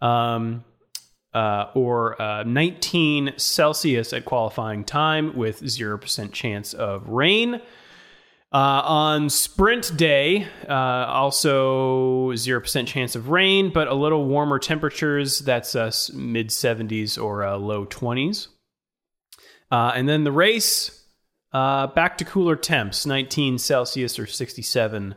Um, 0.00 0.64
uh, 1.34 1.70
or 1.74 2.20
uh, 2.20 2.42
19 2.42 3.34
Celsius 3.36 4.12
at 4.12 4.24
qualifying 4.24 4.84
time 4.84 5.34
with 5.36 5.62
0% 5.62 6.32
chance 6.32 6.74
of 6.74 7.08
rain. 7.08 7.60
Uh, 8.52 8.82
on 8.84 9.30
sprint 9.30 9.96
day, 9.96 10.46
uh, 10.68 10.72
also 10.72 12.32
0% 12.32 12.86
chance 12.86 13.16
of 13.16 13.30
rain, 13.30 13.70
but 13.72 13.88
a 13.88 13.94
little 13.94 14.26
warmer 14.26 14.58
temperatures. 14.58 15.38
That's 15.38 15.74
us 15.74 16.12
mid 16.12 16.48
70s 16.48 17.22
or 17.22 17.44
uh, 17.44 17.56
low 17.56 17.86
20s. 17.86 18.48
Uh, 19.70 19.92
and 19.94 20.06
then 20.06 20.24
the 20.24 20.32
race, 20.32 21.02
back 21.50 22.18
to 22.18 22.26
cooler 22.26 22.56
temps 22.56 23.06
19 23.06 23.56
Celsius 23.56 24.18
or 24.18 24.26
67 24.26 25.14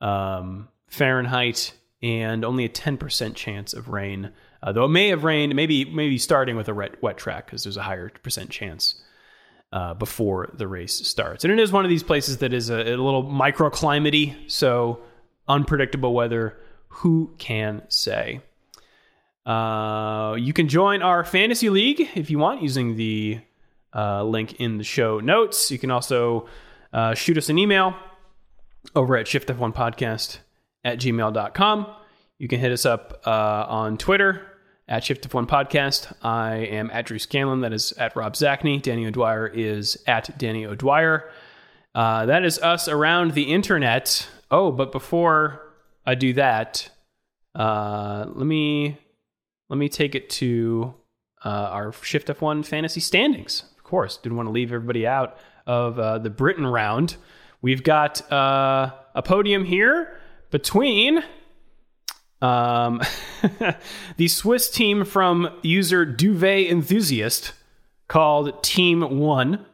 um, 0.00 0.68
Fahrenheit, 0.88 1.72
and 2.02 2.44
only 2.44 2.64
a 2.64 2.68
10% 2.68 3.34
chance 3.36 3.74
of 3.74 3.88
rain. 3.88 4.32
Uh, 4.66 4.72
though 4.72 4.84
it 4.84 4.88
may 4.88 5.08
have 5.08 5.22
rained, 5.22 5.54
maybe 5.54 5.84
maybe 5.84 6.18
starting 6.18 6.56
with 6.56 6.68
a 6.68 6.74
wet, 6.74 7.00
wet 7.00 7.16
track 7.16 7.46
because 7.46 7.62
there's 7.62 7.76
a 7.76 7.82
higher 7.82 8.10
percent 8.24 8.50
chance 8.50 9.00
uh, 9.72 9.94
before 9.94 10.50
the 10.54 10.66
race 10.66 10.92
starts. 11.06 11.44
And 11.44 11.52
it 11.52 11.60
is 11.60 11.70
one 11.70 11.84
of 11.84 11.88
these 11.88 12.02
places 12.02 12.38
that 12.38 12.52
is 12.52 12.68
a, 12.68 12.78
a 12.78 12.96
little 12.96 13.22
microclimatey, 13.22 14.50
so 14.50 14.98
unpredictable 15.46 16.12
weather. 16.12 16.58
Who 16.88 17.32
can 17.38 17.82
say? 17.88 18.40
Uh, 19.44 20.34
you 20.36 20.52
can 20.52 20.66
join 20.66 21.00
our 21.00 21.24
fantasy 21.24 21.70
league 21.70 22.00
if 22.16 22.28
you 22.28 22.40
want 22.40 22.60
using 22.60 22.96
the 22.96 23.40
uh, 23.94 24.24
link 24.24 24.54
in 24.54 24.78
the 24.78 24.84
show 24.84 25.20
notes. 25.20 25.70
You 25.70 25.78
can 25.78 25.92
also 25.92 26.48
uh, 26.92 27.14
shoot 27.14 27.38
us 27.38 27.48
an 27.48 27.56
email 27.56 27.94
over 28.96 29.16
at 29.16 29.26
shiftf1podcast 29.26 30.38
at 30.82 30.98
gmail.com. 30.98 31.86
You 32.38 32.48
can 32.48 32.58
hit 32.58 32.72
us 32.72 32.84
up 32.84 33.22
uh, 33.24 33.66
on 33.68 33.96
Twitter 33.96 34.54
at 34.88 35.04
Shift 35.04 35.28
F1 35.28 35.46
Podcast. 35.46 36.12
I 36.22 36.56
am 36.56 36.90
at 36.90 37.06
Drew 37.06 37.18
Scanlon. 37.18 37.60
That 37.60 37.72
is 37.72 37.92
at 37.92 38.14
Rob 38.14 38.34
Zacny. 38.34 38.80
Danny 38.80 39.06
O'Dwyer 39.06 39.46
is 39.46 39.98
at 40.06 40.36
Danny 40.38 40.64
O'Dwyer. 40.64 41.30
Uh, 41.94 42.26
that 42.26 42.44
is 42.44 42.58
us 42.58 42.88
around 42.88 43.32
the 43.32 43.44
internet. 43.44 44.28
Oh, 44.50 44.70
but 44.70 44.92
before 44.92 45.72
I 46.04 46.14
do 46.14 46.32
that, 46.34 46.88
uh, 47.54 48.26
let 48.28 48.46
me 48.46 48.98
let 49.68 49.78
me 49.78 49.88
take 49.88 50.14
it 50.14 50.30
to 50.30 50.94
uh, 51.44 51.48
our 51.48 51.92
Shift 51.92 52.28
F1 52.28 52.64
fantasy 52.64 53.00
standings. 53.00 53.64
Of 53.76 53.84
course, 53.84 54.18
didn't 54.18 54.36
want 54.36 54.46
to 54.48 54.52
leave 54.52 54.72
everybody 54.72 55.06
out 55.06 55.38
of 55.66 55.98
uh, 55.98 56.18
the 56.18 56.30
Britain 56.30 56.66
round. 56.66 57.16
We've 57.62 57.82
got 57.82 58.30
uh, 58.30 58.92
a 59.14 59.22
podium 59.22 59.64
here 59.64 60.18
between 60.50 61.24
um, 62.42 63.00
the 64.16 64.28
Swiss 64.28 64.70
team 64.70 65.04
from 65.04 65.48
user 65.62 66.04
Duvet 66.04 66.70
Enthusiast 66.70 67.52
called 68.08 68.62
Team 68.62 69.18
One. 69.18 69.64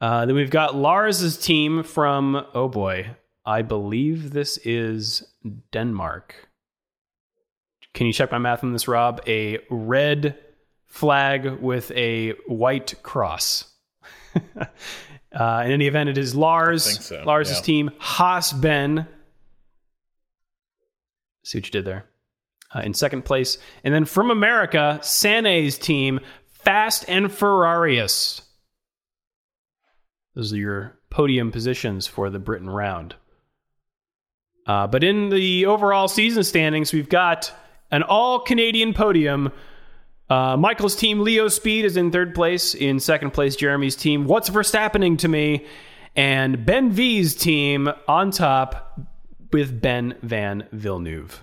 Uh, 0.00 0.26
then 0.26 0.36
we've 0.36 0.50
got 0.50 0.76
Lars's 0.76 1.36
team 1.36 1.82
from, 1.82 2.46
oh 2.54 2.68
boy, 2.68 3.16
I 3.44 3.62
believe 3.62 4.32
this 4.32 4.58
is 4.58 5.24
Denmark. 5.72 6.34
Can 7.94 8.06
you 8.06 8.12
check 8.12 8.30
my 8.30 8.38
math 8.38 8.62
on 8.62 8.72
this, 8.72 8.86
Rob? 8.86 9.20
A 9.26 9.58
red 9.70 10.36
flag 10.86 11.60
with 11.60 11.90
a 11.92 12.30
white 12.46 12.94
cross. 13.02 13.64
uh, 14.36 15.62
in 15.64 15.72
any 15.72 15.88
event, 15.88 16.10
it 16.10 16.18
is 16.18 16.34
Lars, 16.36 17.06
so. 17.06 17.24
Lars's 17.24 17.58
yeah. 17.58 17.62
team. 17.62 17.90
Haas 17.98 18.52
Ben 18.52 19.08
See 21.48 21.56
what 21.56 21.66
you 21.66 21.72
did 21.72 21.86
there. 21.86 22.04
Uh, 22.74 22.80
in 22.80 22.92
second 22.92 23.24
place. 23.24 23.56
And 23.82 23.94
then 23.94 24.04
from 24.04 24.30
America, 24.30 24.98
Sane's 25.00 25.78
team, 25.78 26.20
Fast 26.44 27.06
and 27.08 27.28
Ferrarius. 27.28 28.42
Those 30.34 30.52
are 30.52 30.58
your 30.58 30.98
podium 31.08 31.50
positions 31.50 32.06
for 32.06 32.28
the 32.28 32.38
Britain 32.38 32.68
round. 32.68 33.14
Uh, 34.66 34.88
but 34.88 35.02
in 35.02 35.30
the 35.30 35.64
overall 35.64 36.06
season 36.06 36.44
standings, 36.44 36.92
we've 36.92 37.08
got 37.08 37.50
an 37.90 38.02
all 38.02 38.40
Canadian 38.40 38.92
podium. 38.92 39.50
Uh, 40.28 40.58
Michael's 40.58 40.96
team, 40.96 41.20
Leo 41.20 41.48
Speed, 41.48 41.86
is 41.86 41.96
in 41.96 42.10
third 42.10 42.34
place. 42.34 42.74
In 42.74 43.00
second 43.00 43.30
place, 43.30 43.56
Jeremy's 43.56 43.96
team, 43.96 44.26
What's 44.26 44.50
Verstappening 44.50 45.16
to 45.20 45.28
Me? 45.28 45.64
And 46.14 46.66
Ben 46.66 46.90
V's 46.90 47.34
team 47.34 47.88
on 48.06 48.32
top, 48.32 49.00
with 49.52 49.80
Ben 49.80 50.16
Van 50.22 50.66
Villeneuve. 50.72 51.42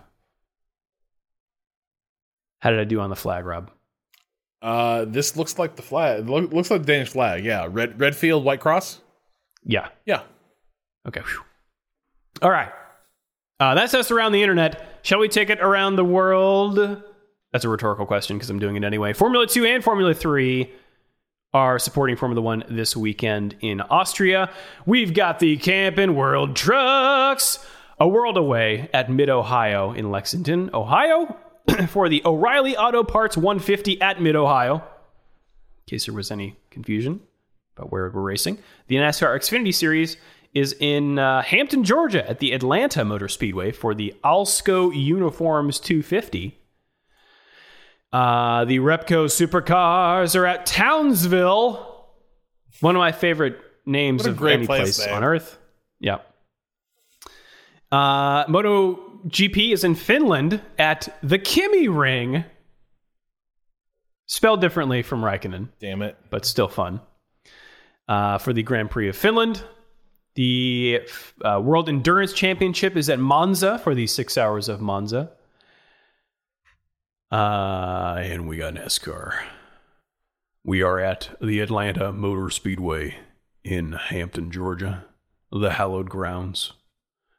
How 2.60 2.72
did 2.72 2.80
I 2.80 2.84
do 2.84 3.00
on 3.00 3.10
the 3.10 3.16
flag, 3.16 3.46
Rob? 3.46 3.72
Uh, 4.62 5.06
this 5.06 5.38
looks 5.38 5.60
like 5.60 5.76
the 5.76 5.82
flag. 5.82 6.28
Looks 6.28 6.72
like 6.72 6.82
the 6.82 6.88
Danish 6.88 7.10
flag. 7.10 7.46
Yeah, 7.46 7.68
red 7.70 8.00
red 8.00 8.16
field, 8.16 8.44
white 8.44 8.60
cross. 8.60 9.02
Yeah. 9.64 9.90
Yeah. 10.06 10.22
Okay. 11.08 11.22
All 12.42 12.50
right. 12.50 12.72
Uh, 13.60 13.76
that's 13.76 13.94
us 13.94 14.12
around 14.12 14.32
the 14.32 14.42
internet. 14.42 15.00
Shall 15.04 15.20
we 15.20 15.28
take 15.28 15.50
it 15.50 15.60
around 15.62 15.96
the 15.96 16.04
world? 16.04 17.04
That's 17.52 17.64
a 17.64 17.70
rhetorical 17.70 18.06
question 18.06 18.38
because 18.38 18.50
I'm 18.50 18.60
doing 18.60 18.76
it 18.76 18.84
anyway. 18.84 19.14
Formula 19.14 19.48
2 19.48 19.66
and 19.66 19.84
Formula 19.84 20.14
3 20.14 20.72
are 21.54 21.80
supporting 21.80 22.18
Formula 22.18 22.42
1 22.42 22.66
this 22.70 22.98
weekend 22.98 23.56
in 23.62 23.80
Austria. 23.82 24.52
We've 24.86 25.14
got 25.14 25.40
the 25.40 25.56
Camping 25.58 26.16
World 26.16 26.56
Trucks 26.56 27.66
a 28.00 28.08
world 28.08 28.38
away 28.38 28.90
at 28.94 29.10
Mid 29.10 29.30
Ohio 29.30 29.92
in 29.94 30.12
Lexington, 30.12 30.70
Ohio, 30.74 31.38
for 31.88 32.10
the 32.10 32.22
O'Reilly 32.26 32.76
Auto 32.76 33.04
Parts 33.04 33.38
150 33.38 34.02
at 34.02 34.22
Mid 34.22 34.36
Ohio. 34.36 34.76
In 34.76 34.82
case 35.88 36.06
there 36.06 36.16
was 36.16 36.32
any 36.32 36.58
confusion 36.70 37.22
about 37.78 37.92
where 37.92 38.10
we're 38.10 38.22
racing, 38.22 38.58
the 38.88 38.96
NASCAR 38.96 39.36
Xfinity 39.38 39.74
Series 39.74 40.18
is 40.54 40.74
in 40.80 41.20
uh, 41.20 41.42
Hampton, 41.42 41.84
Georgia, 41.84 42.28
at 42.28 42.40
the 42.40 42.54
Atlanta 42.54 43.04
Motor 43.04 43.28
Speedway 43.28 43.72
for 43.72 43.94
the 43.94 44.16
Alsco 44.24 44.96
Uniforms 44.96 45.80
250. 45.80 46.58
Uh, 48.14 48.64
the 48.64 48.80
Repco 48.80 49.26
Supercars 49.26 50.36
are 50.36 50.46
at 50.46 50.66
Townsville, 50.66 52.06
one 52.80 52.96
of 52.96 53.00
my 53.00 53.12
favorite 53.12 53.60
names 53.86 54.26
of 54.26 54.42
any 54.46 54.66
place 54.66 54.98
place 54.98 55.08
on 55.08 55.24
earth. 55.24 55.58
Yeah. 56.00 56.20
Uh, 57.96 58.44
Moto 58.50 58.96
GP 59.30 59.72
is 59.72 59.86
in 59.86 59.96
Finland 59.96 60.62
at 60.78 61.18
the 61.24 61.40
KymiRing, 61.40 62.44
spelled 64.26 64.60
differently 64.60 65.02
from 65.02 65.22
Raikkonen 65.22 65.70
Damn 65.80 66.02
it. 66.02 66.18
but 66.30 66.46
still 66.46 66.68
fun. 66.68 67.00
Uh, 68.06 68.38
for 68.38 68.52
the 68.52 68.64
Grand 68.64 68.92
Prix 68.92 69.08
of 69.08 69.16
Finland, 69.16 69.64
the 70.34 71.08
uh, 71.46 71.62
World 71.64 71.88
Endurance 71.88 72.34
Championship 72.34 72.98
is 72.98 73.10
at 73.10 73.18
Monza 73.18 73.80
for 73.80 73.96
the 73.96 74.08
six 74.08 74.38
hours 74.38 74.68
of 74.68 74.82
Monza. 74.82 75.32
Uh, 77.32 78.16
and 78.20 78.46
we 78.46 78.58
got 78.58 78.74
NASCAR. 78.74 79.42
We 80.66 80.82
are 80.82 81.00
at 81.00 81.30
the 81.42 81.62
Atlanta 81.62 82.12
Motor 82.12 82.50
Speedway 82.50 83.16
in 83.64 83.94
Hampton, 83.94 84.52
Georgia, 84.52 85.06
the 85.50 85.72
hallowed 85.72 86.10
grounds, 86.10 86.74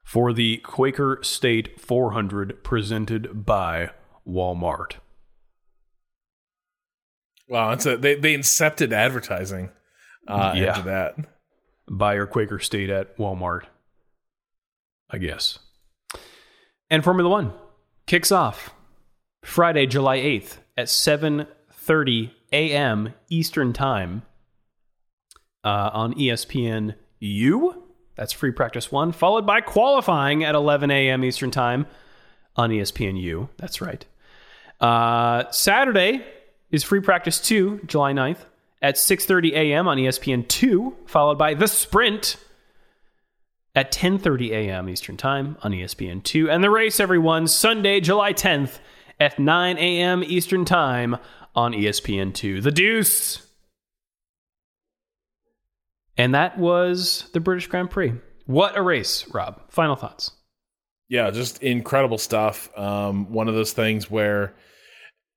for 0.07 0.33
the 0.33 0.59
Quaker 0.59 1.19
State 1.23 1.81
400 1.81 2.63
presented 2.63 3.45
by 3.45 3.91
Walmart. 4.27 4.93
Wow, 7.49 7.73
it's 7.73 7.87
a, 7.87 7.97
they 7.97 8.15
they 8.15 8.35
incepted 8.35 8.93
advertising 8.93 9.71
uh, 10.29 10.53
Yeah. 10.57 10.77
into 10.77 10.83
that. 10.89 11.17
buy 11.89 12.15
your 12.15 12.27
Quaker 12.29 12.59
State 12.61 12.89
at 12.91 13.17
Walmart. 13.19 13.63
I 15.11 15.19
guess. 15.19 15.59
And 16.89 17.03
Formula 17.05 17.29
One 17.29 17.53
kicks 18.07 18.31
off 18.33 18.75
Friday, 19.45 19.87
July 19.87 20.19
8th 20.19 20.59
at 20.77 20.87
7.30 20.87 22.31
a.m. 22.53 23.13
Eastern 23.29 23.73
Time 23.73 24.23
uh, 25.65 25.91
on 25.93 26.15
ESPN 26.15 26.95
U. 27.21 27.86
That's 28.17 28.33
free 28.33 28.51
practice 28.51 28.91
one, 28.91 29.13
followed 29.13 29.47
by 29.47 29.61
qualifying 29.61 30.43
at 30.43 30.55
11 30.55 30.91
a.m. 30.91 31.25
Eastern 31.25 31.51
Time 31.51 31.87
on 32.57 32.73
E 32.73 32.81
ESPN 32.81 33.21
U. 33.21 33.49
That's 33.59 33.81
right. 33.81 34.05
Uh, 34.81 35.51
Saturday 35.51 36.25
is 36.71 36.83
free 36.83 37.01
practice 37.01 37.41
2, 37.41 37.83
July 37.87 38.13
9th 38.13 38.45
at 38.83 38.97
6:30 38.97 39.53
a.m. 39.53 39.89
on 39.89 39.99
E 39.99 40.07
ESPN 40.07 40.47
2, 40.49 40.97
followed 41.07 41.39
by 41.39 41.55
The 41.55 41.69
Sprint 41.69 42.37
at 43.75 43.93
10:30 43.93 44.51
a.m. 44.51 44.89
Eastern 44.89 45.17
Time 45.17 45.57
on 45.63 45.75
E 45.75 45.83
ESPN 45.83 46.23
2, 46.23 46.51
and 46.51 46.65
the 46.65 46.71
race 46.71 46.99
everyone 46.99 47.47
Sunday, 47.47 48.01
July 48.01 48.33
10th 48.33 48.79
at 49.21 49.39
9 49.39 49.79
a.m. 49.79 50.25
Eastern 50.25 50.65
Time 50.65 51.17
on 51.55 51.75
E 51.75 51.85
ESPN 51.85 52.35
2. 52.35 52.61
The 52.61 52.71
Deuce. 52.71 53.46
And 56.17 56.35
that 56.35 56.59
was 56.59 57.29
the 57.33 57.41
British 57.41 57.67
Grand 57.67 57.91
Prix. 57.91 58.15
What 58.47 58.77
a 58.77 58.83
race, 58.83 59.27
Rob. 59.33 59.61
Final 59.71 59.97
thoughts. 59.97 60.31
Yeah, 61.09 61.31
just 61.31 61.63
incredible 61.63 62.19
stuff. 62.19 62.71
Um, 62.77 63.33
one 63.33 63.49
of 63.49 63.55
those 63.55 63.73
things 63.73 64.11
where 64.11 64.55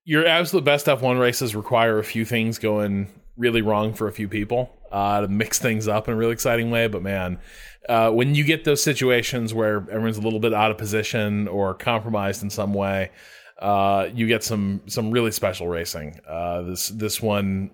your 0.03 0.25
absolute 0.25 0.63
best 0.63 0.87
F1 0.87 1.19
races 1.19 1.55
require 1.55 1.99
a 1.99 2.03
few 2.03 2.25
things 2.25 2.57
going 2.57 3.09
really 3.37 3.61
wrong 3.61 3.93
for 3.93 4.07
a 4.07 4.11
few 4.11 4.27
people 4.27 4.71
uh, 4.91 5.21
to 5.21 5.27
mix 5.27 5.59
things 5.59 5.87
up 5.87 6.07
in 6.07 6.13
a 6.13 6.17
really 6.17 6.33
exciting 6.33 6.71
way. 6.71 6.87
But 6.87 7.03
man, 7.03 7.39
uh, 7.87 8.11
when 8.11 8.35
you 8.35 8.43
get 8.43 8.63
those 8.63 8.81
situations 8.81 9.53
where 9.53 9.77
everyone's 9.77 10.17
a 10.17 10.21
little 10.21 10.39
bit 10.39 10.53
out 10.53 10.71
of 10.71 10.77
position 10.77 11.47
or 11.47 11.73
compromised 11.73 12.43
in 12.43 12.49
some 12.49 12.73
way, 12.73 13.11
uh, 13.59 14.09
you 14.13 14.27
get 14.27 14.43
some 14.43 14.81
some 14.87 15.11
really 15.11 15.31
special 15.31 15.67
racing. 15.67 16.19
Uh, 16.27 16.61
this 16.63 16.89
this 16.89 17.21
one 17.21 17.71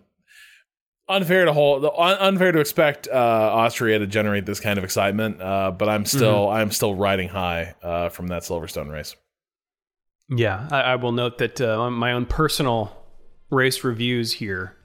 unfair 1.08 1.46
to 1.46 1.54
hold 1.54 1.86
un- 1.86 2.18
unfair 2.20 2.52
to 2.52 2.60
expect 2.60 3.08
uh, 3.08 3.14
Austria 3.14 4.00
to 4.00 4.08
generate 4.08 4.46
this 4.46 4.60
kind 4.60 4.78
of 4.78 4.84
excitement, 4.84 5.42
uh, 5.42 5.72
but 5.72 5.90
I'm 5.90 6.06
still 6.06 6.50
I'm 6.50 6.72
still 6.72 6.96
riding 6.96 7.30
high 7.30 7.76
uh, 7.84 8.10
from 8.10 8.28
that 8.28 8.44
Silverstone 8.44 8.92
race. 8.92 9.16
Yeah, 10.30 10.68
I, 10.72 10.82
I 10.82 10.96
will 10.96 11.12
note 11.12 11.38
that 11.38 11.62
uh, 11.62 11.90
my 11.92 12.14
own 12.14 12.26
personal 12.26 12.96
race 13.52 13.84
reviews 13.84 14.34
here, 14.34 14.76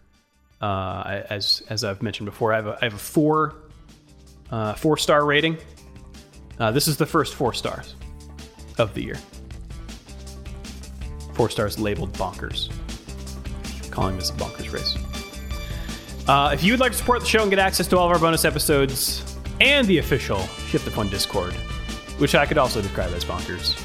uh, 0.61 1.23
as 1.31 1.63
as 1.69 1.85
I've 1.85 2.03
mentioned 2.03 2.27
before, 2.27 2.53
I 2.53 2.57
have 2.57 2.67
a, 2.67 2.79
I 2.81 2.85
have 2.85 2.95
a 2.95 2.99
four 2.99 3.55
uh, 4.51 4.75
four 4.75 4.97
star 4.97 5.25
rating. 5.25 5.57
Uh, 6.59 6.71
this 6.71 6.89
is 6.89 6.99
the 6.99 7.07
first 7.07 7.35
four 7.35 7.55
stars 7.55 7.95
of 8.79 8.93
the 8.93 9.03
year. 9.03 9.19
Four 11.33 11.49
stars 11.49 11.79
labeled 11.79 12.13
bonkers. 12.15 12.71
Calling 13.91 14.17
this 14.17 14.29
a 14.29 14.35
bonkers 14.35 14.71
race. 14.73 15.10
Uh, 16.31 16.53
if 16.53 16.63
you 16.63 16.73
would 16.73 16.79
like 16.79 16.93
to 16.93 16.99
support 16.99 17.19
the 17.19 17.27
show 17.27 17.43
and 17.43 17.51
get 17.51 17.59
access 17.59 17.89
to 17.89 17.99
all 17.99 18.07
of 18.07 18.13
our 18.13 18.19
bonus 18.21 18.45
episodes 18.45 19.37
and 19.61 19.85
the 19.89 19.99
official 19.99 20.39
Shift 20.69 20.89
F1 20.89 21.11
Discord, 21.11 21.53
which 22.21 22.37
I 22.37 22.47
could 22.47 22.57
also 22.57 22.81
describe 22.81 23.13
as 23.15 23.25
bonkers, 23.25 23.77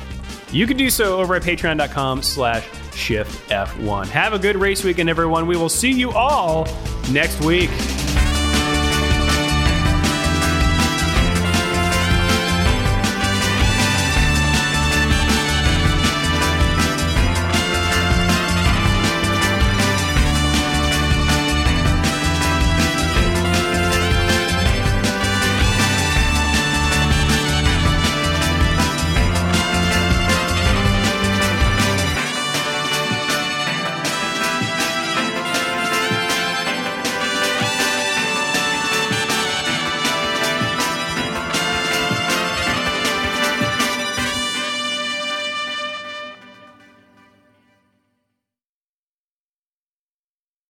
you 0.53 0.67
can 0.67 0.77
do 0.77 0.91
so 0.91 1.19
over 1.19 1.33
at 1.33 1.41
patreon.com 1.41 2.21
slash 2.21 2.63
shift 2.93 3.49
F1. 3.49 4.09
Have 4.09 4.33
a 4.33 4.37
good 4.37 4.57
race 4.57 4.83
weekend, 4.83 5.09
everyone. 5.09 5.47
We 5.47 5.57
will 5.57 5.69
see 5.69 5.91
you 5.91 6.11
all 6.11 6.67
next 7.09 7.43
week. 7.43 7.71